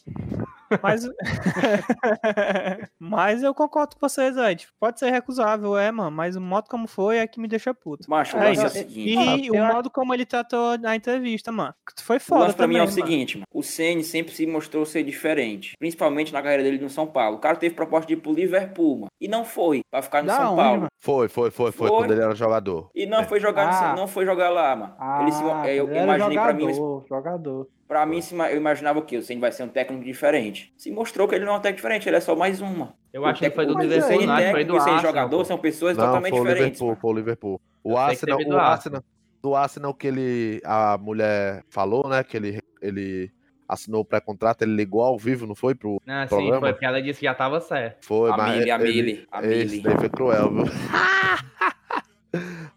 Mas, 0.83 1.03
mas 2.99 3.43
eu 3.43 3.53
concordo 3.53 3.95
com 3.95 4.07
vocês, 4.07 4.37
aí. 4.37 4.55
Tipo, 4.55 4.73
pode 4.79 4.99
ser 4.99 5.09
recusável, 5.11 5.77
é, 5.77 5.91
mano. 5.91 6.11
Mas 6.11 6.35
o 6.35 6.41
modo 6.41 6.67
como 6.69 6.87
foi 6.87 7.17
é 7.17 7.27
que 7.27 7.39
me 7.39 7.47
deixa 7.47 7.73
puto. 7.73 8.09
Macho, 8.09 8.37
É 8.37 8.49
é 8.55 8.65
o 8.65 8.69
seguinte. 8.69 9.45
E 9.47 9.51
o 9.51 9.55
modo 9.65 9.89
como 9.89 10.13
ele 10.13 10.25
tratou 10.25 10.77
na 10.77 10.95
entrevista, 10.95 11.51
mano. 11.51 11.73
Foi 12.01 12.17
O 12.17 12.19
foda 12.21 12.41
lance 12.45 12.55
pra 12.55 12.67
mim 12.67 12.77
é 12.77 12.83
o 12.83 12.85
também, 12.85 12.99
mano. 12.99 13.07
seguinte, 13.11 13.37
mano. 13.37 13.45
O 13.53 13.63
Ceni 13.63 14.03
sempre 14.03 14.33
se 14.33 14.45
mostrou 14.45 14.85
ser 14.85 15.03
diferente. 15.03 15.73
Principalmente 15.79 16.33
na 16.33 16.41
carreira 16.41 16.63
dele 16.63 16.79
no 16.79 16.89
São 16.89 17.07
Paulo. 17.07 17.37
O 17.37 17.39
cara 17.39 17.55
teve 17.57 17.75
proposta 17.75 18.07
de 18.07 18.13
ir 18.13 18.17
pro 18.17 18.33
Liverpool, 18.33 18.95
mano. 18.99 19.07
E 19.19 19.27
não 19.27 19.43
foi. 19.45 19.81
Pra 19.91 20.01
ficar 20.01 20.21
no 20.21 20.27
Da 20.27 20.35
São 20.37 20.53
onde, 20.53 20.61
Paulo. 20.61 20.77
mano? 20.81 20.87
Foi, 21.01 21.27
foi, 21.27 21.51
foi, 21.51 21.71
foi, 21.71 21.87
Foi. 21.87 21.97
quando 21.97 22.11
ele 22.11 22.21
era 22.21 22.35
jogador. 22.35 22.89
E 22.93 23.05
não 23.05 23.23
foi 23.23 23.39
jogar, 23.39 23.65
no 23.65 23.69
Ah. 23.71 23.73
Cen- 23.73 23.95
não 23.95 24.07
foi 24.07 24.25
jogar 24.25 24.49
lá, 24.49 24.75
mano. 24.75 24.95
ele 25.21 25.31
se, 25.31 25.43
Ah, 25.43 25.63
é, 25.67 25.75
eu 25.75 25.85
ele 25.87 25.95
era 25.97 26.03
imaginei 26.03 26.37
pra 26.37 26.53
mim, 26.53 26.73
jogador, 27.07 27.67
pra 27.89 28.05
mim 28.05 28.19
eu 28.51 28.55
imaginava 28.57 28.99
o 28.99 29.01
quê? 29.01 29.17
O 29.17 29.23
Ceni 29.23 29.41
vai 29.41 29.51
ser 29.51 29.63
um 29.63 29.67
técnico 29.67 30.03
diferente. 30.03 30.71
Se 30.77 30.91
mostrou 30.91 31.27
que 31.27 31.33
ele 31.33 31.43
não 31.43 31.55
é 31.55 31.57
um 31.57 31.59
técnico 31.59 31.77
diferente, 31.77 32.07
ele 32.07 32.17
é 32.17 32.21
só 32.21 32.35
mais 32.35 32.61
uma. 32.61 32.93
Eu 33.11 33.25
acho 33.25 33.39
que 33.39 33.49
foi 33.49 33.65
do 33.65 33.75
Liverpool, 33.77 34.21
não, 34.27 34.37
que 34.37 34.51
foi 34.51 34.63
do 34.63 34.77
e 34.77 34.79
sem 34.81 34.93
Arsenal. 34.93 35.01
jogador 35.01 35.37
pô. 35.39 35.45
são 35.45 35.57
pessoas 35.57 35.97
Não, 35.97 36.05
totalmente 36.05 36.29
foi 36.31 36.39
o 36.39 36.43
diferentes. 36.45 36.79
Liverpool, 36.79 37.01
foi 37.01 37.11
o 37.11 37.13
Liverpool. 37.15 37.61
O 37.83 37.93
que 37.93 37.97
Arsenal, 37.97 38.39
o 38.39 38.57
Arsenal, 38.59 39.03
do 39.41 39.55
Arsenal 39.55 39.93
que 39.95 40.05
ele, 40.07 40.61
a 40.63 40.99
mulher 40.99 41.63
falou, 41.67 42.07
né, 42.07 42.23
que 42.23 42.37
ele, 42.37 42.59
ele 42.79 43.31
assinou 43.67 44.01
o 44.01 44.05
pré-contrato, 44.05 44.61
ele 44.61 44.75
ligou 44.75 45.01
ao 45.01 45.17
vivo, 45.17 45.47
não 45.47 45.55
foi 45.55 45.73
pro 45.73 45.99
Não, 46.05 46.21
sim, 46.23 46.29
Programa? 46.29 46.59
foi 46.59 46.73
porque 46.73 46.85
ela 46.85 47.01
disse 47.01 47.19
que 47.21 47.25
já 47.25 47.33
tava 47.33 47.59
certo. 47.59 48.05
foi, 48.05 48.29
A 48.31 48.37
mas 48.37 48.57
Mili, 48.59 48.71
a 48.71 48.77
Mili, 48.77 49.27
a 49.31 49.45
esse 49.47 49.65
Mili. 49.77 49.81
daí 49.81 49.97
foi 49.97 50.09
cruel, 50.09 50.51
viu? 50.53 50.63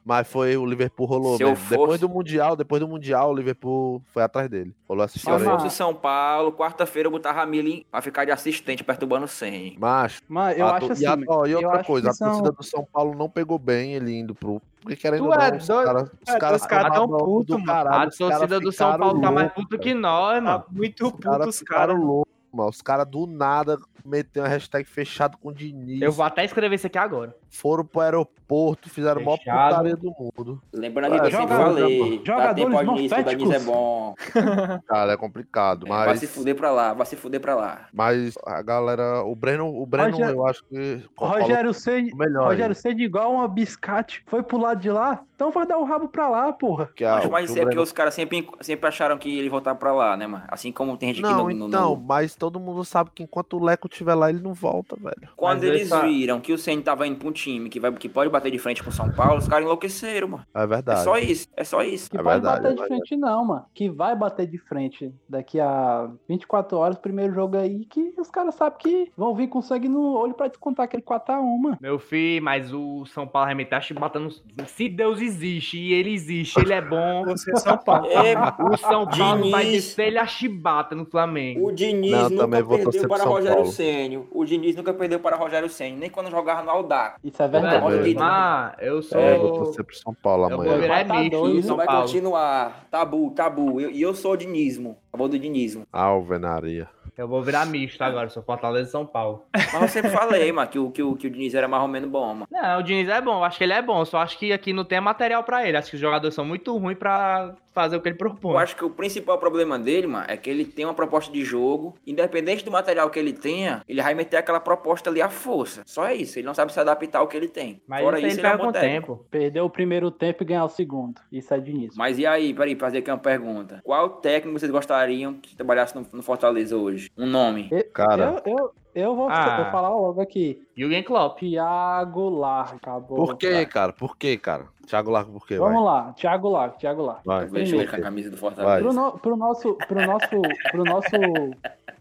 Mas 0.05 0.27
foi 0.27 0.57
o 0.57 0.67
Liverpool 0.67 1.07
rolou 1.07 1.39
mesmo. 1.39 1.55
Depois 1.69 1.91
fosse- 1.91 2.01
do 2.01 2.09
Mundial, 2.09 2.57
depois 2.57 2.81
do 2.81 2.89
Mundial, 2.89 3.31
o 3.31 3.35
Liverpool 3.37 4.03
foi 4.13 4.25
atrás 4.25 4.49
dele. 4.49 4.75
Rolou 4.89 5.05
essa 5.05 5.17
Se 5.17 5.29
eu 5.31 5.35
aí. 5.37 5.43
Mas- 5.45 5.63
fosse 5.63 5.77
São 5.77 5.95
Paulo, 5.95 6.53
quarta-feira 6.53 7.07
eu 7.07 7.11
botava 7.13 7.41
a 7.41 7.47
Mili 7.47 7.87
pra 7.89 8.03
ficar 8.03 8.25
de 8.25 8.33
assistente 8.33 8.83
perturbando 8.83 9.29
o. 9.29 9.77
Macho, 9.79 10.21
Mas 10.29 10.59
eu 10.59 10.67
a 10.67 10.77
acho 10.77 10.91
assim. 10.93 11.05
e, 11.05 11.07
a- 11.07 11.17
ó, 11.29 11.47
e 11.47 11.55
outra 11.55 11.85
coisa, 11.85 12.11
a 12.11 12.13
são- 12.13 12.27
torcida 12.29 12.51
do 12.51 12.63
São 12.65 12.85
Paulo 12.93 13.15
não 13.15 13.31
pegou 13.31 13.59
bem 13.61 13.95
ele 13.95 14.13
indo 14.19 14.35
pro. 14.35 14.61
Porque 14.81 14.97
querendo 14.97 15.21
Tu 15.21 15.25
ou 15.27 15.31
não, 15.37 15.41
é 15.41 15.57
os 15.57 15.67
doido? 15.69 15.87
caras. 15.87 16.03
Os 16.03 16.35
É, 16.35 16.39
caras 16.39 16.61
os 16.63 16.67
caras 16.67 16.93
tão 16.95 17.09
puto, 17.09 17.57
do 17.57 17.65
caralho, 17.65 18.05
A 18.05 18.09
os 18.09 18.17
torcida 18.17 18.59
do 18.59 18.73
São 18.73 18.99
Paulo 18.99 19.21
tá 19.21 19.31
mais 19.31 19.53
puta 19.53 19.79
que 19.79 19.95
nós, 19.95 20.43
mano. 20.43 20.59
Tá 20.59 20.67
muito 20.73 21.05
Os 21.07 21.13
puto 21.13 21.49
os 21.49 21.63
caras. 21.63 21.97
loucos, 21.97 22.33
mano. 22.53 22.69
Os 22.71 22.83
caras 22.83 23.07
do 23.07 23.25
nada 23.29 23.79
meteram 24.05 24.47
uma 24.47 24.53
hashtag 24.53 24.85
fechado 24.89 25.37
com 25.39 25.49
o 25.49 25.55
Diniz. 25.55 26.01
Eu 26.03 26.13
vou 26.13 26.25
até 26.25 26.45
escrever 26.45 26.75
isso 26.77 26.87
aqui 26.87 26.99
agora. 26.99 27.35
Foram 27.51 27.85
pro 27.85 28.01
aeroporto, 28.01 28.89
fizeram 28.91 29.21
a 29.21 29.25
maior 29.25 29.39
putaria 29.39 29.97
do 29.97 30.11
mundo. 30.19 30.63
Lembrando 30.73 31.15
É, 31.15 31.21
que 31.21 31.27
eu 31.27 31.31
sempre 31.31 31.55
jogador- 31.55 31.65
falei, 31.75 32.19
tá 32.19 32.25
jogadores 32.25 32.65
tempo 32.65 32.77
ao 32.91 32.97
início, 32.99 33.17
o 33.49 33.53
é 33.53 33.59
bom. 33.61 34.15
Cara, 34.87 35.13
é 35.13 35.17
complicado. 35.17 35.87
É, 35.87 35.89
Vai 35.89 36.07
Mas, 36.09 36.21
se 36.21 36.27
fuder 36.27 36.55
pra 36.55 36.71
lá, 36.71 36.95
vai 36.95 37.07
se 37.07 37.17
fuder 37.17 37.41
pra 37.41 37.55
lá. 37.55 37.87
mas 37.93 38.35
a 38.47 38.63
galera. 38.63 39.23
O 39.25 39.35
Breno, 39.35 39.69
o 39.69 39.87
Breno 39.87 40.11
Rogério- 40.11 40.35
eu 40.35 40.47
acho 40.47 40.65
que. 40.65 41.03
Rogério 41.17 41.75
Ceni. 41.75 42.11
Rogério 42.37 42.75
Ceni 42.75 43.05
igual 43.05 43.33
uma 43.33 43.49
biscate, 43.49 44.23
foi 44.27 44.43
pro 44.43 44.59
lado 44.59 44.81
de 44.81 44.91
lá, 44.91 45.23
então 45.35 45.51
vai 45.51 45.67
dar 45.67 45.79
o 45.79 45.85
rabo 45.85 46.09
pra 46.09 46.29
lá, 46.29 46.53
porra. 46.53 46.89
que 46.95 47.05
a- 47.05 47.17
Mas, 47.17 47.25
o 47.27 47.31
mas 47.31 47.47
que 47.51 47.53
é 47.59 47.63
porque 47.63 47.67
Breno- 47.75 47.83
os 47.83 47.93
caras 47.93 48.15
sempre, 48.15 48.49
sempre 48.61 48.89
acharam 48.89 49.19
que 49.19 49.39
ele 49.39 49.49
voltar 49.49 49.75
pra 49.75 49.93
lá, 49.93 50.17
né, 50.17 50.27
mano? 50.27 50.45
Assim 50.49 50.73
como 50.73 50.97
tem 50.97 51.13
gente 51.15 51.23
Não, 51.23 51.47
que 51.49 51.55
no- 51.55 51.67
então, 51.69 51.95
no- 51.97 52.03
mas 52.03 52.35
todo 52.35 52.59
mundo 52.61 52.85
sabe 52.85 53.11
que 53.15 53.23
enquanto 53.23 53.57
o 53.57 53.65
Leco 53.65 53.89
estiver 53.93 54.15
lá, 54.15 54.31
ele 54.31 54.41
não 54.41 54.53
volta, 54.55 54.97
velho. 54.97 55.29
Quando 55.37 55.61
Mas 55.61 55.63
eles 55.65 55.83
essa- 55.83 56.01
viram 56.03 56.41
que 56.41 56.53
o 56.53 56.59
Ceni 56.59 56.83
tava 56.83 57.07
indo 57.07 57.17
pra 57.19 57.29
um 57.29 57.33
time 57.33 57.69
que, 57.69 57.79
vai, 57.81 57.93
que 57.93 58.09
pode 58.09 58.31
bater 58.31 58.51
de 58.51 58.59
frente 58.59 58.83
com 58.83 58.91
o 58.91 58.93
São 58.93 59.11
Paulo, 59.13 59.39
os 59.39 59.49
caras 59.49 59.65
enlouqueceram, 59.65 60.29
mano. 60.29 60.47
É 60.55 60.63
É 60.63 60.67
verdade. 60.67 61.03
só 61.05 61.19
isso, 61.19 61.49
é 61.57 61.65
só 61.65 61.83
isso. 61.83 62.11
Que 62.11 62.17
É 62.17 62.23
pode 62.23 62.35
verdade, 62.41 62.63
bater 62.63 62.73
é 62.73 62.83
de 62.83 62.87
frente, 62.89 63.17
não, 63.17 63.45
mano. 63.45 63.65
Que 63.75 63.89
vai 63.91 64.17
bater 64.17 64.47
de 64.47 64.59
frente 64.59 65.13
daqui 65.29 65.59
a 65.61 66.09
24 66.29 66.77
horas, 66.79 66.97
primeiro 66.99 67.35
jogo 67.35 67.57
aí, 67.57 67.85
que 67.87 68.13
os 68.19 68.31
caras 68.31 68.55
sabem 68.55 68.79
que 68.79 69.13
vão 69.17 69.35
vir 69.35 69.49
com 69.49 69.61
sangue 69.61 69.89
no 69.89 70.15
olho 70.17 70.35
pra 70.35 70.49
descontar 70.49 70.85
aquele 70.85 71.03
4x1, 71.03 71.59
mano. 71.59 71.79
Meu 71.81 71.99
filho, 71.99 72.43
mas 72.43 72.73
o 72.73 73.05
São 73.07 73.27
Paulo 73.27 73.47
realmente 73.47 73.69
tá 73.69 73.81
chibotando. 73.81 74.31
Se 74.67 74.89
Deus 74.89 75.21
existe 75.21 75.79
e 75.79 75.93
ele 75.93 76.13
existe, 76.13 76.59
ele 76.61 76.73
é 76.73 76.81
bom. 76.81 77.25
Você 77.33 77.51
é 77.53 77.57
São 77.57 77.77
Paulo. 77.79 78.07
É, 78.11 78.35
O 78.63 78.77
São 78.77 79.07
Paulo 79.07 79.51
vai 79.51 79.65
Diniz. 79.65 79.85
descer 79.85 80.07
ele 80.09 80.19
a 80.19 80.27
chibata 80.27 80.95
no 80.95 81.05
Flamengo. 81.05 81.69
o 81.69 81.73
Diniz 81.73 82.11
Não, 82.11 82.31
também 82.31 82.61
nunca 82.61 82.63
vou 82.63 82.79
torcer 82.79 83.01
perdeu 83.03 83.09
para 83.09 83.23
São 83.25 83.33
Rogério 83.33 83.57
Paulo. 83.57 83.73
Ceni. 83.83 84.29
O 84.31 84.45
Diniz 84.45 84.77
nunca 84.77 84.93
perdeu 84.95 85.19
para 85.21 85.37
Rogério 85.37 85.69
Ceni, 85.69 85.97
nem 85.97 86.11
quando 86.11 86.31
jogava 86.31 86.63
no 86.63 86.71
Aldax. 86.71 87.17
Isso 87.25 87.43
é 87.43 87.49
verdade. 87.49 87.85
Ah, 88.21 88.75
eu 88.81 89.03
sou. 89.03 89.21
É, 89.21 89.37
vou 89.37 89.53
torcer 89.53 89.85
pro 89.85 89.95
São 89.97 90.15
Paulo 90.15 90.45
eu 90.51 90.57
vou 90.57 90.73
amanhã. 90.73 91.05
Tá 91.07 91.23
Isso 91.23 91.67
São 91.69 91.77
vai 91.77 91.87
Paulo. 91.87 92.03
continuar. 92.03 92.87
Tabu, 92.91 93.31
tabu. 93.31 93.81
Eu- 93.81 93.91
E 93.91 94.01
eu, 94.01 94.15
sou 94.15 94.33
o 94.33 94.37
dinismo. 94.37 94.97
Acabou 95.09 95.29
do 95.29 95.39
dinismo. 95.39 95.87
Alvenaria. 95.93 96.89
Eu 97.17 97.29
vou 97.29 97.43
virar 97.43 97.67
misto 97.67 98.01
agora, 98.01 98.31
sou 98.31 98.43
Fortaleza 98.43 98.89
e 98.89 98.91
São 98.91 99.05
Paulo. 99.05 99.45
Mas 99.55 99.83
eu 99.83 99.89
sempre 99.89 100.11
falei, 100.11 100.51
mano, 100.51 100.67
que 100.71 100.79
o, 100.79 100.91
que, 100.91 101.03
o, 101.03 101.15
que 101.15 101.27
o 101.27 101.31
Diniz 101.31 101.55
era 101.55 101.69
mais 101.69 101.83
ou 101.83 101.89
menos 101.89 102.09
bom, 102.09 102.27
mano. 102.29 102.47
Não, 102.51 102.81
o 102.81 102.83
Diniz 102.83 103.07
é 103.07 103.21
bom, 103.21 103.35
eu 103.41 103.45
acho 103.45 103.59
que 103.59 103.65
ele 103.65 103.75
é 103.75 103.83
bom, 103.83 104.03
só 104.07 104.19
acho 104.19 104.39
que 104.39 104.51
aqui 104.51 104.73
não 104.73 104.83
tem 104.83 104.99
material 104.99 105.45
pra 105.45 105.69
ele. 105.69 105.77
Acho 105.77 105.91
que 105.91 105.97
os 105.97 106.01
jogadores 106.01 106.35
são 106.35 106.43
muito 106.45 106.75
ruins 106.79 106.97
pra 106.97 107.55
fazer 107.73 107.97
o 107.97 108.01
que 108.01 108.09
ele 108.09 108.17
propõe. 108.19 108.53
Eu 108.53 108.59
acho 108.59 108.77
que 108.77 108.85
o 108.85 108.91
principal 108.91 109.39
problema 109.39 109.79
dele, 109.79 110.07
mano, 110.07 110.27
é 110.29 110.37
que 110.37 110.49
ele 110.51 110.65
tem 110.65 110.85
uma 110.85 110.95
proposta 110.95 111.33
de 111.33 111.45
jogo. 111.45 111.95
Independente 112.07 112.65
do 112.65 112.71
material 112.71 113.09
que 113.11 113.19
ele 113.19 113.33
tenha, 113.33 113.83
ele 113.89 114.03
vai 114.03 114.15
meter 114.15 114.37
aquela 114.37 114.61
proposta 114.61 115.09
ali 115.11 115.21
à 115.23 115.29
força. 115.29 115.83
Só 115.87 116.07
é 116.07 116.15
isso. 116.15 116.39
Ele 116.39 116.47
não 116.47 116.55
sabe 116.55 116.73
se 116.73 116.79
adaptar 116.81 117.19
ao 117.21 117.29
que 117.29 117.37
ele 117.37 117.49
tem. 117.49 117.81
Mas 117.87 118.03
Fora 118.03 118.19
isso, 118.19 118.27
isso, 118.29 118.41
ele 118.41 118.41
ele 118.41 118.47
é 118.47 118.51
um 118.51 118.53
pega 118.59 118.65
bom 118.65 118.73
com 118.73 118.81
tempo. 118.81 119.27
Perder 119.31 119.61
o 119.61 119.71
primeiro 119.71 120.11
tempo 120.11 120.43
e 120.43 120.47
ganhar 120.47 120.65
o 120.65 120.69
segundo. 120.69 121.21
Isso 121.31 121.53
é 121.55 121.59
Diniz. 121.61 121.95
Mas 121.97 122.19
e 122.19 122.27
aí, 122.27 122.53
peraí, 122.55 122.77
fazer 122.77 122.99
aqui 122.99 123.11
uma 123.11 123.19
pergunta. 123.19 123.81
Qual 123.85 124.09
técnico 124.11 124.59
vocês 124.59 124.71
gostariam 124.71 125.35
que 125.35 125.57
trabalhasse 125.57 125.95
no, 125.97 126.07
no 126.13 126.23
Fortaleza 126.23 126.77
hoje? 126.77 127.11
Um 127.17 127.27
nome. 127.27 127.71
Cara, 127.93 128.43
Eu, 128.45 128.53
eu, 128.59 128.73
eu 128.95 129.17
vou, 129.17 129.29
Ah. 129.31 129.63
vou 129.63 129.71
falar 129.71 129.89
logo 129.89 130.21
aqui. 130.21 130.61
Jürgen 130.77 131.03
Klopp. 131.03 131.39
Thiago 131.39 132.29
Largo. 132.29 132.77
Acabou. 132.77 133.17
por 133.27 133.37
quê, 133.37 133.65
cara? 133.67 133.93
Por 133.93 134.17
quê, 134.17 134.37
cara? 134.37 134.67
Thiago 134.93 135.11
Largo, 135.11 135.33
por 135.33 135.47
quê? 135.47 135.57
Vai. 135.59 135.69
Vamos 135.73 135.85
lá, 135.87 136.13
Thiago 136.13 136.51
Largo, 136.51 136.77
Thiago 136.77 137.03
Largo. 137.03 137.23
Vai. 137.25 137.47
Primeiro. 137.47 137.89
com 137.91 137.97
a 137.97 138.01
camisa 138.01 138.29
do 138.31 138.37
Vai. 138.37 138.51
Fortaleza. 138.51 138.83
Pro, 138.83 138.93
no- 138.93 139.13
pro 139.19 139.37
nosso, 139.37 139.75
pro 139.89 140.07
nosso, 140.07 140.29
pro 140.71 140.85
nosso, 140.85 141.11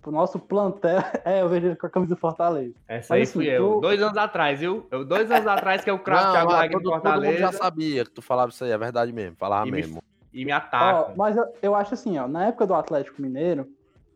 pro 0.02 0.12
nosso 0.12 0.40
plantel, 0.40 1.00
é, 1.24 1.42
eu 1.42 1.48
vejo 1.48 1.68
ele 1.68 1.76
com 1.78 1.88
a 1.88 1.90
camisa 1.90 2.16
do 2.16 2.20
Fortaleza. 2.20 2.74
Essa 2.90 3.14
aí 3.14 3.22
Mas, 3.22 3.32
fui 3.32 3.48
assim, 3.48 3.56
eu. 3.56 3.76
tu- 3.76 3.80
Dois 3.80 4.02
anos 4.02 4.18
atrás, 4.18 4.60
viu? 4.60 4.86
Eu, 4.92 5.06
dois 5.06 5.32
anos 5.32 5.48
atrás 5.48 5.84
que 5.86 5.90
eu 5.90 6.00
cravo 6.00 6.26
Não, 6.26 6.32
Thiago 6.34 6.48
mas 6.50 6.58
Largue 6.60 6.76
no 6.76 6.82
todo, 6.82 6.92
mundo 6.92 7.04
já 7.04 7.12
Fortaleza 7.12 7.52
sabia 7.58 8.04
que 8.04 8.12
tu 8.12 8.22
falava 8.22 8.50
isso 8.52 8.64
aí, 8.66 8.72
é 8.72 8.78
verdade 8.78 9.14
mesmo. 9.14 9.38
Falava 9.38 9.66
E 9.68 9.72
me- 9.72 9.78
mesmo. 9.78 10.04
e 10.34 10.44
me 10.44 10.52
Ó, 10.52 10.56
ataca. 10.58 11.14
mas 11.16 11.38
eu, 11.38 11.46
eu 11.62 11.76
acho 11.76 11.94
assim, 11.94 12.18
ó, 12.20 12.28
na 12.28 12.48
época 12.48 12.68
do 12.68 12.74
Atlético 12.76 13.22
Mineiro, 13.22 13.68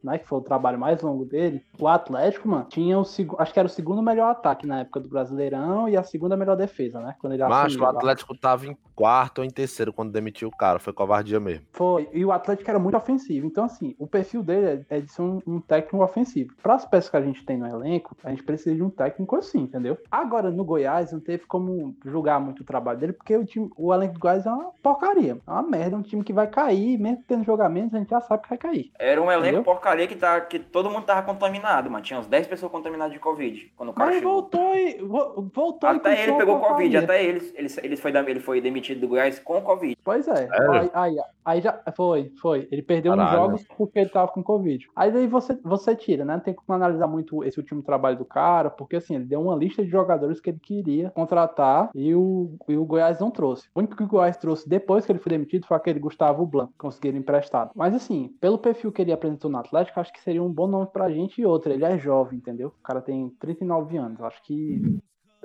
né, 0.06 0.20
que 0.20 0.28
foi 0.28 0.38
o 0.40 0.42
trabalho 0.42 0.80
mais 0.80 1.02
longo 1.02 1.26
dele, 1.26 1.66
o 1.80 1.88
Atlético, 1.88 2.48
mano, 2.48 2.66
tinha 2.70 2.98
o 2.98 3.04
segundo, 3.04 3.42
acho 3.42 3.52
que 3.52 3.60
era 3.60 3.66
o 3.66 3.70
segundo 3.70 4.02
melhor 4.02 4.30
ataque 4.30 4.68
na 4.68 4.82
época 4.82 5.00
do 5.00 5.10
Brasileirão 5.10 5.90
e 5.90 5.98
a 5.98 6.04
segunda 6.04 6.38
melhor 6.38 6.56
defesa, 6.56 7.00
né, 7.00 7.16
quando 7.20 7.34
ele 7.34 7.44
Macho, 7.44 7.68
assumiu 7.68 7.82
o 7.82 7.92
lá. 7.92 7.98
Atlético 7.98 8.38
tava 8.38 8.68
em 8.68 8.78
quarto 8.96 9.40
ou 9.40 9.46
em 9.46 9.50
terceiro 9.50 9.92
quando 9.94 10.12
demitiu 10.12 10.48
o 10.48 10.56
cara. 10.56 10.80
Foi 10.80 10.94
covardia 10.94 11.40
mesmo. 11.40 11.66
Foi, 11.74 12.08
e 12.14 12.24
o 12.24 12.32
Atlético 12.32 12.70
era 12.70 12.80
muito 12.80 12.96
ofensivo. 12.98 13.46
Então, 13.48 13.66
assim, 13.66 13.96
o 14.00 14.08
perfil 14.08 14.42
dele 14.44 14.84
é 14.90 14.96
é 14.98 15.02
de 15.02 15.12
ser 15.12 15.22
um, 15.22 15.42
um 15.46 15.60
técnico 15.60 16.04
ofensivo. 16.04 16.54
Para 16.62 16.76
as 16.76 16.86
peças 16.86 17.10
que 17.10 17.18
a 17.18 17.22
gente 17.22 17.44
tem 17.46 17.58
no 17.58 17.66
elenco, 17.68 18.16
a 18.24 18.30
gente 18.30 18.44
precisa 18.44 18.76
de 18.76 18.82
um 18.84 18.90
técnico 18.90 19.36
assim, 19.36 19.62
entendeu? 19.64 19.98
Agora, 20.10 20.50
no 20.52 20.64
Goiás, 20.64 21.12
não 21.12 21.20
teve 21.20 21.46
como 21.46 21.96
julgar 22.06 22.40
muito 22.40 22.62
o 22.62 22.64
trabalho 22.66 23.00
dele, 23.00 23.14
porque 23.14 23.36
o, 23.36 23.44
time, 23.46 23.70
o 23.76 23.94
elenco 23.94 24.14
do 24.14 24.20
Goiás 24.20 24.46
é 24.46 24.50
uma 24.50 24.72
porcaria. 24.82 25.38
É 25.46 25.52
uma 25.52 25.64
merda, 25.64 25.96
é 25.96 26.00
um 26.00 26.04
time 26.04 26.24
que 26.24 26.32
vai 26.32 26.48
cair, 26.48 26.98
mesmo 26.98 27.24
tendo 27.28 27.44
jogamentos, 27.44 27.94
a 27.94 27.98
gente 28.00 28.10
já 28.10 28.22
sabe 28.22 28.44
que 28.44 28.50
vai 28.50 28.58
cair. 28.58 28.92
Era 28.98 29.22
um 29.22 29.26
elenco 29.32 29.46
Entendeu? 29.48 29.64
porcaria 29.64 30.08
que, 30.08 30.16
tá, 30.16 30.40
que 30.42 30.60
todo 30.60 30.90
mundo 30.90 31.04
tava 31.06 31.24
contaminado, 31.24 31.90
mano. 31.90 32.04
Tinha 32.04 32.20
uns 32.20 32.28
10 32.28 32.48
pessoas 32.48 32.72
contaminadas 32.72 33.12
de 33.14 33.20
Covid 33.20 33.72
quando 33.76 33.90
o 33.90 33.94
cara 33.94 34.08
Mas 34.12 34.20
chegou. 34.20 34.34
voltou 34.34 34.76
e. 34.76 34.98
vo- 35.02 35.50
Voltou 35.54 35.90
e 35.90 35.96
Até 35.98 36.10
ele 36.10 36.32
continuou 36.32 36.38
pegou 36.40 36.60
Covid, 36.60 36.98
até 36.98 37.24
ele, 37.24 37.52
ele, 37.56 37.68
ele, 37.84 37.96
foi, 37.98 38.12
ele 38.12 38.40
foi 38.40 38.62
demitido 38.62 38.85
do 38.94 39.08
Goiás 39.08 39.40
com 39.40 39.62
Covid. 39.62 39.98
Pois 40.04 40.28
é. 40.28 40.48
Aí, 40.52 40.90
aí, 40.94 41.16
aí 41.44 41.62
já 41.62 41.82
foi, 41.96 42.32
foi. 42.42 42.68
Ele 42.72 42.82
perdeu 42.82 43.14
uns 43.14 43.18
Caralho. 43.18 43.38
jogos 43.38 43.66
porque 43.78 44.00
ele 44.00 44.10
tava 44.10 44.32
com 44.32 44.44
Covid. 44.44 44.88
Aí 44.96 45.12
daí 45.12 45.28
você, 45.28 45.58
você 45.64 45.96
tira, 45.96 46.24
né? 46.24 46.34
Não 46.36 46.42
tem 46.42 46.54
como 46.54 46.76
analisar 46.76 47.08
muito 47.08 47.44
esse 47.44 47.60
último 47.60 47.82
trabalho 47.82 48.18
do 48.18 48.26
cara, 48.26 48.70
porque 48.70 48.98
assim, 48.98 49.16
ele 49.16 49.26
deu 49.26 49.42
uma 49.42 49.56
lista 49.56 49.84
de 49.84 49.90
jogadores 49.90 50.40
que 50.40 50.50
ele 50.50 50.60
queria 50.60 51.10
contratar 51.12 51.90
e 51.96 52.14
o, 52.14 52.56
e 52.68 52.78
o 52.78 52.86
Goiás 52.86 53.20
não 53.20 53.32
trouxe. 53.32 53.68
O 53.74 53.80
único 53.80 53.96
que 53.96 54.04
o 54.04 54.08
Goiás 54.08 54.38
trouxe 54.38 54.68
depois 54.68 55.06
que 55.06 55.12
ele 55.12 55.20
foi 55.20 55.32
demitido 55.32 55.66
foi 55.66 55.78
aquele 55.78 56.00
Gustavo 56.00 56.46
Blanco, 56.46 56.74
que 56.74 56.78
conseguiram 56.78 57.18
emprestado. 57.18 57.72
Mas 57.76 57.96
assim, 57.96 58.36
pelo 58.40 58.58
perfil 58.58 58.92
que 58.92 59.02
ele 59.02 59.12
apresentou 59.12 59.50
no 59.50 59.58
Atlético, 59.58 60.00
acho 60.00 60.14
que 60.14 60.22
seria 60.22 60.44
um 60.44 60.52
bom 60.52 60.68
nome 60.68 60.88
pra 60.92 61.10
gente 61.10 61.42
e 61.42 61.46
outra. 61.46 61.74
Ele 61.74 61.86
é 61.86 61.98
jovem, 61.98 62.38
entendeu? 62.38 62.68
O 62.68 62.84
cara 62.84 63.02
tem 63.02 63.30
39 63.40 63.98
anos. 63.98 64.22
Acho 64.22 64.42
que 64.44 64.82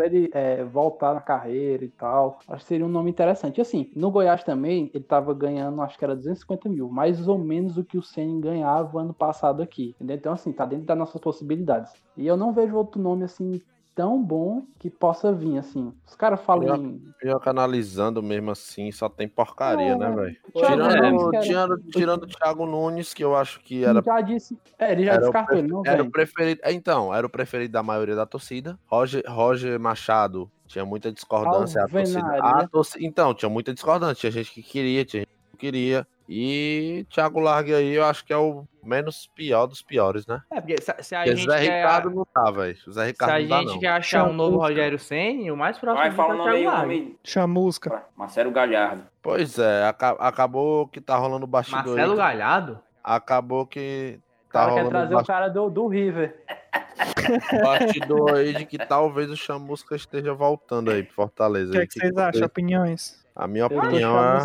ele 0.07 0.31
é, 0.33 0.65
voltar 0.65 1.15
na 1.15 1.21
carreira 1.21 1.85
e 1.85 1.89
tal. 1.89 2.39
Acho 2.49 2.63
que 2.65 2.69
seria 2.69 2.87
um 2.87 2.89
nome 2.89 3.11
interessante. 3.11 3.59
E 3.59 3.61
assim, 3.61 3.91
no 3.95 4.11
Goiás 4.11 4.45
também, 4.45 4.91
ele 4.95 5.05
tava 5.05 5.33
ganhando, 5.35 5.81
acho 5.83 5.99
que 5.99 6.05
era 6.05 6.17
250 6.17 6.69
mil, 6.69 6.89
mais 6.89 7.27
ou 7.29 7.39
menos 7.39 7.77
o 7.77 7.85
que 7.85 7.99
o 7.99 8.03
Ceni 8.03 8.41
ganhava 8.41 9.01
ano 9.01 9.15
passado 9.15 9.63
aqui. 9.63 9.95
Entendeu? 9.97 10.17
Então, 10.17 10.33
assim, 10.33 10.53
tá 10.53 10.65
dentro 10.65 10.87
das 10.87 10.99
nossas 10.99 11.21
possibilidades. 11.21 11.93
E 12.17 12.27
eu 12.27 12.37
não 12.37 12.53
vejo 12.53 12.77
outro 12.77 13.01
nome 13.01 13.25
assim 13.25 13.61
tão 14.01 14.23
bom 14.23 14.63
que 14.79 14.89
possa 14.89 15.31
vir, 15.31 15.59
assim. 15.59 15.93
Os 16.07 16.15
caras 16.17 16.41
falam 16.41 16.65
Pior- 16.65 16.79
em. 16.79 17.03
Pior 17.21 17.39
que 17.39 17.49
analisando 17.51 18.23
mesmo 18.23 18.51
assim, 18.51 18.91
só 18.91 19.11
tem 19.11 19.29
porcaria, 19.29 19.95
né, 19.95 20.07
É. 20.07 20.15
velho? 20.15 20.37
Tirando, 20.57 21.31
cara. 21.31 21.43
tirando, 21.45 21.79
tirando 21.93 22.23
o 22.23 22.27
Thiago 22.27 22.65
Nunes, 22.65 23.13
que 23.13 23.23
eu 23.23 23.37
acho 23.37 23.61
que 23.61 23.85
era, 23.85 24.03
já 24.03 24.21
disse. 24.23 24.59
É, 24.79 24.93
ele 24.93 25.05
já 25.05 25.19
descartou, 25.19 25.59
ele 25.59 25.69
não 25.69 25.83
era 25.85 26.03
o 26.03 26.11
preferido. 26.11 26.61
é, 26.65 26.73
Então, 26.73 27.15
era 27.15 27.27
o 27.27 27.31
preferido 27.31 27.73
da 27.73 27.83
maioria 27.83 28.17
da 28.17 28.25
torcida. 28.25 28.79
Roger, 28.87 29.23
Roger 29.29 29.79
Machado 29.79 30.51
tinha 30.67 30.85
muita 30.85 31.13
discordância. 31.13 31.85
A 31.85 31.89
torcida, 31.89 32.21
a 32.41 32.67
torcida- 32.69 33.05
então, 33.05 33.35
tinha 33.35 33.51
muita 33.51 33.75
discordância. 33.75 34.15
Tinha 34.15 34.31
gente 34.33 34.51
que 34.53 34.63
queria, 34.63 35.05
tinha 35.05 35.21
gente 35.21 35.29
que 35.29 35.53
não 35.53 35.59
queria. 35.59 36.07
E 36.33 37.05
Thiago 37.11 37.41
Largue 37.41 37.75
aí, 37.75 37.93
eu 37.93 38.05
acho 38.05 38.25
que 38.25 38.33
é 38.33 38.37
o 38.37 38.65
menos 38.85 39.29
pior 39.35 39.67
dos 39.67 39.83
piores, 39.83 40.25
né? 40.29 40.41
É, 40.53 40.61
porque 40.61 40.81
se, 40.81 40.95
se 41.03 41.15
a 41.17 41.25
Porque 41.25 41.35
gente 41.37 41.51
Zé 41.51 41.61
quer, 41.67 41.77
Ricardo 41.83 42.11
não 42.11 42.25
tá, 42.25 42.51
velho. 42.53 42.77
O 42.87 42.93
Zé 42.93 43.01
se 43.01 43.07
Ricardo 43.09 43.33
a 43.35 43.39
não 43.41 43.49
dá, 43.49 43.59
gente 43.59 43.69
não. 43.73 43.79
quer 43.81 43.89
achar 43.89 44.29
um 44.29 44.33
novo. 44.33 44.59
Rogério 44.59 44.97
Ceni, 44.97 45.51
o 45.51 45.57
mais 45.57 45.77
próximo 45.77 46.01
Vai, 46.03 46.13
fala 46.13 46.35
é 46.57 46.69
o 46.69 46.71
nome. 46.71 47.19
Chamusca. 47.25 48.05
Marcelo 48.17 48.53
Galhardo. 48.53 49.03
Pois 49.21 49.59
é, 49.59 49.85
aca- 49.89 50.17
acabou 50.21 50.87
que 50.87 51.01
tá 51.01 51.17
rolando 51.17 51.49
bastidor 51.49 51.85
Marcelo 51.85 52.13
aí. 52.13 52.19
Galhardo? 52.19 52.79
Acabou 53.03 53.67
que 53.67 54.21
O 54.49 54.53
tá 54.53 54.61
cara 54.61 54.67
quer 54.67 54.73
rolando 54.85 54.91
trazer 54.91 55.15
o 55.17 55.25
cara 55.25 55.49
do, 55.49 55.69
do 55.69 55.89
River. 55.89 56.45
bastidor 57.63 58.35
aí 58.37 58.55
de 58.55 58.67
que 58.67 58.79
talvez 58.79 59.31
o 59.31 59.37
Chamusca 59.37 59.97
esteja 59.97 60.33
voltando 60.33 60.91
aí 60.93 61.03
pro 61.03 61.15
Fortaleza. 61.15 61.71
O 61.71 61.73
que, 61.73 61.79
é 61.79 61.81
aí. 61.81 61.87
que 61.89 61.99
vocês 61.99 62.17
acham? 62.17 62.47
Opiniões? 62.47 63.20
A 63.41 63.47
minha 63.49 63.67
Eu 63.71 63.79
opinião 63.79 64.19
é 64.19 64.39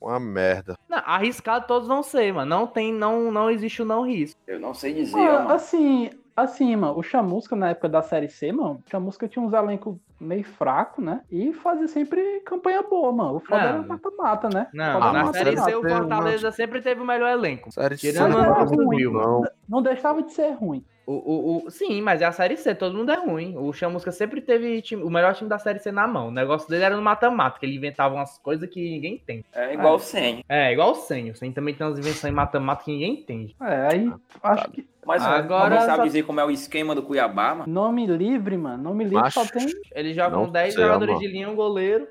uma 0.00 0.18
merda. 0.18 0.76
Não, 0.88 0.98
arriscado 1.06 1.66
todos 1.68 1.86
vão 1.86 2.02
ser, 2.02 2.32
mano. 2.32 2.48
Não 2.48 2.66
tem, 2.66 2.92
não, 2.92 3.30
não 3.30 3.48
existe 3.48 3.80
o 3.82 3.84
não 3.84 4.04
risco. 4.04 4.40
Eu 4.46 4.58
não 4.58 4.74
sei 4.74 4.92
dizer, 4.92 5.16
Ah, 5.20 5.42
mano. 5.42 5.52
assim, 5.52 6.10
assim, 6.36 6.74
mano, 6.74 6.98
o 6.98 7.02
Chamusca 7.02 7.54
na 7.54 7.70
época 7.70 7.88
da 7.88 8.02
Série 8.02 8.28
C, 8.28 8.50
mano, 8.50 8.82
o 8.84 8.90
Chamusca 8.90 9.28
tinha 9.28 9.44
uns 9.44 9.52
elencos 9.52 9.96
meio 10.20 10.42
fraco, 10.42 11.00
né? 11.00 11.20
E 11.30 11.52
fazia 11.52 11.86
sempre 11.86 12.40
campanha 12.40 12.82
boa, 12.82 13.12
mano. 13.12 13.36
O 13.36 13.40
foda 13.40 13.62
Não. 13.62 13.68
era 13.68 13.82
mata-mata, 13.86 14.48
né? 14.48 14.66
Não, 14.72 14.98
na 14.98 15.12
mas 15.12 15.36
Série 15.36 15.56
Série 15.56 15.70
C 15.70 15.76
o 15.76 15.88
Fortaleza 15.88 16.50
sempre 16.50 16.80
teve 16.80 17.00
o 17.00 17.06
melhor 17.06 17.30
elenco. 17.30 17.70
Série 17.70 17.96
C, 17.96 18.10
Tirando 18.12 18.32
Mas 18.32 18.36
o 18.36 18.40
era 18.40 18.52
ano 18.62 18.64
ruim. 18.66 18.76
2000, 18.76 19.12
mano. 19.12 19.26
não. 19.42 19.44
Não 19.68 19.82
deixava 19.82 20.22
de 20.22 20.32
ser 20.32 20.50
ruim. 20.52 20.84
O, 21.06 21.12
o, 21.12 21.66
o- 21.66 21.70
sim, 21.70 22.00
mas 22.00 22.22
é 22.22 22.24
a 22.24 22.32
Série 22.32 22.56
C, 22.56 22.74
todo 22.74 22.96
mundo 22.96 23.10
é 23.12 23.16
ruim. 23.16 23.54
O 23.58 23.70
Chamusca 23.72 24.10
sempre 24.10 24.40
teve 24.40 24.80
time- 24.80 25.02
o 25.02 25.10
melhor 25.10 25.34
time 25.34 25.50
da 25.50 25.58
Série 25.58 25.78
C 25.78 25.92
na 25.92 26.06
mão. 26.06 26.28
O 26.28 26.30
negócio 26.30 26.66
dele 26.68 26.84
era 26.84 26.96
no 26.96 27.02
mata-mata, 27.02 27.58
que 27.60 27.66
ele 27.66 27.76
inventava 27.76 28.14
umas 28.14 28.38
coisas 28.38 28.68
que 28.70 28.80
ninguém 28.90 29.18
tem. 29.18 29.44
É 29.52 29.74
igual 29.74 29.96
o 29.96 29.98
Senna. 29.98 30.42
É, 30.48 30.72
igual 30.72 30.92
o 30.92 30.94
Senho. 30.94 31.32
O 31.32 31.36
Senho 31.36 31.52
também 31.52 31.74
tem 31.74 31.86
umas 31.86 31.98
invenções 31.98 32.32
em 32.32 32.34
mata-mata 32.34 32.84
que 32.84 32.90
ninguém 32.92 33.12
entende. 33.20 33.54
É, 33.60 33.88
aí 33.92 34.12
acho 34.42 34.70
que 34.70 34.88
Mas 35.06 35.22
Agora- 35.22 35.64
alguém 35.74 35.80
sabe 35.86 36.04
dizer 36.04 36.22
como 36.22 36.40
é 36.40 36.44
o 36.46 36.50
esquema 36.50 36.94
do 36.94 37.02
Cuiabá, 37.02 37.54
mano? 37.54 37.70
nome 37.72 38.06
livre, 38.06 38.56
mano. 38.56 38.82
Nome 38.82 39.04
livre 39.04 39.20
Macho. 39.20 39.44
só 39.44 39.52
tem. 39.52 39.66
Eles 39.94 40.16
jogam 40.16 40.44
Não 40.44 40.50
10 40.50 40.72
sei, 40.72 40.82
jogadores 40.82 41.14
mano. 41.16 41.26
de 41.26 41.30
linha, 41.32 41.50
um 41.50 41.54
goleiro. 41.54 42.08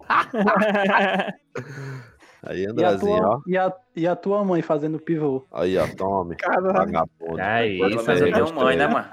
Aí, 2.46 2.66
Andrezinho, 2.66 3.24
ó. 3.24 3.40
e, 3.46 3.58
a, 3.58 3.72
e 3.94 4.06
a 4.06 4.14
tua 4.14 4.44
mãe 4.44 4.62
fazendo 4.62 5.00
pivô. 5.00 5.44
Aí, 5.52 5.76
ó, 5.76 5.86
tome. 5.96 6.36
Caralho. 6.36 6.72
Vagabundo. 6.72 7.40
É 7.40 7.66
isso, 7.66 8.06
menos 8.06 8.20
eu 8.20 8.32
tenho 8.32 8.54
mãe, 8.54 8.76
né, 8.76 8.86
mano? 8.86 9.08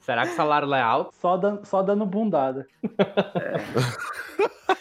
Será 0.00 0.26
que 0.26 0.32
o 0.32 0.36
salário 0.36 0.66
lá 0.66 0.78
é 0.78 0.82
alto? 0.82 1.14
Só 1.14 1.36
dando, 1.36 1.64
só 1.64 1.82
dando 1.82 2.04
bundada. 2.04 2.66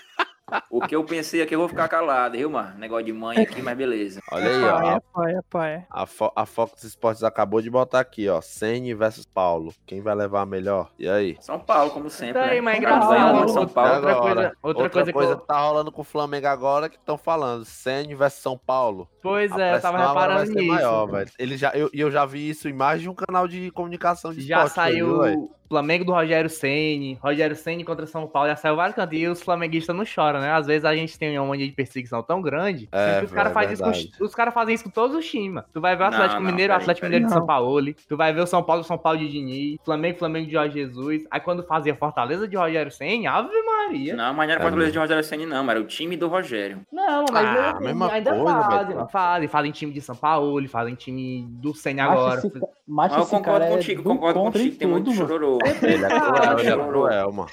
O 0.69 0.81
que 0.81 0.95
eu 0.95 1.03
pensei 1.03 1.41
aqui, 1.41 1.55
eu 1.55 1.59
vou 1.59 1.67
ficar 1.69 1.87
calado, 1.87 2.37
viu, 2.37 2.49
mano? 2.49 2.77
Negócio 2.77 3.05
de 3.05 3.13
mãe 3.13 3.37
aqui, 3.39 3.61
mas 3.61 3.77
beleza. 3.77 4.21
Olha 4.31 4.49
aí, 4.49 4.63
ó. 4.63 4.91
é 4.97 4.99
pai, 5.13 5.35
é 5.35 5.41
pai. 5.49 5.85
A, 5.89 6.05
Fo- 6.05 6.31
a 6.35 6.45
Fox 6.45 6.83
Sports 6.83 7.23
acabou 7.23 7.61
de 7.61 7.69
botar 7.69 7.99
aqui, 7.99 8.27
ó. 8.29 8.41
Sene 8.41 8.93
versus 8.93 9.25
Paulo. 9.25 9.73
Quem 9.85 10.01
vai 10.01 10.15
levar 10.15 10.41
a 10.41 10.45
melhor? 10.45 10.91
E 10.97 11.07
aí? 11.09 11.37
São 11.41 11.59
Paulo, 11.59 11.91
como 11.91 12.09
sempre. 12.09 12.33
Tá 12.41 12.45
aí, 12.45 12.55
né? 12.55 12.61
mas 12.61 12.73
São 12.75 12.81
engraçado. 12.83 13.49
São 13.49 13.67
Paulo. 13.67 13.93
Outra 13.95 14.15
coisa, 14.15 14.53
outra 14.61 14.89
coisa 14.89 15.11
que 15.13 15.17
eu- 15.19 15.37
que 15.39 15.47
tá 15.47 15.59
rolando 15.59 15.91
com 15.91 16.01
o 16.01 16.05
Flamengo 16.05 16.47
agora 16.47 16.89
que 16.89 16.97
estão 16.97 17.17
falando. 17.17 17.65
Sene 17.65 18.15
versus 18.15 18.41
São 18.41 18.57
Paulo. 18.57 19.07
Pois 19.21 19.51
A 19.51 19.61
é, 19.61 19.75
eu 19.75 19.81
tava 19.81 19.97
reparando 19.97 20.37
vai 20.39 20.47
ser 20.47 20.53
nisso. 20.55 20.67
maior, 20.73 21.05
velho. 21.07 21.31
Ele 21.37 21.57
já, 21.57 21.71
eu, 21.71 21.89
e 21.93 21.99
eu 21.99 22.09
já 22.11 22.25
vi 22.25 22.49
isso 22.49 22.67
em 22.69 22.73
mais 22.73 23.01
de 23.01 23.09
um 23.09 23.13
canal 23.15 23.47
de 23.47 23.69
comunicação 23.71 24.33
de 24.33 24.41
Já 24.41 24.57
esporte, 24.65 24.75
saiu 24.75 25.07
viu, 25.07 25.21
velho? 25.21 25.39
o 25.39 25.51
Flamengo 25.69 26.03
do 26.03 26.11
Rogério 26.11 26.49
Ceni, 26.49 27.17
Rogério 27.21 27.55
Ceni 27.55 27.83
contra 27.83 28.07
São 28.07 28.25
Paulo, 28.27 28.49
já 28.49 28.55
saiu 28.55 28.75
vários 28.75 28.95
cantos 28.95 29.17
e 29.17 29.27
os 29.27 29.41
flamenguistas 29.41 29.95
não 29.95 30.03
choram, 30.03 30.39
né? 30.41 30.51
Às 30.51 30.65
vezes 30.65 30.83
a 30.83 30.95
gente 30.95 31.17
tem 31.17 31.37
uma 31.37 31.47
mania 31.47 31.67
de 31.67 31.71
perseguição 31.73 32.23
tão 32.23 32.41
grande, 32.41 32.89
É, 32.91 33.21
os 33.23 33.31
caras 33.31 33.51
é 33.51 33.53
fazem 33.53 33.73
isso, 33.73 33.83
com 33.83 33.91
verdade. 33.91 34.11
os- 34.19 34.29
os 34.29 34.35
caras 34.35 34.53
fazem 34.53 34.73
isso 34.75 34.83
com 34.83 34.89
todos 34.89 35.15
os 35.15 35.25
times. 35.29 35.53
mano. 35.53 35.67
Tu 35.71 35.79
vai 35.79 35.95
ver 35.95 36.03
o 36.03 36.07
Não, 36.07 36.13
Atlético 36.13 36.41
não, 36.41 36.49
Mineiro, 36.49 36.73
o 36.73 36.75
Atlético. 36.75 37.05
Mineiro 37.05 37.25
de. 37.27 37.31
São 37.33 37.45
Paulo, 37.45 37.93
tu 38.07 38.17
vai 38.17 38.33
ver 38.33 38.41
o 38.41 38.47
São 38.47 38.63
Paulo, 38.63 38.83
São 38.83 38.97
Paulo 38.97 39.19
de 39.19 39.29
Diniz, 39.29 39.77
Flamengo, 39.85 40.17
Flamengo 40.17 40.47
de 40.47 40.53
Jorge 40.53 40.73
Jesus. 40.79 41.23
Aí 41.29 41.39
quando 41.39 41.63
fazia 41.63 41.95
Fortaleza 41.95 42.47
de 42.47 42.57
Rogério 42.57 42.91
Ceni, 42.91 43.27
Ave 43.27 43.49
Maria. 43.63 44.15
Não, 44.15 44.33
mas 44.33 44.47
não 44.47 44.53
era 44.55 44.61
É 44.61 44.63
Fortaleza 44.63 44.77
mesmo. 44.87 44.91
de 44.93 44.99
Rogério 44.99 45.23
Senna, 45.23 45.45
não. 45.63 45.69
Era 45.71 45.79
o 45.79 45.85
time 45.85 46.17
do 46.17 46.27
Rogério. 46.27 46.81
Não, 46.91 47.25
mas 47.31 47.45
Ah, 47.45 47.51
mesmo 47.51 47.67
assim, 47.69 47.83
mesma 47.85 48.11
ainda 48.13 48.31
coisa, 48.33 48.63
fazem, 48.63 48.95
mano. 48.95 49.09
Fazem, 49.09 49.47
fazem 49.47 49.71
time 49.71 49.91
de 49.93 50.01
São 50.01 50.15
Paulo, 50.15 50.67
fazem 50.67 50.95
time 50.95 51.45
do 51.49 51.73
Ceni 51.75 51.99
agora. 52.01 52.39
esse, 52.39 52.51
Mas 52.87 53.11
eu 53.11 53.17
cara 53.25 53.29
concordo 53.29 53.65
é 53.65 53.69
contigo, 53.69 54.01
do 54.03 54.09
concordo 54.09 54.39
contigo. 54.41 54.75
Tem 54.77 54.87
muito 54.87 55.11
chororô. 55.13 55.58
Ele 55.83 56.05
é 56.05 56.07
cruel, 56.09 56.59
ele 56.59 56.67
é 56.67 56.71
Chororô. 56.71 56.89
cruel, 57.07 57.31
mano. 57.31 57.49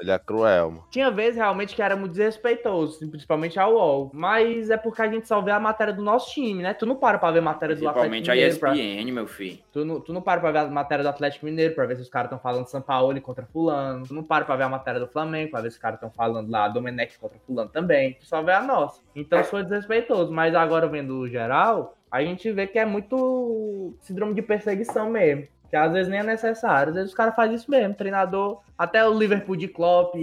Ele 0.00 0.10
é 0.10 0.18
cruel, 0.18 0.70
mano. 0.72 0.84
Tinha 0.90 1.12
vezes 1.12 1.36
realmente 1.36 1.76
que 1.76 1.82
era 1.82 1.94
muito 1.94 2.10
desrespeitoso, 2.10 3.08
principalmente 3.08 3.60
ao 3.60 3.74
UOL. 3.74 4.10
Mas 4.12 4.68
é 4.68 4.76
porque 4.76 5.00
a 5.00 5.06
gente 5.08 5.28
só 5.28 5.40
vê 5.40 5.52
a 5.52 5.60
matéria 5.60 5.92
do 5.94 6.02
nosso 6.02 6.32
time, 6.32 6.60
né? 6.60 6.74
Tu 6.74 6.84
não 6.84 6.96
para 6.96 7.18
pra 7.20 7.30
ver 7.30 7.38
a 7.38 7.42
matéria 7.42 7.76
do 7.76 7.86
Atlético 7.88 8.10
Principalmente 8.10 8.30
a 8.30 8.34
Mineiro. 8.34 8.58
pra- 8.58 8.74
ESPN, 8.74 9.12
meu 9.12 9.26
filho. 9.28 9.58
Tu, 9.72 9.84
não, 9.84 10.00
tu 10.00 10.12
não 10.12 10.20
para 10.20 10.40
pra 10.40 10.50
ver 10.50 10.58
a 10.58 10.66
matéria 10.66 11.04
do 11.04 11.08
Atlético 11.08 11.44
Mineiro 11.46 11.72
pra 11.76 11.86
ver 11.86 11.94
se 11.94 12.02
os 12.02 12.08
caras 12.08 12.26
estão 12.26 12.40
falando 12.40 12.66
São 12.66 12.82
Paulo 12.82 13.20
contra 13.20 13.46
Fulano. 13.46 14.04
Tu 14.04 14.12
não 14.12 14.24
para 14.24 14.44
pra 14.44 14.56
ver 14.56 14.64
a 14.64 14.68
matéria 14.68 14.98
do 14.98 15.06
Flamengo 15.06 15.52
pra 15.52 15.60
ver 15.60 15.70
se 15.70 15.76
os 15.76 15.80
caras 15.82 15.98
estão 15.98 16.10
falando 16.10 16.50
lá 16.50 16.66
Domenech 16.66 17.16
contra 17.20 17.38
Fulano 17.46 17.70
também. 17.70 18.14
Tu 18.14 18.26
só 18.26 18.42
vê 18.42 18.52
a 18.52 18.60
nossa. 18.60 19.00
Então 19.14 19.40
isso 19.40 19.50
foi 19.50 19.62
desrespeitoso. 19.62 20.32
Mas 20.32 20.52
agora 20.56 20.88
vendo 20.88 21.16
o 21.20 21.28
geral, 21.28 21.96
a 22.10 22.20
gente 22.24 22.50
vê 22.50 22.66
que 22.66 22.76
é 22.80 22.84
muito 22.84 23.94
síndrome 24.00 24.34
de 24.34 24.42
perseguição 24.42 25.08
mesmo. 25.10 25.46
Que 25.72 25.76
às 25.78 25.90
vezes 25.90 26.10
nem 26.10 26.20
é 26.20 26.22
necessário. 26.22 26.90
Às 26.90 26.94
vezes 26.96 27.10
os 27.12 27.16
caras 27.16 27.34
fazem 27.34 27.56
isso 27.56 27.70
mesmo. 27.70 27.94
Treinador, 27.94 28.60
até 28.76 29.02
o 29.08 29.18
Liverpool 29.18 29.56
de 29.56 29.68
Klopp, 29.68 30.14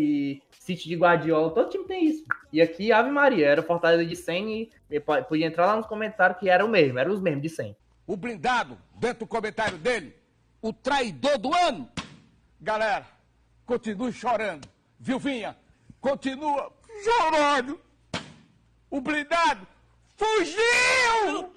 City 0.59 0.87
de 0.87 0.95
Guardiola, 0.95 1.49
todo 1.49 1.71
time 1.71 1.85
tem 1.85 2.05
isso. 2.05 2.23
E 2.53 2.61
aqui, 2.61 2.91
Ave 2.91 3.09
Maria, 3.09 3.47
era 3.47 3.59
o 3.59 3.63
Fortaleza 3.63 4.05
de 4.05 4.15
100 4.15 4.69
e 4.91 4.99
po- 4.99 5.23
podia 5.23 5.47
entrar 5.47 5.65
lá 5.65 5.75
nos 5.75 5.87
comentários 5.87 6.37
que 6.37 6.47
era 6.47 6.63
o 6.63 6.69
mesmo, 6.69 6.99
era 6.99 7.11
os 7.11 7.19
mesmos 7.19 7.41
de 7.41 7.49
100. 7.49 7.75
O 8.05 8.15
blindado, 8.15 8.77
dentro 8.93 9.21
do 9.21 9.27
comentário 9.27 9.79
dele, 9.79 10.15
o 10.61 10.71
traidor 10.71 11.39
do 11.39 11.51
ano. 11.51 11.89
Galera, 12.61 13.07
continue 13.65 14.13
chorando. 14.13 14.67
Vilvinha, 14.99 15.57
continua 15.99 16.71
chorando. 17.03 17.81
O 18.91 19.01
blindado 19.01 19.65
fugiu! 20.15 21.51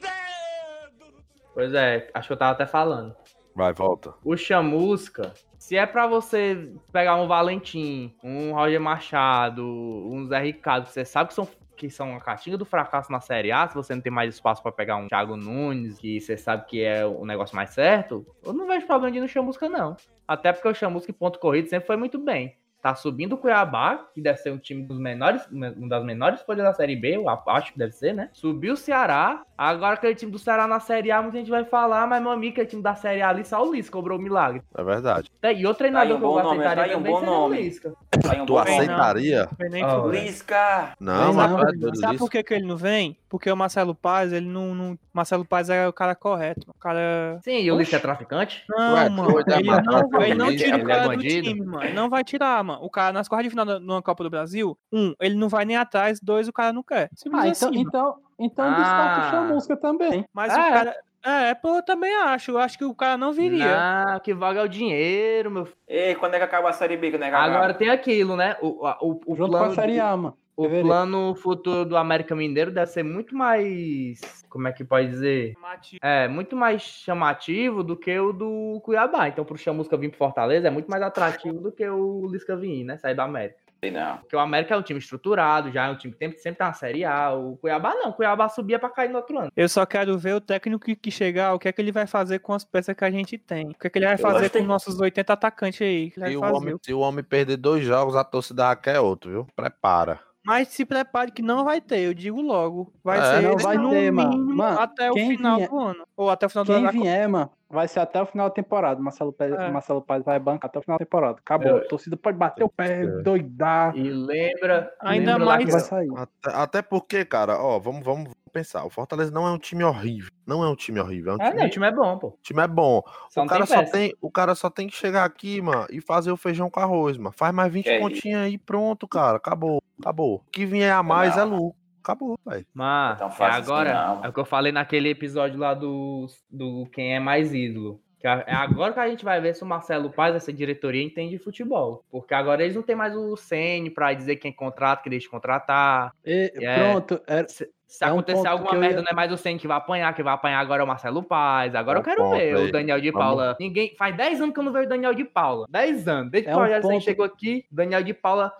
Pois 1.53 1.75
é, 1.75 2.11
acho 2.15 2.29
que 2.29 2.33
eu 2.33 2.39
tava 2.39 2.53
até 2.53 2.65
falando. 2.65 3.15
Vai, 3.55 3.73
volta. 3.73 4.15
O 4.25 4.37
Chamusca, 4.37 5.35
se 5.59 5.77
é 5.77 5.87
pra 5.87 6.07
você 6.07 6.73
pegar 6.93 7.17
um 7.17 7.27
Valentim, 7.27 8.15
um 8.23 8.53
Roger 8.53 8.81
Machado, 8.81 9.65
um 9.65 10.27
Zé 10.27 10.41
Ricardo, 10.41 10.87
você 10.87 11.05
sabe 11.05 11.29
que 11.29 11.35
são 11.35 11.49
que 11.77 11.91
são 11.91 12.15
a 12.15 12.21
catinga 12.21 12.57
do 12.57 12.65
fracasso 12.65 13.11
na 13.11 13.21
Série 13.21 13.51
A, 13.51 13.67
se 13.67 13.75
você 13.75 13.93
não 13.93 14.01
tem 14.01 14.13
mais 14.13 14.33
espaço 14.33 14.63
pra 14.63 14.71
pegar 14.71 14.97
um 14.97 15.09
Thiago 15.09 15.37
Nunes, 15.37 15.99
que 15.99 16.21
você 16.21 16.37
sabe 16.37 16.67
que 16.67 16.81
é 16.81 17.05
o 17.05 17.25
negócio 17.25 17.57
mais 17.57 17.71
certo, 17.71 18.25
eu 18.45 18.53
não 18.53 18.69
vejo 18.69 18.87
problema 18.87 19.11
de 19.11 19.19
ir 19.19 19.21
no 19.21 19.27
Chamusca, 19.27 19.69
não. 19.69 19.97
Até 20.29 20.53
porque 20.53 20.69
o 20.69 20.75
Chamusca 20.75 21.11
em 21.11 21.15
ponto 21.15 21.41
corrido 21.41 21.69
sempre 21.69 21.89
foi 21.89 21.97
muito 21.97 22.19
bem. 22.19 22.57
Tá 22.83 22.97
subindo 22.97 23.35
o 23.35 23.39
Cuiabá, 23.39 24.07
que 24.13 24.21
deve 24.21 24.39
ser 24.39 24.51
um 24.51 24.59
time 24.59 24.83
dos 24.83 24.99
menores, 24.99 25.47
uma 25.53 25.71
das 25.89 26.05
menores 26.05 26.43
folhas 26.43 26.65
da 26.65 26.75
Série 26.75 26.97
B, 26.97 27.15
eu 27.17 27.29
acho 27.29 27.73
que 27.73 27.79
deve 27.79 27.93
ser, 27.93 28.13
né? 28.13 28.29
Subiu 28.33 28.75
o 28.75 28.77
Ceará. 28.77 29.43
Agora 29.57 29.95
aquele 29.95 30.17
time 30.17 30.33
do 30.33 30.39
Ceará 30.39 30.67
na 30.67 30.81
Série 30.81 31.13
A, 31.13 31.23
muita 31.23 31.39
gente 31.39 31.49
vai 31.51 31.65
falar, 31.65 32.09
mas 32.09 32.21
meu 32.21 32.33
amigo, 32.33 32.55
aquele 32.55 32.67
time 32.67 32.83
da 32.83 32.97
Série 32.97 33.23
A 33.23 33.29
ali, 33.29 33.45
só 33.45 33.65
o 33.65 33.73
Lisca 33.73 33.93
cobrou 33.93 34.19
o 34.19 34.21
milagre. 34.21 34.63
É 34.77 34.83
verdade. 34.83 35.31
É, 35.41 35.53
E 35.55 35.65
outro 35.65 35.79
treinador 35.79 36.17
um 36.17 36.19
que 36.19 36.25
eu 36.27 36.31
nome, 36.43 36.59
aceitaria 36.59 36.83
tá 36.93 36.99
um 36.99 37.03
também 37.03 37.13
bom 37.13 37.19
seria 37.21 37.33
o 37.33 37.39
nome. 37.41 37.63
Lisca. 37.63 37.93
Tá 38.11 38.33
aí 38.33 38.41
um 38.41 38.47
Tu 38.47 38.53
nome. 38.55 38.71
aceitaria? 38.71 39.49
Não 39.61 40.03
fuder. 40.03 40.23
Lisca! 40.25 40.93
Não, 40.99 41.33
mas 41.35 41.53
é 41.53 41.73
doido 41.79 41.97
Sabe 42.01 42.19
por 42.19 42.29
que, 42.31 42.43
que 42.43 42.55
ele 42.55 42.67
não 42.67 42.77
vem? 42.77 43.17
Porque 43.29 43.51
o 43.51 43.57
Marcelo 43.57 43.95
Paz, 43.95 44.33
ele 44.33 44.47
não. 44.47 44.75
não... 44.75 44.99
Marcelo 45.13 45.45
Paz 45.45 45.71
é 45.71 45.87
o 45.87 45.93
cara 45.93 46.15
correto. 46.17 46.67
O 46.69 46.75
cara. 46.79 47.39
Sim, 47.45 47.61
e 47.61 47.71
o 47.71 47.79
Lisca 47.79 47.97
é 47.97 48.01
traficante? 48.01 48.65
Não, 48.69 48.95
Ué, 48.95 49.09
mano. 49.09 49.39
é 49.39 49.59
Ele 49.59 49.71
matar 49.71 50.03
não, 50.11 50.23
ele 50.23 50.35
não 50.35 50.49
tira 50.57 50.77
o 50.77 50.81
Ele 50.81 50.83
é 50.83 50.87
cara 50.87 51.03
do 51.05 51.09
bandido? 51.11 51.49
time, 51.49 51.65
mano. 51.65 51.85
Ele 51.85 51.95
não 51.95 52.11
vai 52.11 52.25
tirar, 52.25 52.63
mano. 52.65 52.72
O 52.81 52.89
cara, 52.91 53.13
nas 53.13 53.29
quartas 53.29 53.45
de 53.45 53.51
final 53.51 53.65
da 53.67 53.79
numa 53.81 54.03
Copa 54.03 54.23
do 54.25 54.31
Brasil, 54.31 54.77
um, 54.93 55.15
ele 55.21 55.35
não 55.35 55.49
vai 55.49 55.65
nem 55.65 55.77
atrás, 55.77 56.21
dois, 56.21 56.49
o 56.49 56.53
cara 56.53 56.73
não 56.73 56.83
quer. 56.83 57.11
Ah, 57.33 57.49
então, 57.49 57.69
assim. 57.71 57.79
então, 57.81 58.15
então 58.39 58.65
Ah. 58.65 58.75
descarta 58.77 59.21
o 59.27 59.31
Chamusca 59.31 59.77
também. 59.77 60.25
Mas 60.33 60.53
É. 60.53 60.57
o 60.57 60.71
cara. 60.73 60.97
É, 61.25 61.55
pô, 61.55 61.77
eu 61.77 61.83
também 61.85 62.13
acho. 62.17 62.51
Eu 62.51 62.59
acho 62.59 62.77
que 62.77 62.85
o 62.85 62.93
cara 62.95 63.17
não 63.17 63.33
viria. 63.33 64.05
Não, 64.05 64.19
que 64.19 64.35
vaga 64.35 64.59
é 64.61 64.65
o 64.65 64.69
dinheiro, 64.69 65.53
meu 65.53 65.67
filho. 65.67 65.77
Ei, 65.87 66.17
quando 66.17 66.35
é 66.35 66.39
que 66.39 66.45
acaba 66.45 66.69
a 66.69 66.73
Série 66.73 66.97
B? 66.97 67.13
Quando 67.13 67.23
é 67.23 67.29
que 67.31 67.35
acaba? 67.37 67.55
Agora 67.55 67.75
tem 67.75 67.89
aquilo, 67.91 68.35
né? 68.37 68.57
O, 68.61 68.85
o, 69.01 69.21
o 69.27 69.37
Junto 69.37 69.51
com 69.53 69.57
a 69.57 69.61
plano 69.61 69.75
Série 69.77 69.93
de- 69.93 70.01
A, 70.01 70.17
mano. 70.17 70.37
O 70.57 70.69
plano 70.69 71.35
futuro 71.35 71.85
do 71.85 71.97
América 71.97 72.37
Mineiro 72.37 72.71
deve 72.71 72.91
ser 72.91 73.03
muito 73.03 73.35
mais. 73.35 74.21
Como 74.49 74.69
é 74.69 74.73
que 74.73 74.85
pode 74.85 75.09
dizer? 75.09 75.55
É, 76.03 76.29
muito 76.29 76.55
mais 76.55 76.83
chamativo 76.83 77.83
do 77.83 77.97
que 77.97 78.19
o 78.19 78.33
do 78.33 78.81
Cuiabá. 78.85 79.29
Então, 79.29 79.45
pro 79.45 79.57
Chamusca 79.57 79.97
vir 79.97 80.11
pro 80.11 80.19
Fortaleza 80.19 80.69
é 80.69 80.71
muito 80.71 80.91
mais 80.91 81.03
atrativo 81.03 81.59
do 81.59 81.73
que 81.73 81.89
o 81.89 82.27
Lisca 82.31 82.55
vir, 82.57 82.85
né? 82.85 82.99
Sair 82.99 83.15
da 83.15 83.25
América. 83.25 83.57
Sei 83.83 83.91
não. 83.91 84.19
Porque 84.19 84.37
o 84.37 84.39
América 84.39 84.75
é 84.75 84.77
um 84.79 84.83
time 84.83 85.01
estruturado, 85.01 85.73
já 85.73 85.87
é 85.87 85.91
um 85.91 85.97
time 85.97 86.13
que 86.13 86.19
sempre, 86.19 86.39
sempre 86.39 86.59
tá 86.59 86.67
na 86.67 86.73
Série 86.75 87.05
A. 87.05 87.33
O 87.33 87.57
Cuiabá 87.57 87.95
não. 87.95 88.11
O 88.11 88.13
Cuiabá 88.13 88.49
subia 88.49 88.79
pra 88.79 88.89
cair 88.91 89.09
no 89.09 89.17
outro 89.17 89.37
ano. 89.39 89.51
Eu 89.57 89.69
só 89.69 89.85
quero 89.87 90.17
ver 90.17 90.35
o 90.35 90.41
técnico 90.41 90.85
que- 90.97 91.11
chegar, 91.11 91.53
o 91.55 91.59
que 91.59 91.67
é 91.67 91.73
que 91.73 91.81
ele 91.81 91.91
vai 91.91 92.07
fazer 92.07 92.39
com 92.39 92.53
as 92.53 92.65
peças 92.65 92.95
que 92.95 93.05
a 93.05 93.11
gente 93.11 93.37
tem. 93.39 93.71
O 93.71 93.75
que 93.75 93.87
é 93.87 93.91
que 93.91 93.99
ele 93.99 94.07
vai 94.07 94.15
Eu 94.15 94.19
fazer 94.19 94.51
com 94.51 94.59
tem- 94.59 94.67
nossos 94.67 95.01
80 95.01 95.33
atacantes 95.33 95.81
aí. 95.83 96.13
Se 96.13 96.37
o, 96.37 96.43
homem, 96.43 96.77
se 96.81 96.93
o 96.95 97.01
homem 97.01 97.25
perder 97.25 97.57
dois 97.57 97.83
jogos, 97.85 98.15
a 98.15 98.23
torcida 98.23 98.77
quer 98.77 99.01
outro, 99.01 99.31
viu? 99.31 99.47
Prepara. 99.57 100.21
Mas 100.45 100.69
se 100.69 100.85
prepare 100.85 101.31
que 101.31 101.41
não 101.43 101.65
vai 101.65 101.81
ter, 101.81 102.01
eu 102.01 102.13
digo 102.15 102.41
logo. 102.41 102.93
Vai 103.05 103.19
É, 103.19 103.23
ser 103.23 103.43
não 103.49 103.57
vai 103.59 103.77
no 103.79 103.91
ter, 103.91 104.11
mano. 104.11 104.31
mínimo 104.31 104.55
Mano, 104.57 104.81
até 104.81 105.11
o 105.11 105.15
quem 105.15 105.29
final 105.29 105.57
vier- 105.57 105.69
do 105.71 105.79
ano. 105.79 106.05
Ou 106.17 106.31
até 106.31 106.47
o 106.47 106.49
final 106.49 106.65
do 106.65 106.67
Quem 106.69 106.77
ano. 106.77 106.87
da 106.87 106.91
vier, 106.93 107.29
mano, 107.29 107.51
vai 107.71 107.87
ser 107.87 108.01
até 108.01 108.21
o 108.21 108.27
final 108.27 108.49
da 108.49 108.55
temporada. 108.55 109.01
Marcelo 109.01 109.33
Paz, 109.33 109.53
É. 109.53 109.71
Marcelo 109.71 110.03
Paz 110.03 110.25
vai 110.25 110.39
bancar 110.41 110.69
até 110.69 110.79
o 110.79 110.83
final 110.83 110.99
da 110.99 111.05
temporada. 111.05 111.39
Acabou. 111.39 111.69
Eu- 111.69 111.77
A 111.77 111.81
torcida 111.89 112.17
pode 112.17 112.37
bater 112.37 112.65
o 112.65 112.69
pé, 112.69 113.03
É. 113.05 113.07
doidar. 113.23 113.97
E 113.97 114.11
lembra. 114.11 114.93
Ainda 115.01 115.33
lembra 115.33 115.47
mais- 115.47 115.65
que- 115.65 115.71
Vai 115.71 115.81
sair. 115.81 116.11
Até, 116.17 116.57
até 116.57 116.83
porque, 116.83 117.25
cara, 117.25 117.63
ó, 117.63 117.79
vamos, 117.79 118.05
vamos 118.05 118.33
pensar. 118.53 118.85
O 118.85 118.91
Fortaleza 118.91 119.31
não 119.31 119.47
é 119.47 119.51
um 119.51 119.59
time 119.59 119.83
horrível. 119.85 120.31
Não 120.47 120.63
é 120.63 120.69
um 120.69 120.77
time 120.77 121.01
horrível. 121.01 121.33
É 121.33 121.37
um 121.37 121.41
É, 121.43 121.49
time, 121.51 121.61
não, 121.61 121.67
o 121.67 121.71
time 121.71 121.87
é 121.87 121.93
bom, 121.93 122.19
pô. 122.19 122.27
o 122.29 122.39
time 122.43 122.63
é 122.63 122.67
bom. 122.69 123.03
Só 123.31 123.43
O 123.45 123.47
cara, 123.47 123.67
tem 123.67 123.75
só 123.77 123.81
peça. 123.81 123.93
tem, 123.93 124.15
o 124.21 124.31
cara 124.31 124.55
só 124.55 124.71
tem 124.71 124.87
que 124.89 124.95
chegar 124.97 125.25
aqui, 125.25 125.61
mano, 125.61 125.87
e 125.91 126.01
fazer 126.01 126.31
o 126.31 126.37
feijão 126.37 126.69
com 126.71 126.81
arroz, 126.81 127.17
mano. 127.17 127.35
Faz 127.37 127.55
mais 127.55 127.73
20 127.73 127.85
Que 128.21 128.29
é 128.31 128.35
aí, 128.35 128.59
pronto, 128.59 129.09
cara. 129.09 129.37
Acabou. 129.37 129.83
Acabou. 130.01 130.37
O 130.37 130.51
que 130.51 130.67
vier 130.67 130.93
a 130.93 131.03
mais 131.03 131.37
é 131.37 131.45
Não. 131.45 131.57
lucro. 131.57 131.81
Acabou, 132.03 132.37
velho. 132.45 132.67
Mas 132.75 133.15
Então 133.15 133.29
é 133.47 133.51
agora, 133.51 134.21
é 134.25 134.29
o 134.29 134.33
que 134.33 134.41
eu 134.41 134.45
falei 134.45 134.73
naquele 134.73 135.09
episódio 135.09 135.57
lá 135.57 135.73
do, 135.73 136.27
do 136.51 136.85
Quem 136.93 137.15
é 137.15 137.21
Mais 137.21 137.55
Ídolo. 137.55 138.01
Que 138.23 138.29
é 138.29 138.45
é 138.47 138.55
agora 138.55 138.93
que 138.93 139.01
a 139.01 139.09
gente 139.09 139.25
vai 139.25 139.41
ver 139.41 139.53
se 139.55 139.63
o 139.65 139.67
Marcelo 139.67 140.09
Paz, 140.11 140.35
essa 140.37 140.53
diretoria, 140.53 141.03
entende 141.03 141.37
de 141.37 141.43
futebol. 141.43 142.05
Porque 142.11 142.33
agora 142.33 142.63
eles 142.63 142.77
não 142.77 142.83
têm 142.83 142.95
mais 142.95 143.17
o 143.17 143.37
CN 143.37 143.91
pra 143.91 144.13
dizer 144.15 144.37
quem 144.37 144.53
contrata, 144.53 145.03
quem 145.03 145.11
deixa 145.11 145.25
de 145.25 145.31
contratar. 145.31 146.13
E, 146.25 146.53
É. 146.57 146.91
Pronto, 146.93 147.21
era- 147.27 147.49
Se, 147.49 147.69
se 147.85 148.05
É 148.05 148.07
um 148.07 148.13
acontecer 148.13 148.37
ponto 148.39 148.47
alguma 148.49 148.71
que 148.71 148.77
merda, 148.77 148.97
ia- 149.01 149.03
não 149.03 149.11
é 149.11 149.15
mais 149.15 149.31
o 149.33 149.37
CN 149.37 149.59
que 149.59 149.67
vai 149.69 149.77
apanhar, 149.77 150.15
quem 150.15 150.25
vai 150.25 150.33
apanhar 150.33 150.61
agora 150.61 150.81
é 150.83 150.85
o 150.85 150.89
Marcelo 150.89 151.23
Paz. 151.23 151.75
Agora 151.75 151.99
É 151.99 152.01
eu 152.01 152.01
um 152.01 152.05
quero 152.05 152.23
ponto 152.23 152.37
ver 152.37 152.57
aí. 152.57 152.69
o 152.69 152.73
Daniel 152.73 153.01
de 153.01 153.11
Vamos- 153.11 153.27
Paula. 153.27 153.57
Ninguém, 153.61 153.95
faz 153.99 154.17
10 154.17 154.41
anos 154.41 154.55
que 154.55 154.61
eu 154.61 154.65
não 154.65 154.73
vejo 154.73 154.87
o 154.87 154.89
Daniel 154.89 155.15
de 155.15 155.25
Paula. 155.25 155.67
10 155.69 156.07
anos. 156.09 156.31
Desde 156.31 156.49
É 156.49 156.53
que 156.53 156.57
o 156.57 156.61
um 156.61 156.63
Rogério 156.63 156.83
Ceni 156.85 156.95
ponto- 156.95 157.05
chegou 157.05 157.25
aqui, 157.27 157.65
o 157.71 157.75
Daniel 157.75 158.03
de 158.05 158.15
Paula. 158.15 158.53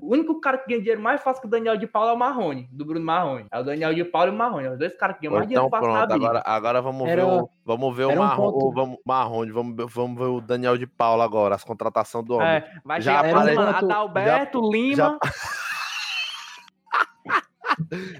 O 0.00 0.12
único 0.12 0.40
cara 0.40 0.58
que 0.58 0.68
ganha 0.68 0.80
dinheiro 0.80 1.00
mais 1.02 1.20
fácil 1.22 1.40
que 1.42 1.46
o 1.48 1.50
Daniel 1.50 1.76
de 1.76 1.86
Paula 1.86 2.10
é 2.10 2.14
o 2.14 2.18
Marrone, 2.18 2.68
do 2.70 2.84
Bruno 2.84 3.04
Marrone. 3.04 3.46
É 3.50 3.58
o 3.58 3.64
Daniel 3.64 3.92
de 3.94 4.04
Paula 4.04 4.28
e 4.28 4.30
o 4.34 4.36
Marrone. 4.36 4.68
Os 4.68 4.78
dois 4.78 4.96
caras 4.96 5.16
que 5.16 5.22
ganham 5.22 5.34
mais 5.38 5.50
Então 5.50 5.64
dinheiro 5.64 5.70
fácil 5.70 5.88
na 5.92 6.06
pronto, 6.06 6.12
vida. 6.14 6.26
agora, 6.26 6.42
agora 6.46 6.80
vamos 6.82 7.08
Era- 7.08 7.24
ver 7.24 7.30
o, 7.32 7.50
vamos 7.64 7.96
ver 7.96 8.04
o 8.04 8.10
era 8.10 8.20
um 8.20 8.36
ponto- 8.36 8.72
vamos, 8.72 8.98
Marrone, 9.04 9.50
vamos, 9.50 9.76
ver- 9.76 9.86
vamos 9.86 10.18
ver 10.18 10.26
o 10.26 10.40
Daniel 10.40 10.78
de 10.78 10.86
Paula 10.86 11.24
agora, 11.24 11.54
as 11.54 11.64
contratações 11.64 12.24
do 12.24 12.34
homem. 12.34 12.46
É, 12.48 12.70
vai 12.84 13.00
Já 13.00 13.16
chegar 13.18 13.26
a 13.26 13.32
próxima 13.42 13.70
apare- 13.70 13.84
Adalberto 13.84 14.70
Lima. 14.70 15.18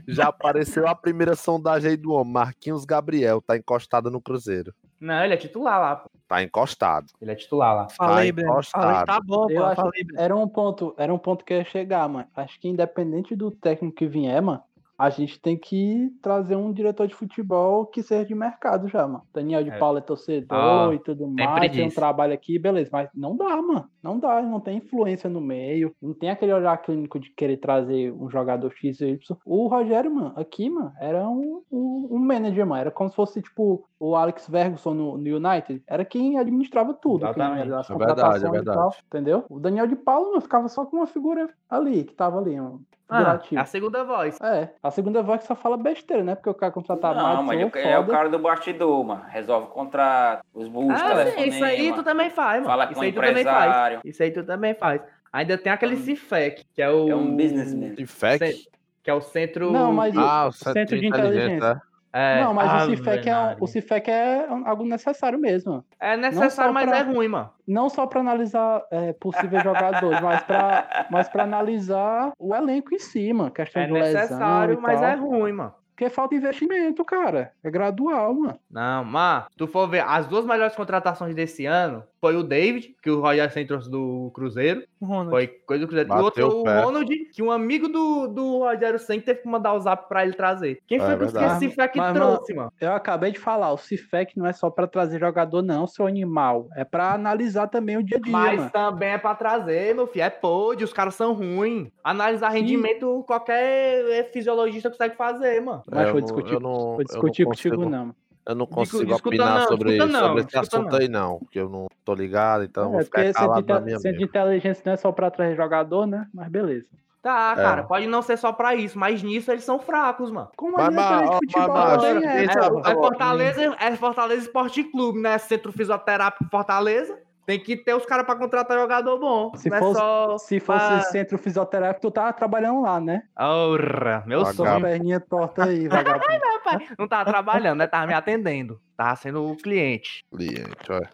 Já 0.09 0.28
apareceu 0.28 0.86
a 0.88 0.94
primeira 0.94 1.34
sondagem 1.36 1.90
aí 1.92 1.96
do 1.96 2.12
homem, 2.12 2.32
Marquinhos 2.32 2.84
Gabriel, 2.84 3.40
tá 3.40 3.57
encostado 3.57 4.11
no 4.11 4.20
Cruzeiro. 4.20 4.74
Não, 5.00 5.22
ele 5.24 5.34
é 5.34 5.36
titular 5.36 5.80
lá, 5.80 5.96
pô. 5.96 6.11
Tá 6.35 6.43
encostado. 6.43 7.07
Ele 7.22 7.30
é 7.30 7.35
titular 7.37 7.76
lá. 7.76 7.89
Falei, 7.91 8.32
Tá 8.32 8.35
Breno. 8.35 8.51
encostado. 8.51 8.82
Falei, 8.82 9.05
tá 9.07 9.20
bom, 9.20 9.49
Eu 9.49 9.76
Falei, 9.76 10.07
era 10.16 10.35
um 10.35 10.49
ponto, 10.49 10.93
era 10.99 11.14
um 11.14 11.18
ponto 11.18 11.45
que 11.45 11.55
ia 11.55 11.64
chegar, 11.64 12.09
mano. 12.09 12.26
Acho 12.35 12.59
que 12.59 12.66
independente 12.68 13.37
do 13.37 13.53
técnico 13.53 13.95
que 13.97 14.07
vier, 14.09 14.43
mano, 14.43 14.61
a 14.97 15.11
gente 15.11 15.40
tem 15.40 15.57
que 15.57 16.11
trazer 16.22 16.57
um 16.57 16.72
diretor 16.72 17.07
de 17.07 17.14
futebol 17.14 17.86
que 17.86 18.03
seja 18.03 18.24
de 18.24 18.34
mercado 18.34 18.86
já, 18.88 19.07
mano. 19.07 19.22
Daniel 19.32 19.64
de 19.64 19.70
É. 19.70 19.78
Paula 19.78 19.99
é 19.99 20.03
torcedor 20.03 20.90
Ah, 20.90 20.95
e 20.95 20.99
tudo 20.99 21.26
mais, 21.26 21.72
tem 21.72 21.86
um 21.86 21.90
trabalho 21.90 22.32
aqui, 22.32 22.59
beleza, 22.59 22.90
mas 22.92 23.09
não 23.14 23.36
dá, 23.36 23.57
mano. 23.61 23.88
Não 24.03 24.18
dá, 24.18 24.40
não 24.42 24.61
tem 24.61 24.78
influência 24.78 25.28
no 25.28 25.40
meio, 25.40 25.95
não 26.01 26.12
tem 26.14 26.30
aquele 26.30 26.53
olhar 26.53 26.76
clínico 26.82 27.18
de 27.18 27.30
querer 27.30 27.57
trazer 27.57 28.12
um 28.12 28.28
jogador 28.30 28.70
X 28.72 29.01
ou 29.01 29.09
Y. 29.09 29.36
O 29.45 29.66
Rogério, 29.66 30.14
mano, 30.14 30.32
aqui, 30.36 30.68
mano, 30.70 30.92
era 31.01 31.28
um, 31.28 31.62
um, 31.72 32.09
um 32.12 32.18
manager, 32.18 32.66
mano. 32.66 32.80
Era 32.82 32.90
como 32.90 33.09
se 33.11 33.16
fosse, 33.16 33.40
tipo, 33.42 33.84
o 33.99 34.14
Alex 34.14 34.47
Ferguson 34.47 34.95
no, 34.95 35.16
no 35.18 35.36
United. 35.36 35.82
Era 35.88 36.05
quem 36.05 36.38
administrava 36.38 36.92
tudo. 36.95 37.20
quem 37.20 37.30
Exatamente. 37.30 37.66
era 37.68 37.80
as 37.80 37.90
É 37.90 37.95
verdade, 37.97 38.11
é 38.12 38.22
contratações 38.22 38.42
e 38.45 38.51
verdade. 38.51 38.78
tal, 38.78 38.95
entendeu? 39.07 39.45
O 39.49 39.59
Daniel 39.59 39.86
de 39.86 39.97
Paula, 39.97 40.28
mano, 40.28 40.40
ficava 40.40 40.68
só 40.68 40.84
com 40.84 40.99
uma 40.99 41.07
figura 41.07 41.49
ali, 41.68 42.05
que 42.05 42.14
tava 42.14 42.38
ali, 42.38 42.61
um 42.61 42.80
Ah, 43.09 43.38
é 43.52 43.59
a 43.59 43.64
segunda 43.66 44.02
voz. 44.02 44.40
É, 44.40 44.70
a 44.82 44.90
segunda 44.90 45.22
voz 45.22 45.42
que 45.42 45.46
só 45.46 45.55
fala 45.55 45.76
besteira, 45.76 46.24
né? 46.24 46.34
Porque 46.34 46.48
o 46.50 46.55
cara 46.55 46.72
contratar 46.72 47.14
Não, 47.14 47.22
mais 47.22 47.36
mas 47.38 47.46
ou 47.46 47.52
ele 47.52 47.62
é 47.88 47.98
o 47.98 48.02
foda. 48.02 48.12
cara 48.16 48.28
do 48.30 48.38
bastidor, 48.38 49.05
mano. 49.05 49.22
Resolve 49.28 49.66
o 49.66 49.70
contrato, 49.70 50.44
os 50.55 50.68
bustos, 50.68 51.00
Ah, 51.00 51.09
telefonema, 51.14 51.46
isso 51.46 51.64
aí 51.64 51.92
tu 51.92 52.02
também 52.02 52.30
faz, 52.30 52.55
mano. 52.57 52.66
fala 52.66 52.86
com 52.86 52.92
isso 52.92 53.00
o 53.00 53.05
aí 53.05 53.12
tu 53.12 53.20
também 53.20 53.44
faz. 53.44 53.57
empresário. 53.66 54.00
Isso 54.05 54.22
aí 54.22 54.30
tu 54.30 54.42
também 54.44 54.74
faz. 54.74 55.02
Ainda 55.32 55.59
tem 55.59 55.72
aquele 55.72 55.96
CIFEC, 55.96 56.64
que 56.74 56.80
é 56.82 56.88
o. 56.90 57.09
É 57.11 57.14
um 57.14 57.36
businessman. 57.36 57.94
FEC? 58.07 58.52
Ce- 58.52 58.68
Que 59.02 59.11
é 59.11 59.14
o 59.14 59.20
centro. 59.20 59.70
Não, 59.70 59.92
mas- 59.92 60.16
Ah, 60.16 60.46
o 60.46 60.52
Centro 60.52 60.72
centro 60.72 60.94
de 60.96 61.02
de 61.02 61.07
inteligência. 61.09 61.82
É, 62.17 62.41
Não, 62.41 62.55
mas 62.55 62.71
Ave 62.71 62.93
o 62.93 62.97
Cifec, 62.97 63.29
é, 63.29 63.57
o 63.59 63.67
Cifec 63.67 64.09
é 64.09 64.47
algo 64.65 64.85
necessário 64.85 65.37
mesmo. 65.37 65.85
É 65.99 66.17
necessário, 66.17 66.73
mas 66.73 66.89
pra- 66.89 66.99
é 66.99 67.03
ruim, 67.03 67.27
mano. 67.27 67.51
Não 67.67 67.89
só 67.91 68.07
para 68.07 68.21
analisar 68.21 68.85
é, 68.89 69.12
possíveis 69.15 69.65
jogadores, 69.65 70.21
mas 70.21 70.41
para 70.45 71.07
mas 71.11 71.29
pra 71.29 71.43
analisar 71.43 72.31
o 72.39 72.55
elenco 72.55 72.95
em 72.95 73.01
cima. 73.01 73.51
Questão 73.51 73.83
É 73.83 73.87
de 73.87 73.93
lesão 73.93 74.21
necessário, 74.23 74.75
e 74.75 74.81
mas 74.81 75.01
tal. 75.01 75.11
é 75.11 75.15
ruim, 75.17 75.53
mano. 75.53 75.75
Porque 75.91 76.09
falta 76.09 76.35
investimento, 76.35 77.05
cara. 77.05 77.53
É 77.62 77.71
gradual, 77.71 78.33
mano. 78.35 78.59
Não, 78.71 79.05
mas 79.05 79.45
tu 79.57 79.67
for 79.69 79.89
ver, 79.89 80.05
as 80.07 80.27
duas 80.27 80.45
melhores 80.45 80.75
contratações 80.75 81.35
desse 81.35 81.67
ano 81.67 82.03
foi 82.25 82.37
o 82.37 82.43
David, 82.43 82.95
que 83.03 83.11
o 83.11 83.20
Roger 83.20 83.53
Sen 83.53 83.66
trouxe 83.66 83.91
do 83.91 84.31
Cruzeiro. 84.35 84.83
O 84.99 85.05
Ronald. 85.05 85.29
Foi 85.31 85.47
coisa 85.47 85.83
do 85.85 85.87
Cruzeiro. 85.89 86.09
E 86.09 86.09
Bateu 86.09 86.25
outro, 86.25 86.47
o 86.57 86.61
o 86.61 86.64
pé. 86.64 86.81
Ronald, 86.81 87.14
que 87.35 87.43
um 87.43 87.51
amigo 87.51 87.87
do, 87.87 88.27
do 88.29 88.59
Rogério 88.61 88.99
Sen 88.99 89.20
teve 89.20 89.43
que 89.43 89.49
mandar 89.49 89.75
o 89.75 89.81
zap 89.81 90.09
pra 90.09 90.25
ele 90.25 90.33
trazer. 90.33 90.79
Quem 90.87 90.99
foi 90.99 91.09
É 91.11 91.12
que 91.12 91.18
verdade. 91.18 91.47
esse 91.47 91.68
Cifec 91.68 91.99
Mas, 91.99 92.14
trouxe, 92.14 92.55
mano? 92.55 92.72
Eu 92.81 92.93
acabei 92.95 93.31
de 93.31 93.39
falar, 93.39 93.72
o 93.72 93.77
Cifec 93.77 94.39
não 94.39 94.47
é 94.47 94.55
só 94.55 94.70
para 94.70 94.87
trazer 94.87 95.20
jogador, 95.20 95.61
não, 95.61 95.87
seu 95.87 96.07
animal. 96.07 96.66
É 96.75 96.83
para 96.83 97.12
analisar 97.12 97.66
também 97.68 97.99
o 97.99 98.03
dia 98.03 98.16
a 98.16 98.20
dia, 98.20 98.33
Mas 98.33 98.59
mano. 98.59 98.70
também 98.70 99.11
é 99.11 99.18
pra 99.18 99.35
trazer, 99.35 99.95
meu 99.95 100.07
filho. 100.07 100.22
É 100.25 100.31
pódio, 100.31 100.87
os 100.87 100.93
caras 100.95 101.14
são 101.14 101.35
ruins. 101.35 101.89
Analisar 102.03 102.53
Sim. 102.53 102.59
rendimento, 102.61 103.22
qualquer 103.27 104.31
fisiologista 104.33 104.89
consegue 104.89 105.14
fazer, 105.14 105.61
mano. 105.61 105.83
Mas 105.91 105.99
É, 105.99 106.03
eu 106.09 106.12
vou 106.12 106.20
não- 106.20 106.25
discutir, 106.25 106.55
eu 106.55 106.61
não- 106.61 106.72
vou 106.72 107.01
eu 107.01 107.05
discutir 107.05 107.43
não 107.43 107.51
contigo, 107.51 107.89
não. 107.89 108.14
Eu 108.47 108.55
não 108.55 108.66
consigo 108.66 109.07
discuta 109.07 109.28
opinar 109.28 109.61
não, 109.61 109.68
sobre, 109.68 109.97
não, 109.97 110.11
sobre 110.11 110.40
esse 110.40 110.49
discuta 110.49 110.76
assunto 110.76 110.92
não. 110.92 110.99
aí, 110.99 111.09
não. 111.09 111.38
Porque 111.38 111.59
eu 111.59 111.68
não 111.68 111.86
tô 112.05 112.14
ligado, 112.14 112.64
então 112.64 112.84
eu 112.84 112.90
vou 112.90 113.01
É, 113.01 113.05
ficar 113.05 113.22
porque 113.22 113.38
centro 113.38 113.80
de, 113.84 114.01
centro 114.01 114.18
de 114.18 114.24
inteligência 114.24 114.82
não 114.84 114.92
é 114.92 114.97
só 114.97 115.12
para 115.12 115.30
trazer 115.30 115.57
jogador, 115.57 116.07
né? 116.07 116.28
Mas 116.32 116.49
beleza. 116.49 116.86
Tá, 117.22 117.55
É. 117.57 117.62
cara, 117.62 117.84
pode 117.84 118.07
não 118.07 118.20
ser 118.20 118.36
só 118.36 118.53
pra 118.53 118.74
isso, 118.74 118.99
mas 118.99 119.22
nisso 119.22 119.51
eles 119.51 119.64
são 119.64 119.78
fracos, 119.78 120.30
mano. 120.30 120.51
Como 120.59 120.76
Mas, 120.76 120.88
a 120.88 120.90
diretoria 120.90 121.16
mas, 121.16 121.30
de 121.30 121.34
ó, 121.34 121.38
futebol 121.38 121.68
mas, 121.74 122.03
também 122.03 122.47
mas, 122.47 122.57
é, 122.57 122.70
pô? 122.70 122.80
É 122.80 122.95
Fortaleza, 122.95 123.76
é 123.80 123.97
Fortaleza 123.97 124.42
Esporte 124.42 124.84
Clube, 124.84 125.20
né? 125.22 125.38
Centro 125.38 125.72
fisioterápico 125.72 126.45
Fortaleza. 126.51 127.18
Tem 127.47 127.59
que 127.61 127.76
ter 127.76 127.95
os 127.95 128.07
caras 128.07 128.24
pra 128.24 128.36
contratar 128.36 128.78
jogador 128.78 129.18
bom. 129.18 129.55
Se 129.55 129.68
não 129.68 129.78
fosse- 129.78 129.99
é 129.99 130.01
só. 130.03 130.38
Se 130.38 130.61
fosse 130.61 130.86
pra- 130.86 131.01
centro 131.03 131.36
fisioterápico, 131.38 132.01
tu 132.01 132.11
tava 132.11 132.32
trabalhando 132.32 132.80
lá, 132.82 132.99
né? 132.99 133.22
Ora, 133.38 134.22
meu 134.26 134.40
Vagabundo. 134.45 134.68
Sonho. 134.70 134.80
perninha 134.82 135.20
torta 135.20 135.64
aí, 135.64 135.86
vagabundo. 135.88 136.45
Rapaz, 136.64 136.88
não 136.99 137.07
tava 137.07 137.30
trabalhando, 137.30 137.78
né? 137.78 137.86
Tava 137.86 138.07
me 138.07 138.14
atendendo. 138.14 138.80
Tava 138.97 139.16
sendo 139.16 139.45
o 139.51 139.57
cliente. 139.57 140.24
Cliente, 140.34 140.90
olha. 140.90 141.11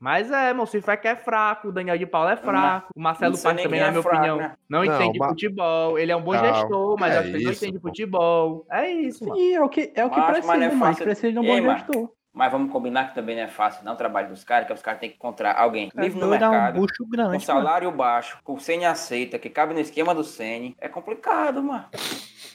Mas 0.00 0.30
é, 0.30 0.54
meu, 0.54 0.62
o 0.62 0.66
Cifec 0.66 1.04
é 1.08 1.16
fraco, 1.16 1.68
o 1.68 1.72
Daniel 1.72 1.98
de 1.98 2.06
Paula 2.06 2.32
é 2.32 2.36
fraco, 2.36 2.88
o 2.94 3.00
Marcelo 3.00 3.34
Não 3.34 3.42
Paz 3.42 3.56
também, 3.56 3.68
quem 3.68 3.80
na 3.80 3.86
é 3.86 3.90
minha 3.90 4.00
fraco, 4.02 4.16
opinião, 4.16 4.36
né? 4.36 4.54
não, 4.68 4.84
Não, 4.84 4.94
entende 4.94 5.18
mas- 5.18 5.28
futebol. 5.30 5.98
Ele 5.98 6.12
é 6.12 6.16
um 6.16 6.22
bom 6.22 6.34
Não, 6.34 6.38
gestor, 6.44 6.96
mas 7.00 7.14
é 7.14 7.18
acho 7.18 7.28
que 7.30 7.34
ele 7.36 7.44
não 7.44 7.52
entende 7.52 7.78
pô. 7.80 7.88
futebol. 7.88 8.66
É 8.70 8.88
isso, 8.92 9.24
mano. 9.26 9.36
Sim, 9.40 9.54
é 9.54 9.60
o 9.60 9.68
que, 9.68 9.92
é 9.96 10.04
o 10.04 10.10
que 10.10 10.16
Mas- 10.20 10.26
precisa, 10.26 10.46
mas 10.46 10.60
não 10.60 10.66
é 10.66 10.70
mas 10.70 10.78
fácil. 10.88 11.04
precisa 11.04 11.32
de 11.32 11.38
um 11.40 11.42
Ei, 11.42 11.60
bom 11.60 11.66
mano. 11.66 11.78
gestor. 11.78 12.10
Mas 12.32 12.52
vamos 12.52 12.70
combinar 12.70 13.08
que 13.08 13.14
também 13.14 13.34
não 13.34 13.42
é 13.42 13.48
fácil 13.48 13.84
não 13.84 13.94
o 13.94 13.96
trabalho 13.96 14.28
dos 14.28 14.44
caras, 14.44 14.66
que 14.66 14.72
os 14.72 14.82
caras 14.82 15.00
têm 15.00 15.10
que 15.10 15.16
encontrar 15.16 15.56
alguém 15.58 15.90
É 15.96 16.00
livre 16.00 16.18
no 16.20 16.26
é 16.26 16.28
um 16.28 16.30
mercado, 16.30 16.80
bucho 16.80 16.94
com 17.02 17.10
grande, 17.10 17.28
mano. 17.30 17.40
salário 17.40 17.90
baixo, 17.90 18.38
com 18.44 18.54
o 18.54 18.60
Sene 18.60 18.84
aceita, 18.84 19.38
que 19.38 19.50
cabe 19.50 19.74
no 19.74 19.80
esquema 19.80 20.14
do 20.14 20.22
Sene. 20.22 20.76
É 20.80 20.88
complicado, 20.88 21.62
mano. 21.62 21.86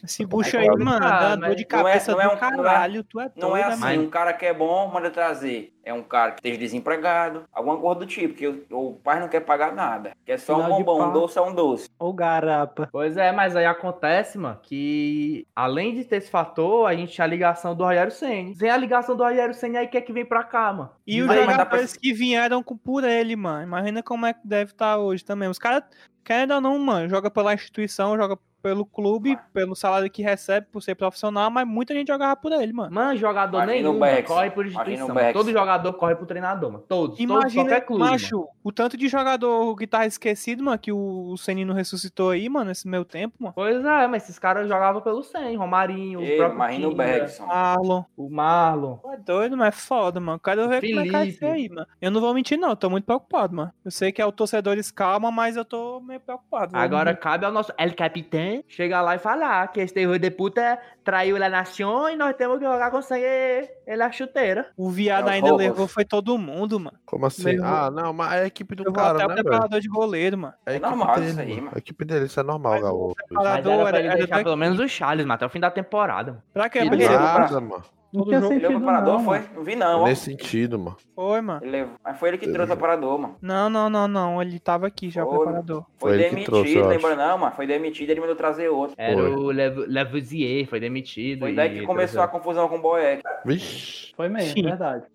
Esse 0.03 0.25
bucho 0.25 0.57
É 0.57 0.61
aí, 0.61 0.67
mano, 0.67 0.99
dá 0.99 1.37
mas 1.37 1.39
dor 1.39 1.55
de 1.55 1.65
não 1.71 1.79
é- 1.79 1.83
cabeça 1.83 2.11
não 2.11 2.21
é 2.21 2.25
um- 2.25 2.27
não 2.29 2.35
é- 2.35 2.39
caralho. 2.39 3.03
Tu 3.05 3.19
é 3.21 3.31
Não 3.37 3.55
é 3.55 3.63
assim, 3.63 3.79
mano. 3.81 4.01
um 4.03 4.09
cara 4.09 4.33
que 4.33 4.45
é 4.45 4.53
bom, 4.53 4.87
manda 4.91 5.09
trazer. 5.09 5.71
É 5.85 5.93
um 5.93 6.01
cara 6.03 6.31
que 6.31 6.39
esteja 6.39 6.57
desempregado, 6.57 7.43
alguma 7.51 7.77
coisa 7.77 7.99
do 8.01 8.05
tipo, 8.05 8.33
que 8.33 8.47
o, 8.47 8.65
o 8.71 8.93
pai 8.93 9.19
não 9.19 9.27
quer 9.27 9.41
pagar 9.41 9.73
nada. 9.73 10.11
Quer 10.25 10.39
só 10.39 10.57
um 10.57 10.63
Final 10.63 10.77
de 10.77 10.83
bombom, 10.85 11.07
um 11.09 11.11
doce 11.13 11.37
é 11.37 11.41
um 11.41 11.53
doce. 11.53 11.89
Ô 11.99 12.13
garapa. 12.13 12.87
Pois 12.91 13.17
é, 13.17 13.31
mas 13.33 13.53
aí 13.55 13.65
acontece, 13.65 14.37
mano, 14.37 14.59
que 14.61 15.45
além 15.55 15.93
de 15.95 16.05
ter 16.05 16.17
esse 16.17 16.29
fator, 16.29 16.87
a 16.87 16.95
gente 16.95 17.11
tinha 17.13 17.25
a 17.25 17.27
ligação 17.27 17.75
do 17.75 17.83
Rogério 17.83 18.11
Senna. 18.11 18.53
Sem 18.55 18.69
a 18.69 18.77
ligação 18.77 19.15
do 19.15 19.23
Rogério 19.23 19.53
Senna, 19.53 19.79
aí 19.79 19.87
quer 19.87 20.01
que 20.01 20.13
vem 20.13 20.25
pra 20.25 20.43
cá, 20.43 20.71
mano. 20.71 20.89
E 21.05 21.21
os 21.21 21.27
Mas- 21.27 21.37
mas 21.45 21.51
jogadores 21.51 21.97
que 21.97 22.13
vieram 22.13 22.63
com- 22.63 22.77
por 22.77 23.03
ele, 23.03 23.35
mano. 23.35 23.63
Imagina 23.63 24.01
como 24.03 24.25
é 24.25 24.33
que 24.33 24.45
deve 24.45 24.71
estar 24.71 24.97
hoje 24.97 25.23
também. 25.25 25.49
Os 25.49 25.59
caras, 25.59 25.83
querendo 26.23 26.53
ou 26.55 26.61
não, 26.61 26.79
mano, 26.79 27.09
joga 27.09 27.29
pela 27.29 27.53
instituição, 27.53 28.15
joga 28.17 28.37
pelo 28.63 28.85
clube, 28.85 29.37
pelo 29.53 29.75
salário 29.75 30.09
que 30.09 30.23
recebe 30.23 30.65
por 30.71 30.81
ser 30.81 30.95
profissional, 30.95 31.51
mas 31.51 31.67
muita 31.67 31.93
gente 31.93 32.07
jogava 32.07 32.33
por 32.37 32.53
ele, 32.53 32.71
mano. 32.71 32.95
Mano, 32.95 33.17
jogador 33.17 33.57
Imagina 33.57 33.73
nenhum 33.89 33.99
mano, 33.99 34.23
corre 34.23 34.49
por 34.51 34.65
instituição. 34.65 35.09
Todo 35.33 35.51
jogador 35.51 35.91
corre 35.93 36.15
pro 36.15 36.25
treinador, 36.25 36.71
mano. 36.71 36.85
Todos. 36.87 37.17
todos, 37.17 37.19
Imagina, 37.19 37.63
qualquer 37.63 37.81
clube. 37.81 37.99
mano. 37.99 38.11
macho, 38.13 38.47
o 38.63 38.71
tanto 38.71 38.95
de 38.95 39.09
jogador 39.09 39.75
que 39.75 39.85
tá 39.85 40.05
esquecido, 40.05 40.63
mano, 40.63 40.79
que 40.79 40.93
o, 40.93 41.31
o 41.31 41.37
Senino 41.37 41.73
ressuscitou 41.73 42.29
aí, 42.29 42.47
mano, 42.47 42.69
nesse 42.69 42.87
meu 42.87 43.03
tempo, 43.03 43.35
mano. 43.37 43.53
Pois 43.53 43.83
é, 43.83 44.07
mas 44.07 44.23
esses 44.23 44.39
caras 44.39 44.65
jogavam 44.67 45.01
pelo 45.01 45.21
100. 45.21 45.57
Romarinho, 45.57 46.19
o 46.21 46.23
Ei, 46.23 46.37
próprio 46.37 46.55
imagina 46.55 46.87
o 46.87 46.91
Tinga, 46.91 47.03
Bergson. 47.03 47.45
Marlon. 47.45 48.03
o 48.15 48.29
Marlon. 48.29 48.97
É 49.11 49.17
doido, 49.17 49.57
mas 49.57 49.67
é 49.67 49.71
foda, 49.71 50.21
mano. 50.21 50.39
Quero 50.39 50.69
ver 50.69 50.79
como 50.81 50.99
é 51.01 51.03
que 51.03 51.11
vai 51.11 51.21
Felipe. 51.25 51.37
ser 51.39 51.45
aí, 51.47 51.69
mano. 51.69 51.87
Eu 52.01 52.11
não 52.11 52.21
vou 52.21 52.33
mentir, 52.33 52.57
não. 52.57 52.69
Eu 52.69 52.75
tô 52.77 52.89
muito 52.89 53.03
preocupado, 53.03 53.53
mano. 53.53 53.73
Eu 53.83 53.91
sei 53.91 54.11
que 54.13 54.21
é 54.21 54.25
o 54.25 54.31
torcedores 54.31 54.89
calma, 54.89 55.29
mas 55.31 55.57
eu 55.57 55.65
tô 55.65 55.99
meio 55.99 56.21
preocupado. 56.21 56.75
Agora 56.77 57.13
cabe 57.13 57.45
ao 57.45 57.51
nosso 57.51 57.73
El 57.77 57.93
Capitão 57.93 58.52
chegar 58.67 59.01
lá 59.01 59.15
e 59.15 59.19
falar 59.19 59.67
que 59.71 59.79
este 59.81 60.01
hijo 60.01 60.17
de 60.19 60.29
puta 60.31 60.77
traiu 61.03 61.35
a 61.41 61.49
nação 61.49 62.09
e 62.09 62.15
nós 62.15 62.35
temos 62.35 62.57
que 62.59 62.65
jogar 62.65 62.91
com 62.91 63.01
sangue 63.01 63.23
ele 63.25 64.03
a 64.03 64.11
chuteira. 64.11 64.67
O 64.77 64.89
viado 64.89 65.29
É 65.29 65.33
ainda 65.33 65.55
levou, 65.55 65.87
foi 65.87 66.05
todo 66.05 66.37
mundo, 66.37 66.79
mano. 66.79 66.97
Como 67.05 67.25
assim? 67.25 67.55
Meu- 67.55 67.65
Ah, 67.65 67.89
não, 67.91 68.13
mas 68.13 68.33
é 68.33 68.43
a 68.43 68.47
equipe 68.47 68.75
do 68.75 68.83
Eu 68.85 68.93
cara, 68.93 69.15
até 69.15 69.25
o 69.25 69.27
né, 69.29 69.35
velho? 69.35 69.45
preparador 69.45 69.79
de 69.79 69.87
goleiro, 69.89 70.37
mano. 70.37 70.53
É 70.65 70.71
a 70.71 70.73
É 70.73 70.77
equipe 70.77 70.89
normal 70.89 71.15
dele, 71.15 71.27
isso 71.29 71.39
aí, 71.39 71.55
mano. 71.61 71.71
A 71.73 71.77
equipe 71.77 72.05
dele, 72.05 72.25
isso 72.25 72.39
é 72.39 72.43
normal, 72.43 72.77
o 72.77 72.81
Gaúcho. 72.81 73.15
Mas 73.31 73.45
era 73.65 74.43
pelo 74.43 74.55
menos 74.57 74.79
o 74.79 74.87
Charles, 74.87 75.25
mano, 75.25 75.33
até 75.35 75.45
o 75.45 75.49
fim 75.49 75.59
da 75.59 75.71
temporada. 75.71 76.31
mano. 76.31 76.43
Pra 76.53 76.69
quê? 76.69 76.79
Ele 76.79 76.89
Pra 76.89 76.97
ele 76.97 77.07
levou 77.07 77.19
jogar? 77.27 77.39
Nada, 77.39 77.61
mano. 77.61 77.83
Não 78.13 78.23
tinha 78.25 78.37
Ele 78.37 78.47
levou 78.59 78.67
o 78.69 78.79
preparador, 78.79 79.13
não. 79.17 79.25
foi? 79.25 79.41
Não 79.55 79.63
vi 79.63 79.75
não, 79.75 80.01
ó. 80.01 80.05
Nesse 80.05 80.25
sentido, 80.25 80.77
mano. 80.77 80.97
Foi, 81.15 81.41
mano. 81.41 81.61
Ele 81.63 81.71
levou. 81.71 81.95
Mas 82.03 82.19
foi 82.19 82.29
ele 82.29 82.37
que 82.37 82.51
trouxe 82.51 82.71
o 82.71 82.75
preparador, 82.77 83.17
mano. 83.17 83.35
Não, 83.41 83.69
não, 83.69 83.89
não, 83.89 84.07
não. 84.07 84.41
Ele 84.41 84.59
tava 84.59 84.85
aqui 84.85 85.09
já, 85.09 85.25
o 85.25 85.29
Foi. 85.29 85.37
preparador. 85.39 85.85
Foi, 85.97 86.09
Foi 86.11 86.13
ele 86.13 86.23
que 86.25 86.29
demitido, 86.35 86.51
trouxe, 86.51 86.81
lembra 86.81 87.15
não, 87.15 87.37
mano? 87.39 87.55
Foi 87.55 87.65
demitido 87.65 88.09
ele 88.11 88.19
mandou 88.21 88.35
trazer 88.35 88.69
outro. 88.69 88.95
Era 88.97 89.15
Foi. 89.15 89.31
o 89.35 89.51
Lavoisier, 89.91 90.67
foi 90.67 90.79
demitido. 90.79 91.39
Foi 91.39 91.53
daí 91.55 91.79
que 91.79 91.85
começou 91.85 92.21
a 92.21 92.27
confusão 92.27 92.67
com 92.69 92.75
o 92.77 92.81
Boeck. 92.81 93.23
Vixe. 93.45 94.13
Foi 94.15 94.29
mesmo, 94.29 94.53
Sim. 94.53 94.63
verdade. 94.63 95.05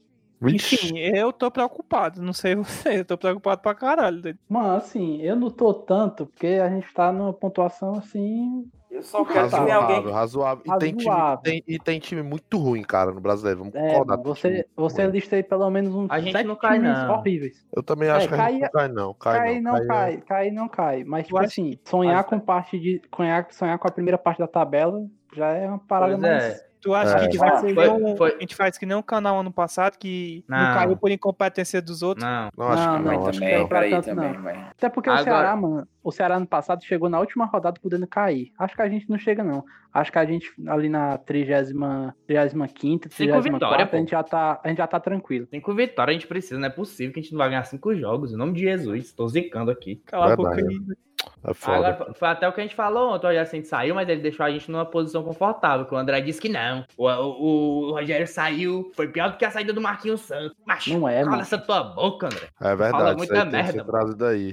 Vixe. 0.40 0.74
Enfim, 0.76 0.98
eu 0.98 1.32
tô 1.32 1.50
preocupado. 1.50 2.22
Não 2.22 2.32
sei 2.32 2.54
você, 2.56 3.00
eu 3.00 3.04
tô 3.04 3.16
preocupado 3.18 3.60
pra 3.60 3.74
caralho. 3.74 4.20
doido. 4.22 4.38
Mano, 4.48 4.76
assim, 4.76 5.20
eu 5.22 5.36
não 5.36 5.50
tô 5.50 5.72
tanto, 5.74 6.26
porque 6.26 6.46
a 6.46 6.68
gente 6.68 6.92
tá 6.92 7.12
numa 7.12 7.32
pontuação 7.32 7.94
assim. 7.94 8.64
Eu 8.90 9.02
só 9.02 9.24
quero 9.24 9.48
que 9.48 9.54
Razoável, 9.56 9.96
alguém. 9.96 10.12
razoável. 10.12 10.64
E 10.66 10.78
tem, 10.78 10.94
time, 10.94 11.10
Razoável. 11.10 11.42
tem- 11.42 11.64
e 11.68 11.78
tem 11.78 11.98
time 12.00 12.22
muito 12.22 12.56
ruim, 12.58 12.82
cara, 12.82 13.12
no 13.12 13.20
brasileiro. 13.20 13.58
Vamos 13.60 13.74
É, 13.74 13.90
concordar. 13.90 14.16
você, 14.16 14.66
você 14.74 15.02
ruim. 15.02 15.12
lista 15.12 15.36
aí 15.36 15.42
pelo 15.42 15.68
menos 15.70 15.94
uns 15.94 16.10
A 16.10 16.20
gente 16.20 16.32
sete 16.32 16.46
não 16.46 16.56
cai, 16.56 16.78
times 16.78 16.98
não. 16.98 17.14
horríveis. 17.14 17.66
Eu 17.74 17.82
também 17.82 18.08
acho 18.08 18.26
É, 18.26 18.28
que 18.28 18.34
a 18.34 18.50
gente 18.50 18.60
cai- 18.60 18.60
não 18.60 18.70
cai, 18.70 18.88
não. 18.88 19.14
Cai, 19.14 19.38
Cair 19.38 19.60
não 19.62 19.86
cai. 19.86 20.14
é- 20.14 20.16
cai, 20.22 20.50
não 20.50 20.68
cai. 20.68 21.04
Mas, 21.04 21.26
tipo 21.26 21.38
assim, 21.38 21.78
sonhar 21.84 22.24
com 22.24 22.40
parte 22.40 22.78
de. 22.78 23.02
Sonhar, 23.14 23.46
sonhar 23.50 23.78
com 23.78 23.86
a 23.88 23.90
primeira 23.92 24.16
parte 24.18 24.38
da 24.38 24.46
tabela 24.48 25.04
já 25.34 25.48
é 25.52 25.68
uma 25.68 25.78
parada 25.78 26.12
Pois 26.12 26.22
mais. 26.22 26.44
é. 26.44 26.67
Tu 26.80 26.94
acha 26.94 27.10
É. 27.10 27.14
que 27.14 27.20
a 27.20 27.22
gente 27.24 27.38
vai 27.38 27.60
Foi- 27.60 27.74
fazer 27.74 27.90
um- 27.90 28.16
foi- 28.16 28.34
a 28.36 28.40
gente 28.40 28.54
faz 28.54 28.78
que 28.78 28.86
nem 28.86 28.96
um 28.96 29.02
canal 29.02 29.40
ano 29.40 29.52
passado 29.52 29.98
que 29.98 30.44
não, 30.48 30.56
Não. 30.58 30.74
caiu 30.74 30.96
por 30.96 31.10
incompetência 31.10 31.82
dos 31.82 32.02
outros? 32.02 32.24
Não. 32.24 32.48
Não, 32.56 32.68
acho 32.68 32.86
Não, 32.86 32.96
que 32.98 33.02
não, 33.04 33.12
não. 33.12 33.26
Acho 33.26 33.38
que 33.40 33.44
também, 33.44 33.58
não. 33.58 33.68
pra 33.68 33.76
peraí 33.78 33.90
tanto, 33.90 34.04
também, 34.04 34.32
não. 34.32 34.42
vai. 34.42 34.54
Até 34.70 34.88
porque 34.88 35.10
o 35.10 35.12
Agora- 35.12 35.24
Ceará, 35.24 35.56
mano, 35.56 35.88
o 36.02 36.12
Ceará 36.12 36.36
ano 36.36 36.46
passado 36.46 36.84
chegou 36.84 37.08
na 37.08 37.18
última 37.18 37.44
rodada 37.46 37.80
podendo 37.82 38.06
cair. 38.06 38.52
Acho 38.58 38.74
que 38.76 38.82
a 38.82 38.88
gente 38.88 39.08
não 39.10 39.18
chega, 39.18 39.42
não. 39.42 39.64
Acho 39.92 40.12
que 40.12 40.18
a 40.18 40.24
gente 40.24 40.52
ali 40.68 40.88
na 40.88 41.18
30, 41.18 42.14
35, 42.26 43.08
Cinco 43.08 43.40
34, 43.40 43.52
vitória, 43.52 43.88
a 43.90 43.96
gente 43.96 44.10
já 44.10 44.22
tá, 44.22 44.60
a 44.62 44.68
gente 44.68 44.78
já 44.78 44.86
tá 44.86 45.00
tranquilo. 45.00 45.46
Cinco 45.50 45.74
vitórias 45.74 46.16
a 46.16 46.18
gente 46.20 46.28
precisa, 46.28 46.58
não 46.60 46.66
é 46.66 46.70
possível 46.70 47.12
que 47.12 47.20
a 47.20 47.22
gente 47.22 47.32
não 47.32 47.38
vai 47.38 47.48
ganhar 47.48 47.64
cinco 47.64 47.94
jogos. 47.96 48.32
Em 48.32 48.36
nome 48.36 48.52
de 48.52 48.60
Jesus, 48.60 49.12
tô 49.12 49.26
zicando 49.26 49.70
aqui. 49.70 49.96
Cala 50.06 50.32
a 50.32 50.36
boca 50.36 50.54
aí. 50.54 50.78
É 51.44 51.54
foda. 51.54 51.88
Agora, 51.88 52.14
foi 52.14 52.28
até 52.28 52.48
o 52.48 52.52
que 52.52 52.60
a 52.60 52.62
gente 52.64 52.74
falou 52.74 53.14
ontem, 53.14 53.26
o 53.26 53.28
Rogério 53.28 53.50
Ceni 53.50 53.64
saiu, 53.64 53.94
mas 53.94 54.08
ele 54.08 54.20
deixou 54.20 54.44
a 54.44 54.50
gente 54.50 54.70
numa 54.70 54.84
posição 54.84 55.22
confortável, 55.22 55.86
que 55.86 55.94
o 55.94 55.96
André 55.96 56.20
disse 56.20 56.40
que 56.40 56.48
não. 56.48 56.84
O, 56.96 57.06
o- 57.08 57.88
o 57.88 57.92
Rogério 57.92 58.26
saiu, 58.26 58.90
foi 58.94 59.08
pior 59.08 59.30
do 59.30 59.36
que 59.36 59.44
a 59.44 59.50
saída 59.50 59.72
do 59.72 59.80
Marquinhos 59.80 60.20
Santos. 60.22 60.56
Macho, 60.66 60.98
Não 60.98 61.08
é, 61.08 61.18
cala 61.18 61.30
mano. 61.30 61.42
essa 61.42 61.58
tua 61.58 61.82
boca, 61.82 62.26
André. 62.26 62.48
É 62.60 62.62
Fala 62.64 62.76
verdade, 62.76 63.08
isso 63.08 63.16
muita 63.18 63.44
merda. 63.44 63.84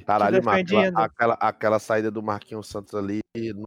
Caralho, 0.06 0.44
mano, 0.44 0.60
aquela, 0.60 1.06
aquela, 1.06 1.34
aquela 1.40 1.80
saída 1.80 2.12
do 2.12 2.22
Marquinhos 2.22 2.68
Santos 2.68 2.94
ali, 2.96 3.20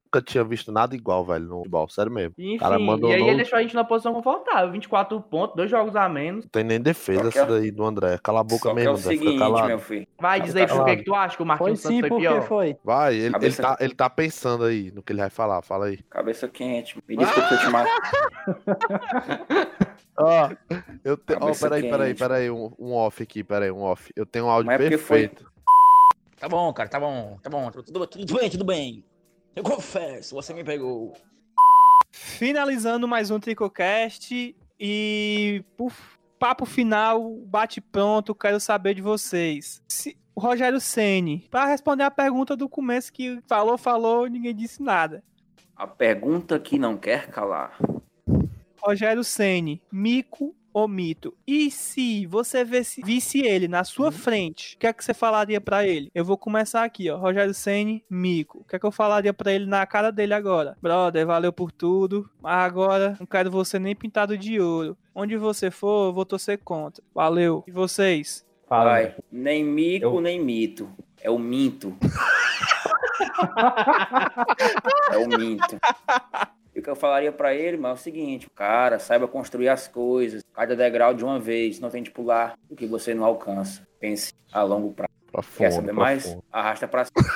nunca 0.09 0.23
tinha 0.23 0.43
visto 0.43 0.73
nada 0.73 0.95
igual, 0.97 1.25
velho, 1.25 1.45
no 1.47 1.57
futebol, 1.59 1.89
sério 1.89 2.11
mesmo. 2.11 2.33
Enfim, 2.39 2.57
Cara, 2.57 2.79
e 2.81 2.85
mandou 2.85 3.11
aí 3.11 3.19
novo. 3.19 3.31
ele 3.31 3.37
deixou 3.39 3.59
a 3.59 3.63
gente 3.63 3.75
numa 3.75 3.85
posição 3.85 4.15
confortável, 4.15 4.73
24 4.73 5.21
pontos, 5.21 5.55
dois 5.55 5.71
jogos 5.71 5.95
a 5.95 6.09
menos. 6.09 6.45
Não 6.45 6.51
tem 6.51 6.65
nem 6.65 6.81
defesa 6.81 7.31
que 7.31 7.39
essa 7.39 7.41
é- 7.41 7.47
daí 7.47 7.71
do 7.71 7.85
André. 7.85 8.19
Cala 8.23 8.41
a 8.41 8.45
boca 8.45 8.63
Só 8.63 8.69
que 8.71 8.75
mesmo, 8.77 8.89
é 8.89 8.93
o 8.93 8.97
André. 8.97 9.11
Fica 9.11 9.25
seguinte, 9.25 9.39
calado. 9.39 9.67
meu 9.69 9.79
filho. 9.79 10.07
Vai 10.19 10.39
Tá 10.41 10.45
dizer 10.47 10.61
por 10.61 10.69
que 10.69 10.75
calado. 10.79 10.97
que 10.97 11.05
tu 11.05 11.15
acha 11.15 11.37
que 11.37 11.43
o 11.43 11.47
Foi 11.47 11.47
Marquinhos 11.47 11.81
sim, 11.81 11.95
Santos 12.01 12.09
foi 12.09 12.19
pior? 12.19 12.43
foi. 12.43 12.77
Vai, 12.83 13.15
ele, 13.15 13.23
ele, 13.25 13.33
Cabeça- 13.33 13.63
tá, 13.63 13.77
ele 13.81 13.95
tá 13.95 14.11
pensando 14.11 14.65
aí 14.65 14.91
no 14.93 15.03
que 15.03 15.13
ele 15.13 15.21
vai 15.21 15.31
falar. 15.31 15.63
Fala 15.63 15.87
aí. 15.87 15.99
Cabeça 16.11 16.49
quente. 16.49 16.99
Me 17.07 17.17
desculpa 17.17 17.55
eu 17.55 17.59
te 17.59 17.69
mato. 17.69 17.91
Ó, 20.21 20.51
eu 21.05 21.17
tenho. 21.17 21.39
Ó, 21.39 21.43
Cabeça 21.43 21.69
peraí, 21.69 21.91
peraí, 21.91 22.15
peraí. 22.15 22.51
Um, 22.51 22.73
um 22.79 22.93
off 22.95 23.23
aqui, 23.23 23.45
peraí, 23.45 23.71
um 23.71 23.83
off. 23.83 24.11
Eu 24.17 24.27
tenho 24.27 24.47
um 24.47 24.51
áudio 24.51 24.71
é 24.73 24.79
porque 24.79 24.99
foi- 24.99 25.29
perfeito. 25.29 25.49
Tá 26.41 26.49
bom, 26.49 26.73
cara, 26.73 26.89
tá 26.89 26.99
bom, 27.01 27.37
tá 27.43 27.51
bom. 27.51 27.71
Tudo, 27.71 28.07
tudo 28.07 28.35
bem, 28.39 28.51
tudo 28.51 28.65
bem. 28.65 29.05
Eu 29.55 29.63
confesso, 29.63 30.35
você 30.35 30.55
me 30.55 30.63
pegou. 30.63 31.15
Finalizando 32.11 33.07
mais 33.09 33.31
um 33.31 33.41
Tricocast 33.41 34.57
e 34.79 35.65
por 35.77 35.93
papo 36.39 36.65
final, 36.65 37.35
bate 37.47 37.81
pronto, 37.81 38.35
quero 38.35 38.61
saber 38.61 38.95
de 38.95 39.03
vocês. 39.03 39.83
Se, 39.89 40.17
o 40.35 40.41
Rogério 40.41 40.81
Ceni, 40.81 41.49
para 41.51 41.67
responder 41.67 42.05
a 42.05 42.11
pergunta 42.11 42.57
do 42.57 42.69
começo 42.69 43.13
que 43.13 43.41
falou, 43.49 43.77
falou, 43.77 44.27
ninguém 44.27 44.55
disse 44.55 44.83
nada. 44.83 45.23
A 45.75 45.87
pergunta 45.87 46.59
que 46.59 46.79
não 46.79 46.97
quer 46.97 47.29
calar. 47.29 47.77
Rogério 48.81 49.25
Ceni, 49.25 49.83
mico 49.91 50.55
ou 50.79 50.89
mito? 50.89 51.35
E 51.47 51.71
se 51.71 52.27
você 52.27 52.65
visse, 52.65 53.01
visse 53.05 53.41
ele 53.41 53.69
na 53.69 53.85
sua 53.85 54.11
frente, 54.13 54.77
o 54.77 54.79
que 54.79 54.87
é 54.87 54.93
que 54.93 55.05
você 55.05 55.15
falaria 55.15 55.61
pra 55.61 55.87
ele? 55.87 56.11
Eu 56.15 56.25
vou 56.25 56.37
começar 56.37 56.85
aqui, 56.85 57.11
ó. 57.11 57.17
Rogério 57.19 57.55
Ceni, 57.55 58.05
mico. 58.11 58.59
O 58.59 58.65
que 58.65 58.77
é 58.77 58.79
que 58.79 58.87
eu 58.87 58.93
falaria 58.93 59.33
pra 59.35 59.53
ele 59.53 59.67
na 59.67 59.85
cara 59.87 60.11
dele 60.11 60.35
agora? 60.35 60.77
Brother, 60.83 61.27
valeu 61.27 61.53
por 61.53 61.71
tudo, 61.73 62.29
mas 62.41 62.65
agora 62.65 63.17
não 63.19 63.27
quero 63.27 63.51
você 63.51 63.79
nem 63.79 63.95
pintado 63.95 64.37
de 64.37 64.61
ouro. 64.61 64.97
Onde 65.15 65.37
você 65.37 65.71
for, 65.71 66.09
eu 66.09 66.13
vou 66.13 66.25
torcer 66.25 66.59
contra. 66.59 67.03
Valeu. 67.15 67.65
E 67.67 67.71
vocês? 67.73 68.47
Fala, 68.69 68.91
Vai. 68.91 69.15
Nem 69.33 69.65
mico, 69.65 70.05
Eu- 70.07 70.21
nem 70.21 70.41
mito. 70.43 70.89
É 71.21 71.31
o 71.31 71.39
minto. 71.39 71.97
é 75.13 75.19
o 75.19 75.29
minto. 75.29 75.79
E 76.79 76.81
o 76.81 76.83
que 76.83 76.89
eu 76.89 76.95
falaria 76.95 77.33
pra 77.33 77.53
ele, 77.53 77.77
mas 77.77 77.91
é 77.91 77.95
o 77.95 77.97
seguinte, 77.97 78.47
cara, 78.55 79.01
saiba 79.01 79.27
construir 79.27 79.69
as 79.69 79.89
coisas, 79.89 80.45
cada 80.55 80.77
degrau 80.77 81.13
de 81.13 81.25
uma 81.25 81.37
vez, 81.41 81.81
não 81.81 81.91
tente 81.91 82.09
pular 82.09 82.57
o 82.71 82.77
que 82.77 82.87
você 82.87 83.13
não 83.13 83.25
alcança. 83.25 83.85
Pense 83.99 84.33
a 84.53 84.63
longo 84.63 84.93
prazo. 84.93 85.11
Pra 85.33 85.43
Quer 85.43 85.73
saber 85.73 85.87
pra 85.87 85.95
mais? 85.95 86.25
fundo. 86.25 86.45
Arrasta 86.53 86.87
pra 86.87 87.05
cima. 87.05 87.27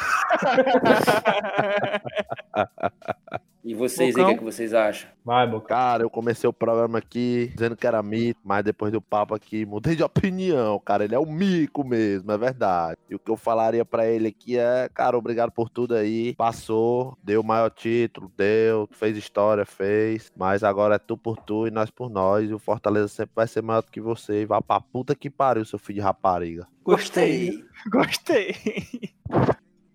E 3.65 3.75
vocês 3.75 4.17
aí, 4.17 4.23
o 4.23 4.27
que, 4.27 4.33
é 4.33 4.39
que 4.39 4.45
vocês 4.45 4.75
acham? 4.75 5.09
Vai, 5.25 5.47
Boca. 5.47 5.69
Cara, 5.69 6.03
eu 6.03 6.11
comecei 6.11 6.49
o 6.49 6.53
programa 6.53 6.99
aqui 6.99 7.53
dizendo 7.55 7.77
que 7.77 7.87
era 7.87 8.03
mito, 8.03 8.41
mas 8.43 8.65
depois 8.65 8.91
do 8.91 9.01
papo 9.01 9.35
aqui 9.35 9.65
mudei 9.65 9.95
de 9.95 10.03
opinião, 10.03 10.81
cara. 10.81 11.05
Ele 11.05 11.15
é 11.15 11.19
um 11.19 11.31
mico 11.31 11.85
mesmo, 11.85 12.33
é 12.33 12.39
verdade. 12.39 12.99
E 13.09 13.15
o 13.15 13.19
que 13.21 13.31
eu 13.31 13.37
falaria 13.37 13.85
pra 13.85 14.07
ele 14.07 14.29
aqui 14.29 14.59
é, 14.59 14.89
cara, 14.93 15.17
obrigado 15.17 15.53
por 15.53 15.71
tudo 15.71 15.95
aí. 15.95 16.35
Passou, 16.35 17.17
deu 17.23 17.41
o 17.41 17.45
maior 17.45 17.71
título, 17.71 18.33
deu, 18.37 18.89
fez 18.91 19.17
história, 19.17 19.65
fez. 19.65 20.33
Mas 20.37 20.65
agora 20.65 20.97
é 20.97 20.99
tu 20.99 21.17
por 21.17 21.37
tu 21.37 21.69
e 21.69 21.71
nós 21.71 21.89
por 21.89 22.11
nós. 22.11 22.51
E 22.51 22.55
o 22.55 22.59
Fortaleza 22.59 23.09
sempre 23.09 23.33
vai 23.37 23.47
ser 23.47 23.63
maior 23.63 23.83
do 23.83 23.93
que 23.93 24.01
você. 24.01 24.43
E 24.43 24.47
vai 24.47 24.61
pra 24.61 24.81
puta 24.81 25.15
que 25.15 25.31
pariu, 25.31 25.65
seu 25.65 25.79
filho 25.79 25.97
de 25.97 26.01
rapariga. 26.01 26.67
Gostei. 26.83 27.65
Gostei. 27.89 28.57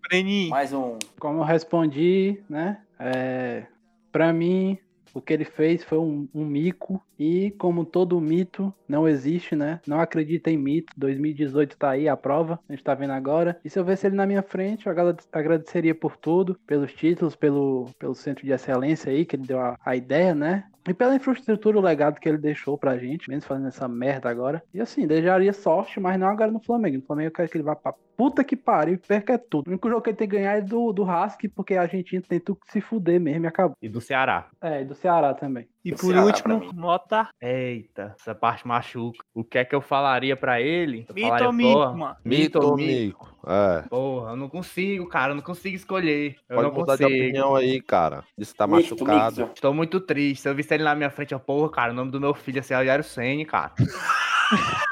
Breninho. 0.07 0.49
Mais 0.49 0.71
um. 0.73 0.97
Como 1.19 1.39
eu 1.39 1.43
respondi, 1.43 2.39
né? 2.49 2.79
É, 2.99 3.65
pra 4.11 4.31
mim, 4.31 4.77
o 5.13 5.21
que 5.21 5.33
ele 5.33 5.45
fez 5.45 5.83
foi 5.83 5.97
um, 5.97 6.27
um 6.33 6.45
mico. 6.45 7.01
E 7.19 7.51
como 7.57 7.83
todo 7.83 8.21
mito, 8.21 8.73
não 8.87 9.07
existe, 9.07 9.55
né? 9.55 9.81
Não 9.87 9.99
acredita 9.99 10.51
em 10.51 10.57
mito. 10.57 10.93
2018 10.95 11.75
tá 11.75 11.89
aí 11.89 12.07
a 12.07 12.15
prova, 12.15 12.59
a 12.69 12.71
gente 12.71 12.83
tá 12.83 12.93
vendo 12.93 13.11
agora. 13.13 13.59
E 13.65 13.69
se 13.69 13.79
eu 13.79 13.83
visse 13.83 14.05
ele 14.07 14.15
na 14.15 14.25
minha 14.25 14.43
frente, 14.43 14.85
eu 14.85 14.91
agrade- 14.91 15.23
agradeceria 15.31 15.95
por 15.95 16.15
tudo, 16.15 16.57
pelos 16.67 16.93
títulos, 16.93 17.35
pelo, 17.35 17.89
pelo 17.97 18.13
centro 18.13 18.45
de 18.45 18.51
excelência 18.51 19.11
aí, 19.11 19.25
que 19.25 19.35
ele 19.35 19.47
deu 19.47 19.59
a, 19.59 19.77
a 19.83 19.95
ideia, 19.95 20.35
né? 20.35 20.65
E 20.87 20.93
pela 20.93 21.15
infraestrutura, 21.15 21.77
o 21.77 21.81
legado 21.81 22.19
que 22.19 22.29
ele 22.29 22.37
deixou 22.37 22.77
pra 22.77 22.97
gente, 22.97 23.29
menos 23.29 23.45
fazendo 23.45 23.67
essa 23.67 23.87
merda 23.87 24.29
agora. 24.29 24.63
E 24.73 24.79
assim, 24.79 25.05
desejaria 25.05 25.51
sorte, 25.51 25.99
mas 25.99 26.17
não 26.17 26.27
agora 26.27 26.49
no 26.49 26.63
Flamengo. 26.63 26.97
No 26.97 27.03
Flamengo 27.03 27.27
eu 27.27 27.33
quero 27.33 27.49
que 27.49 27.57
ele 27.57 27.63
vá 27.63 27.75
pra 27.75 27.93
puta 28.15 28.43
que 28.43 28.55
pariu 28.55 28.95
e 28.95 28.97
perca 28.97 29.37
tudo. 29.37 29.67
O 29.67 29.69
único 29.69 29.89
jogo 29.89 30.01
que 30.01 30.09
ele 30.09 30.17
tem 30.17 30.27
que 30.27 30.35
ganhar 30.35 30.57
é 30.57 30.61
do, 30.61 30.91
do 30.91 31.03
Hask, 31.03 31.41
porque 31.55 31.75
a 31.75 31.81
Argentina 31.81 32.23
tem 32.27 32.39
tudo 32.39 32.59
que 32.65 32.71
se 32.71 32.81
fuder 32.81 33.19
mesmo 33.19 33.45
e 33.45 33.47
acabou. 33.47 33.75
E 33.81 33.87
do 33.87 34.01
Ceará. 34.01 34.49
É, 34.59 34.81
e 34.81 34.85
do 34.85 34.95
Ceará 34.95 35.33
também. 35.33 35.67
E 35.87 35.91
por 35.91 35.99
Ceará 36.13 36.23
último. 36.25 36.73
Mota. 36.73 37.29
Eita, 37.41 38.15
essa 38.19 38.35
parte 38.35 38.67
machuca. 38.67 39.23
O 39.33 39.43
que 39.43 39.57
é 39.57 39.65
que 39.65 39.73
eu 39.75 39.81
falaria 39.81 40.35
pra 40.35 40.59
ele? 40.61 41.05
Eu 41.07 41.15
Mito 41.15 41.27
falaria, 41.27 41.47
ou 41.47 41.53
mito, 41.53 41.73
"Pô, 41.73 41.93
mano? 41.93 42.15
Mito 42.25 42.59
ou 42.59 42.75
mico? 42.75 43.37
É. 43.47 43.83
Porra, 43.89 44.31
eu 44.31 44.35
não 44.35 44.49
consigo, 44.49 45.07
cara. 45.07 45.31
Eu 45.31 45.35
não 45.35 45.41
consigo 45.43 45.75
escolher. 45.75 46.35
Eu 46.49 46.55
Pode 46.57 46.67
não 46.69 46.75
mudar 46.75 46.95
de 46.97 47.03
consigo. 47.03 47.23
opinião 47.23 47.55
aí, 47.55 47.81
cara. 47.81 48.23
Disse 48.37 48.51
que 48.51 48.57
tá 48.57 48.67
Mixto, 48.67 48.95
machucado. 48.95 49.41
mixto. 49.41 49.55
Estou 49.55 49.73
muito 49.73 49.99
triste. 50.01 50.41
Se 50.41 50.49
eu 50.49 50.55
visse 50.55 50.73
ele 50.73 50.83
na 50.83 50.93
minha 50.95 51.09
frente, 51.09 51.33
eu, 51.33 51.39
porra, 51.39 51.69
cara, 51.71 51.91
o 51.91 51.95
nome 51.95 52.11
do 52.11 52.19
meu 52.19 52.33
filho 52.33 52.59
é 52.59 52.61
ser 52.61 52.75
Rogério 52.75 53.03
Senni, 53.03 53.45
cara. 53.45 53.71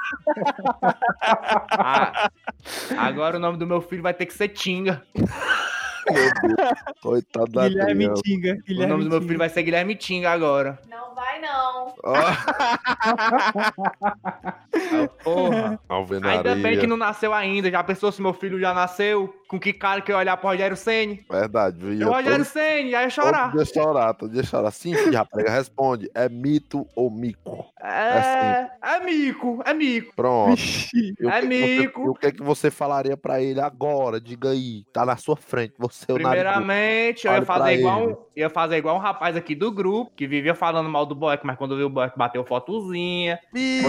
Ah, 1.78 2.30
agora 2.98 3.38
o 3.38 3.39
nome 3.39 3.58
do 3.58 3.66
meu 3.68 3.82
filho 3.82 4.04
vai 4.04 4.14
ter 4.14 4.26
que 4.26 4.34
ser 4.34 4.50
Tinga. 4.50 5.02
Coitado 7.01 7.51
da 7.51 7.68
Guilherme 7.70 8.06
criança. 8.06 8.22
Tinga. 8.24 8.53
O 8.53 8.64
Guilherme 8.66 8.91
nome 8.93 9.03
do 9.06 9.10
meu 9.10 9.22
filho 9.22 9.38
vai 9.38 9.49
ser 9.49 9.64
Guilherme 9.64 9.95
Tinga 9.95 10.32
agora. 10.32 10.80
Não 10.89 11.14
vai, 11.16 11.39
não. 11.39 11.93
Ó, 12.03 12.14
Ah, 14.06 15.08
Porra. 15.24 15.80
Alvenaria. 15.88 16.38
Ainda 16.38 16.56
bem 16.56 16.80
que 16.80 16.88
não 16.88 16.97
nasceu 16.97 17.34
ainda. 17.34 17.70
Já 17.72 17.84
pensou 17.84 18.12
se 18.12 18.22
meu 18.22 18.34
filho 18.34 18.60
já 18.60 18.74
nasceu? 18.74 19.34
Com 19.47 19.60
que 19.60 19.72
cara 19.74 20.01
que 20.01 20.12
eu 20.12 20.16
ia 20.16 20.20
olhar 20.20 20.38
pro 20.38 20.49
Rogério 20.49 20.76
Senni? 20.76 21.24
Verdade, 21.30 21.78
viu? 21.80 22.08
O 22.08 22.12
Rogério 22.12 22.43
Senni, 22.45 22.95
aí 22.95 23.03
ia 23.06 23.10
chorar. 23.10 23.51
Todo 23.51 23.64
dia 23.64 23.74
chorar, 23.74 24.14
todo 24.16 24.32
dia 24.34 24.43
chorar. 24.43 24.72
Sim, 24.72 24.93
filho, 24.95 25.16
rapaz, 25.18 25.49
responde. 25.51 26.10
É 26.14 26.28
mito 26.28 26.86
ou 26.95 27.10
mico? 27.12 27.66
É, 27.82 28.68
é 28.82 28.99
mico, 29.03 29.62
é 29.66 29.74
mico. 29.74 30.14
Pronto. 30.16 30.56
Vixe. 30.56 31.14
O 31.22 31.30
É 31.30 31.41
que 31.41 31.47
que 31.47 31.47
você- 31.47 31.80
mico. 31.80 32.01
e 32.06 32.10
o 32.10 32.14
que, 32.16 32.32
que 32.32 32.43
você 32.43 32.72
falaria 32.72 33.16
pra 33.16 33.41
ele 33.41 33.62
agora? 33.62 34.20
Diga 34.20 34.49
aí. 34.49 34.84
Tá 34.91 35.06
na 35.06 35.16
sua 35.16 35.36
frente. 35.36 35.74
Você 35.78 35.95
narigudo. 36.02 36.30
Primeiramente, 36.30 37.28
eu 37.28 37.34
ia 37.34 37.41
fazer, 37.43 37.74
igual 37.74 38.08
um, 38.08 38.18
ia 38.36 38.50
fazer 38.50 38.78
igual 38.78 38.96
um 38.96 39.00
rapaz 39.00 39.36
aqui 39.36 39.56
do 39.56 39.72
grupo, 39.72 40.12
que 40.16 40.28
vivia 40.28 40.54
falando 40.54 40.89
mal 40.89 41.06
do 41.06 41.16
Boeck, 41.16 41.46
mas 41.46 41.58
quando 41.58 41.76
viu 41.76 41.88
o 41.88 41.89
Boeck 41.89 42.18
bateu 42.18 42.43
fotozinha, 42.43 43.39
Ih, 43.54 43.82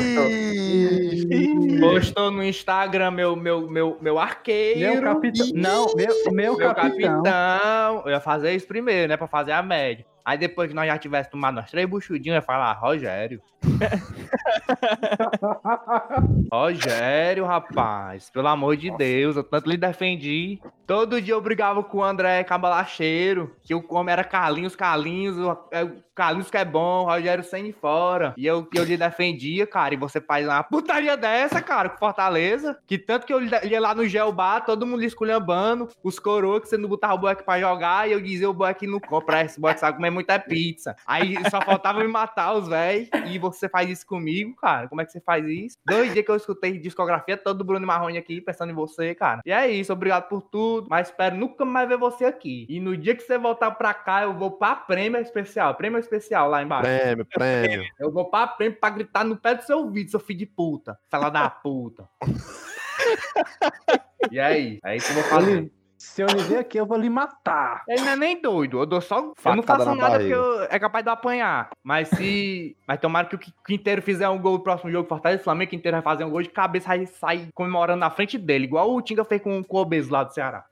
postou 1.80 2.30
no 2.30 2.42
Instagram 2.44 3.10
meu, 3.10 3.36
meu, 3.36 3.68
meu, 3.68 3.98
meu 4.00 4.18
arqueiro. 4.18 4.80
Meu 4.80 5.02
capitão. 5.02 5.46
Não, 5.54 5.86
meu, 5.94 6.32
meu, 6.32 6.56
meu 6.56 6.74
capitão. 6.74 7.22
capitão. 7.22 8.02
Eu 8.04 8.10
ia 8.10 8.20
fazer 8.20 8.54
isso 8.54 8.66
primeiro, 8.66 9.08
né? 9.08 9.16
Pra 9.16 9.26
fazer 9.26 9.52
a 9.52 9.62
média. 9.62 10.04
Aí 10.26 10.36
depois 10.36 10.68
que 10.68 10.74
nós 10.74 10.88
já 10.88 10.98
tivéssemos 10.98 11.30
tomado 11.30 11.54
nós 11.54 11.70
três 11.70 11.88
buchudinhos, 11.88 12.34
ia 12.34 12.42
falar, 12.42 12.72
Rogério. 12.72 13.40
Rogério, 16.52 17.44
rapaz, 17.44 18.28
pelo 18.30 18.48
amor 18.48 18.76
de 18.76 18.90
Deus, 18.96 19.36
eu 19.36 19.44
tanto 19.44 19.70
lhe 19.70 19.76
defendi. 19.76 20.60
Todo 20.84 21.20
dia 21.20 21.34
eu 21.34 21.40
brigava 21.40 21.82
com 21.82 21.98
o 21.98 22.04
André 22.04 22.42
Cabalacheiro, 22.42 23.54
que 23.62 23.74
o 23.74 23.84
homem 23.90 24.12
era 24.12 24.24
Carlinhos, 24.24 24.74
Carlinhos, 24.74 25.36
é, 25.70 25.86
Carlinhos 26.14 26.50
que 26.50 26.56
é 26.56 26.64
bom, 26.64 27.04
Rogério 27.04 27.44
sem 27.44 27.72
fora. 27.72 28.34
E 28.36 28.46
eu, 28.46 28.66
eu 28.74 28.84
lhe 28.84 28.96
defendia, 28.96 29.66
cara, 29.66 29.94
e 29.94 29.96
você 29.96 30.20
faz 30.20 30.46
uma 30.46 30.62
putaria 30.62 31.16
dessa, 31.16 31.60
cara, 31.60 31.88
com 31.88 31.98
Fortaleza. 31.98 32.78
Que 32.86 32.98
tanto 32.98 33.26
que 33.26 33.34
eu 33.34 33.40
ia 33.42 33.80
lá 33.80 33.94
no 33.94 34.06
Geobá, 34.06 34.60
todo 34.60 34.86
mundo 34.86 35.04
esculhambando, 35.04 35.88
os 36.02 36.18
coroas 36.18 36.62
que 36.62 36.68
você 36.68 36.76
não 36.76 36.88
botava 36.88 37.14
o 37.14 37.18
boeck 37.18 37.44
pra 37.44 37.60
jogar, 37.60 38.08
e 38.08 38.12
eu 38.12 38.20
dizia 38.20 38.48
o 38.48 38.54
boeck 38.54 38.86
não 38.86 39.00
compra, 39.00 39.44
esse 39.44 39.60
boeck 39.60 39.78
sabe 39.78 39.96
comer 39.96 40.10
muita 40.16 40.38
pizza. 40.38 40.96
Aí 41.06 41.36
só 41.50 41.60
faltava 41.60 42.00
me 42.00 42.08
matar 42.08 42.54
os 42.54 42.68
véi, 42.68 43.08
e 43.26 43.38
você 43.38 43.68
faz 43.68 43.88
isso 43.88 44.06
comigo, 44.06 44.56
cara, 44.56 44.88
como 44.88 45.00
é 45.00 45.04
que 45.04 45.12
você 45.12 45.20
faz 45.20 45.46
isso? 45.46 45.76
Dois 45.84 46.12
dias 46.12 46.24
que 46.24 46.30
eu 46.30 46.36
escutei 46.36 46.78
discografia 46.78 47.36
todo 47.36 47.58
do 47.58 47.64
Bruno 47.64 47.86
Marrone 47.86 48.18
aqui, 48.18 48.40
pensando 48.40 48.70
em 48.70 48.74
você, 48.74 49.14
cara. 49.14 49.40
E 49.44 49.52
é 49.52 49.68
isso, 49.68 49.92
obrigado 49.92 50.28
por 50.28 50.42
tudo, 50.42 50.86
mas 50.88 51.08
espero 51.08 51.36
nunca 51.36 51.64
mais 51.64 51.88
ver 51.88 51.98
você 51.98 52.24
aqui. 52.24 52.66
E 52.68 52.80
no 52.80 52.96
dia 52.96 53.14
que 53.14 53.22
você 53.22 53.38
voltar 53.38 53.70
pra 53.72 53.92
cá, 53.92 54.22
eu 54.22 54.34
vou 54.34 54.52
pra 54.52 54.74
prêmio 54.74 55.20
especial, 55.20 55.74
prêmio 55.74 55.98
especial 55.98 56.48
lá 56.48 56.62
embaixo. 56.62 56.88
Prêmio, 56.88 57.26
prêmio. 57.26 57.84
Eu 57.98 58.10
vou 58.10 58.30
pra 58.30 58.46
prêmio 58.46 58.78
pra 58.78 58.90
gritar 58.90 59.24
no 59.24 59.36
pé 59.36 59.54
do 59.54 59.62
seu 59.62 59.78
ouvido, 59.78 60.10
seu 60.10 60.20
filho 60.20 60.40
de 60.40 60.46
puta. 60.46 60.98
Fala 61.10 61.30
da 61.30 61.50
puta. 61.50 62.08
e 64.30 64.40
aí? 64.40 64.78
É 64.84 64.96
isso 64.96 65.12
que 65.12 65.18
eu 65.18 65.22
vou 65.22 65.30
fazer. 65.30 65.70
Se 66.06 66.22
eu 66.22 66.26
lhe 66.28 66.42
ver 66.44 66.58
aqui, 66.58 66.78
eu 66.78 66.86
vou 66.86 66.96
lhe 66.96 67.10
matar. 67.10 67.82
Ele 67.88 68.00
não 68.00 68.12
é 68.12 68.16
nem 68.16 68.40
doido, 68.40 68.78
eu 68.80 68.86
dou 68.86 69.00
só. 69.00 69.16
eu 69.18 69.22
não 69.26 69.34
Facada 69.36 69.64
faço 69.64 69.84
na 69.84 69.94
nada 69.96 70.12
barriga. 70.18 70.36
porque 70.36 70.58
eu, 70.60 70.62
é 70.70 70.78
capaz 70.78 71.04
de 71.04 71.10
eu 71.10 71.12
apanhar. 71.14 71.70
Mas 71.82 72.08
se. 72.08 72.76
Mas 72.86 73.00
tomara 73.00 73.26
que 73.26 73.34
o 73.34 73.38
Qui- 73.38 73.52
Quinteiro 73.66 74.00
fizer 74.00 74.28
um 74.28 74.38
gol 74.40 74.54
no 74.54 74.60
próximo 74.62 74.90
jogo, 74.90 75.08
Fortaleza 75.08 75.40
e 75.40 75.44
Flamengo, 75.44 75.70
Quinteiro 75.70 75.96
vai 75.96 76.02
fazer 76.02 76.24
um 76.24 76.30
gol 76.30 76.42
de 76.42 76.48
cabeça 76.48 76.96
e 76.96 77.06
sair 77.06 77.48
comemorando 77.52 78.00
na 78.00 78.10
frente 78.10 78.38
dele, 78.38 78.64
igual 78.64 78.94
o 78.94 79.02
Tinga 79.02 79.24
fez 79.24 79.42
com, 79.42 79.62
o 79.68 79.76
Obeso 79.76 80.12
lá 80.12 80.22
do 80.24 80.32
Ceará. 80.32 80.64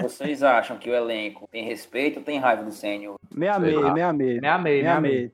Vocês 0.00 0.42
acham 0.42 0.76
que 0.78 0.88
o 0.90 0.94
elenco 0.94 1.46
tem 1.52 1.64
respeito 1.64 2.18
ou 2.18 2.24
tem 2.24 2.38
raiva 2.38 2.62
do 2.64 2.72
sênior? 2.72 3.16
Meia 3.34 3.58
meia, 3.58 3.92
meia 3.92 4.12
meia. 4.12 4.40
Meia 4.40 4.58
meia, 4.58 4.82
Meia 4.82 5.00
meia. 5.00 5.32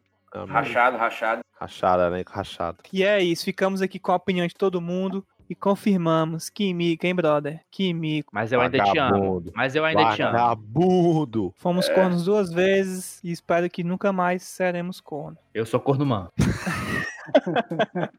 Rachado, 0.49 0.97
rachado. 0.99 1.41
Rachado, 1.59 2.11
né? 2.11 2.23
Rachado. 2.29 2.79
E 2.93 3.03
é 3.03 3.23
isso, 3.23 3.45
ficamos 3.45 3.81
aqui 3.81 3.99
com 3.99 4.13
a 4.13 4.17
opinião 4.17 4.47
de 4.47 4.55
todo 4.55 4.81
mundo 4.81 5.25
e 5.49 5.55
confirmamos. 5.55 6.49
Que 6.49 6.73
mico, 6.75 7.07
hein, 7.07 7.15
brother? 7.15 7.61
Que 7.71 7.93
mico. 7.95 8.31
Mas 8.33 8.53
eu 8.53 8.61
ainda 8.61 8.83
te 8.83 8.99
amo. 8.99 9.11
Vagabundo. 9.11 9.53
Mas 9.55 9.75
eu 9.75 9.85
ainda 9.85 10.15
te 10.15 10.23
amo. 10.23 10.33
Vagabundo. 10.33 11.55
Fomos 11.57 11.89
cornos 11.89 12.25
duas 12.25 12.53
vezes 12.53 13.21
e 13.23 13.31
espero 13.31 13.69
que 13.71 13.85
nunca 13.85 14.13
mais 14.13 14.43
seremos 14.43 15.01
corno. 15.01 15.39
Eu 15.55 15.65
sou 15.65 15.81
corno 15.81 16.05
mano. 16.05 16.33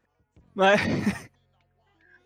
Mas, 0.54 0.80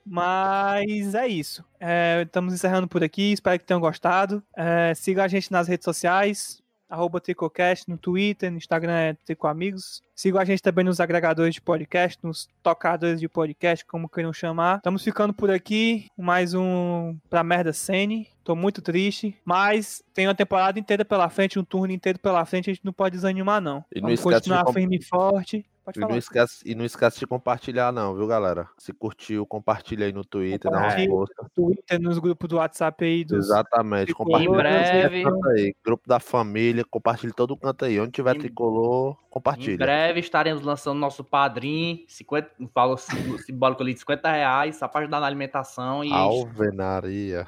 Mas 0.05 1.15
é 1.15 1.29
isso. 1.29 1.65
É, 1.79 2.23
estamos 2.23 2.55
encerrando 2.55 2.89
por 2.89 3.05
aqui. 3.05 3.33
Espero 3.33 3.59
que 3.59 3.65
tenham 3.65 3.81
gostado. 3.81 4.43
É, 4.57 4.95
siga 4.95 5.25
a 5.25 5.29
gente 5.29 5.53
nas 5.53 5.69
redes 5.69 5.85
sociais. 5.85 6.62
Arroba 6.93 7.19
Tricocast 7.23 7.89
no 7.89 7.97
Twitter, 7.97 8.51
no 8.51 8.59
Instagram 8.59 8.93
é 8.93 9.15
Trico 9.15 9.47
Amigos. 9.47 10.03
Sigam 10.15 10.39
a 10.39 10.45
gente 10.45 10.63
também 10.63 10.85
nos 10.85 11.01
agregadores 11.01 11.55
de 11.55 11.61
podcast, 11.63 12.19
nos 12.23 12.51
tocadores 12.63 13.19
de 13.19 13.29
podcast, 13.31 13.83
como 13.87 14.11
queiram 14.11 14.31
chamar. 14.31 14.77
Estamos 14.77 15.03
ficando 15.03 15.33
por 15.33 15.51
aqui. 15.51 16.09
Mais 16.19 16.53
um 16.53 17.17
pra 17.31 17.43
merda 17.43 17.73
Sene. 17.73 18.29
Tô 18.45 18.55
muito 18.55 18.83
triste. 18.83 19.35
Mas 19.43 20.03
tem 20.13 20.27
uma 20.27 20.35
temporada 20.35 20.79
inteira 20.79 21.03
pela 21.03 21.31
frente, 21.31 21.59
um 21.59 21.65
turno 21.65 21.95
inteiro 21.95 22.19
pela 22.19 22.45
frente. 22.45 22.69
A 22.69 22.75
gente 22.75 22.85
não 22.85 22.93
pode 22.93 23.17
desanimar, 23.17 23.63
não. 23.63 23.83
E 23.91 23.99
não 23.99 24.09
Vamos 24.09 24.21
continuar 24.21 24.71
firme 24.71 24.99
e 24.99 25.03
forte. 25.03 25.65
Pode 25.85 25.99
E 25.99 26.01
não, 26.01 26.17
esquece, 26.17 26.63
e 26.65 26.75
não 26.75 26.85
esquece 26.85 27.19
de 27.19 27.27
compartilhar, 27.27 27.91
não, 27.93 28.15
viu, 28.15 28.27
galera? 28.27 28.69
Se 28.79 28.93
curtiu, 28.93 29.45
compartilha 29.45 30.07
aí 30.07 30.13
no 30.13 30.25
Twitter, 30.25 30.71
dá 30.71 30.79
uma 30.79 30.91
força. 31.09 31.35
Twitter, 31.55 32.01
nos 32.01 32.19
grupos 32.21 32.49
do 32.49 32.57
WhatsApp 32.57 33.05
aí 33.05 33.25
dos. 33.25 33.47
Exatamente, 33.47 34.15
compartilha. 34.15 34.49
Em 34.49 34.57
breve. 34.57 35.23
todo 35.25 35.33
canto 35.35 35.49
aí. 35.49 35.75
Grupo 35.85 36.09
da 36.09 36.21
família, 36.21 36.85
compartilha 36.89 37.33
todo 37.35 37.57
canto 37.57 37.85
aí. 37.85 37.99
Onde 37.99 38.13
tiver 38.13 38.37
Em- 38.37 38.39
tricolor, 38.39 39.13
Em 39.27 39.31
compartilha. 39.31 39.77
breve 39.79 40.21
estaremos 40.21 40.63
lançando 40.63 40.99
nosso 40.99 41.25
padrinho, 41.25 42.05
50, 42.07 42.51
falou 42.73 42.97
simbólico 42.97 43.83
ali 43.83 43.95
de 43.95 44.01
50 44.01 44.31
reais, 44.31 44.77
só 44.77 44.87
para 44.87 45.01
ajudar 45.01 45.19
na 45.21 45.27
alimentação 45.27 46.05
e 46.05 46.13
Alvenaria. 46.13 47.47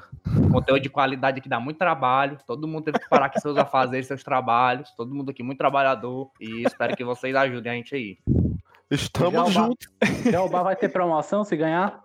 conteúdo 0.51 0.81
de 0.81 0.89
qualidade 0.89 1.39
que 1.41 1.47
dá 1.49 1.59
muito 1.59 1.77
trabalho. 1.77 2.37
Todo 2.45 2.67
mundo 2.67 2.83
teve 2.85 2.99
que 2.99 3.07
parar 3.09 3.27
aqui 3.27 3.39
seus 3.39 3.57
afazeres, 3.57 4.07
seus 4.07 4.23
trabalhos. 4.23 4.91
Todo 4.97 5.13
mundo 5.15 5.29
aqui 5.29 5.41
muito 5.43 5.57
trabalhador. 5.57 6.29
E 6.39 6.63
espero 6.65 6.95
que 6.97 7.03
vocês 7.03 7.35
ajudem 7.35 7.71
a 7.71 7.75
gente 7.75 7.95
aí. 7.95 8.17
Estamos 8.89 9.51
juntos. 9.51 9.87
Bar 10.51 10.63
vai 10.63 10.75
ter 10.75 10.89
promoção 10.89 11.43
se 11.43 11.55
ganhar? 11.55 12.01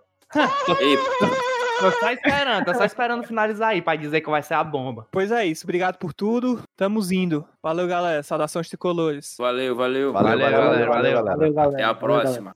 Tô 1.79 1.91
só 1.99 2.11
esperando, 2.11 2.65
tô 2.65 2.73
só 2.75 2.85
esperando 2.85 3.23
finalizar 3.23 3.69
aí 3.69 3.81
pra 3.81 3.95
dizer 3.95 4.21
que 4.21 4.29
vai 4.29 4.43
ser 4.43 4.53
a 4.53 4.63
bomba. 4.63 5.07
Pois 5.11 5.31
é 5.31 5.45
isso. 5.45 5.65
Obrigado 5.65 5.97
por 5.97 6.13
tudo. 6.13 6.61
Tamo 6.77 7.01
indo. 7.11 7.43
Valeu, 7.61 7.87
galera. 7.87 8.21
Saudações 8.21 8.69
tricolores. 8.69 9.35
valeu, 9.39 9.75
valeu. 9.75 10.13
Valeu, 10.13 10.29
Valeu, 10.29 10.51
valeu, 10.51 10.61
valeu, 10.61 10.71
valeu, 10.71 10.89
valeu, 10.89 10.91
valeu. 10.91 11.23
galera. 11.23 11.35
Valeu, 11.37 11.53
galera. 11.53 11.73
Até 11.75 11.83
a 11.83 11.95
próxima. 11.95 12.53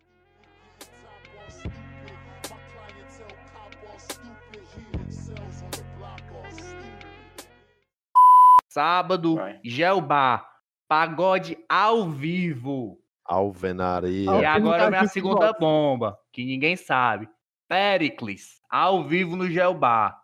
Sábado, 8.69 9.35
Vai. 9.35 9.59
Gelbar, 9.63 10.45
pagode 10.87 11.57
ao 11.69 12.09
vivo. 12.09 12.99
Alvenaria. 13.25 14.31
E 14.39 14.45
agora 14.45 14.89
vem 14.89 14.99
a 14.99 15.07
segunda 15.07 15.51
bomba, 15.53 16.17
que 16.31 16.45
ninguém 16.45 16.75
sabe. 16.75 17.27
Pericles, 17.67 18.61
ao 18.69 19.03
vivo 19.03 19.35
no 19.35 19.49
Gelbar. 19.49 20.17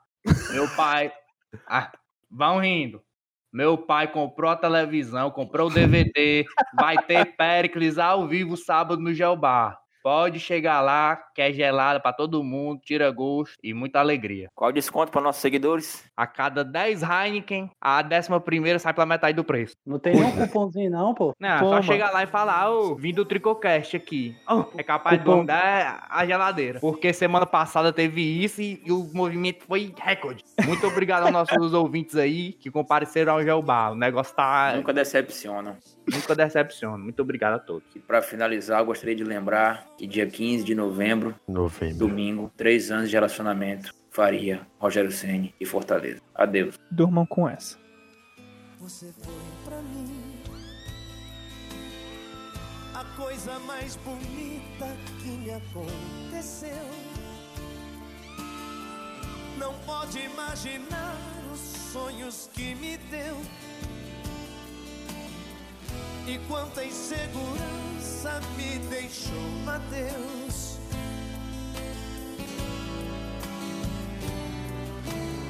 Meu 0.51 0.69
pai. 0.75 1.11
Ah, 1.67 1.91
vão 2.29 2.59
rindo. 2.59 3.03
Meu 3.51 3.77
pai 3.77 4.09
comprou 4.09 4.49
a 4.49 4.55
televisão, 4.55 5.29
comprou 5.29 5.67
o 5.67 5.73
DVD. 5.73 6.45
Vai 6.79 6.97
ter 7.03 7.35
Pericles 7.35 7.97
ao 7.97 8.25
vivo 8.25 8.55
sábado 8.55 9.01
no 9.01 9.13
Gelbar. 9.13 9.77
Pode 10.03 10.39
chegar 10.39 10.81
lá, 10.81 11.15
que 11.35 11.41
é 11.41 11.51
gelada 11.51 11.99
pra 11.99 12.11
todo 12.13 12.43
mundo, 12.43 12.81
tira 12.83 13.09
gosto 13.11 13.55
e 13.63 13.73
muita 13.73 13.99
alegria. 13.99 14.49
Qual 14.55 14.69
o 14.69 14.73
desconto 14.73 15.11
para 15.11 15.21
nossos 15.21 15.41
seguidores? 15.41 16.03
A 16.15 16.25
cada 16.25 16.63
10 16.63 17.01
Heineken, 17.03 17.69
a 17.79 18.01
décima 18.01 18.39
primeira 18.39 18.79
sai 18.79 18.93
pela 18.93 19.05
metade 19.05 19.35
do 19.35 19.43
preço. 19.43 19.75
Não 19.85 19.99
tem 19.99 20.15
nenhum 20.15 20.31
cupomzinho, 20.47 20.89
não, 20.89 21.13
pô. 21.13 21.35
Não, 21.39 21.59
Toma. 21.59 21.75
só 21.77 21.81
chegar 21.81 22.11
lá 22.11 22.23
e 22.23 22.27
falar, 22.27 22.71
ô, 22.71 22.95
vim 22.95 23.13
do 23.13 23.25
Tricocast 23.25 23.95
aqui. 23.95 24.35
é 24.77 24.83
capaz 24.83 25.17
de 25.19 25.23
Cupom. 25.25 25.37
mandar 25.37 26.07
a 26.09 26.25
geladeira. 26.25 26.79
Porque 26.79 27.13
semana 27.13 27.45
passada 27.45 27.93
teve 27.93 28.21
isso 28.21 28.61
e, 28.61 28.81
e 28.85 28.91
o 28.91 29.09
movimento 29.13 29.63
foi 29.65 29.93
recorde. 29.99 30.43
Muito 30.65 30.85
obrigado 30.87 31.23
aos 31.23 31.31
nossos 31.31 31.73
ouvintes 31.73 32.15
aí 32.15 32.53
que 32.53 32.71
compareceram 32.71 33.33
ao 33.33 33.43
Gelbar. 33.43 33.91
O 33.91 33.95
negócio 33.95 34.35
tá. 34.35 34.73
Nunca 34.75 34.93
decepcionam. 34.93 35.77
Nunca 36.11 36.35
decepciona. 36.35 36.97
Muito 36.97 37.21
obrigado 37.21 37.53
a 37.55 37.59
todos. 37.59 37.83
E 37.95 37.99
para 37.99 38.21
finalizar, 38.21 38.79
eu 38.79 38.85
gostaria 38.85 39.15
de 39.15 39.23
lembrar 39.23 39.85
que 40.01 40.07
dia 40.07 40.25
15 40.25 40.63
de 40.63 40.73
novembro, 40.73 41.35
Novembro. 41.47 41.95
domingo, 41.95 42.51
três 42.57 42.89
anos 42.89 43.07
de 43.07 43.15
relacionamento. 43.15 43.93
Faria, 44.09 44.65
Rogério 44.79 45.11
Ceni 45.11 45.53
e 45.59 45.65
Fortaleza. 45.65 46.19
Adeus. 46.33 46.75
Durmam 46.89 47.23
com 47.23 47.47
essa. 47.47 47.77
Você 48.79 49.13
foi 49.21 49.33
pra 49.63 49.79
mim 49.83 50.41
a 52.95 53.03
coisa 53.15 53.59
mais 53.59 53.95
bonita 53.97 54.87
que 55.21 55.29
me 55.29 55.51
aconteceu. 55.51 56.71
Não 59.59 59.75
pode 59.85 60.17
imaginar 60.17 61.15
os 61.53 61.59
sonhos 61.59 62.49
que 62.55 62.73
me 62.73 62.97
deu. 62.97 63.37
E 66.27 66.37
quanta 66.47 66.85
insegurança 66.85 68.39
me 68.55 68.79
deixou, 68.89 69.33
adeus. 69.67 70.77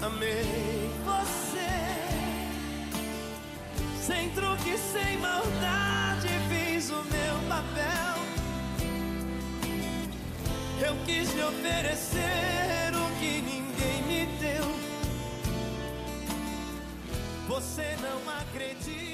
Amei 0.02 0.90
você, 1.06 1.70
sem 4.02 4.30
truque, 4.32 4.76
sem 4.78 5.18
maldade, 5.20 6.30
fiz 6.50 6.90
o 6.90 7.04
meu 7.04 7.40
papel. 7.48 8.22
Eu 10.84 10.96
quis 11.06 11.32
lhe 11.36 11.44
oferecer 11.44 12.92
o 12.96 13.20
que 13.20 13.42
ninguém 13.42 14.02
me 14.08 14.26
deu. 14.40 14.66
Você 17.48 17.96
não 18.02 18.20
acredita, 18.40 19.11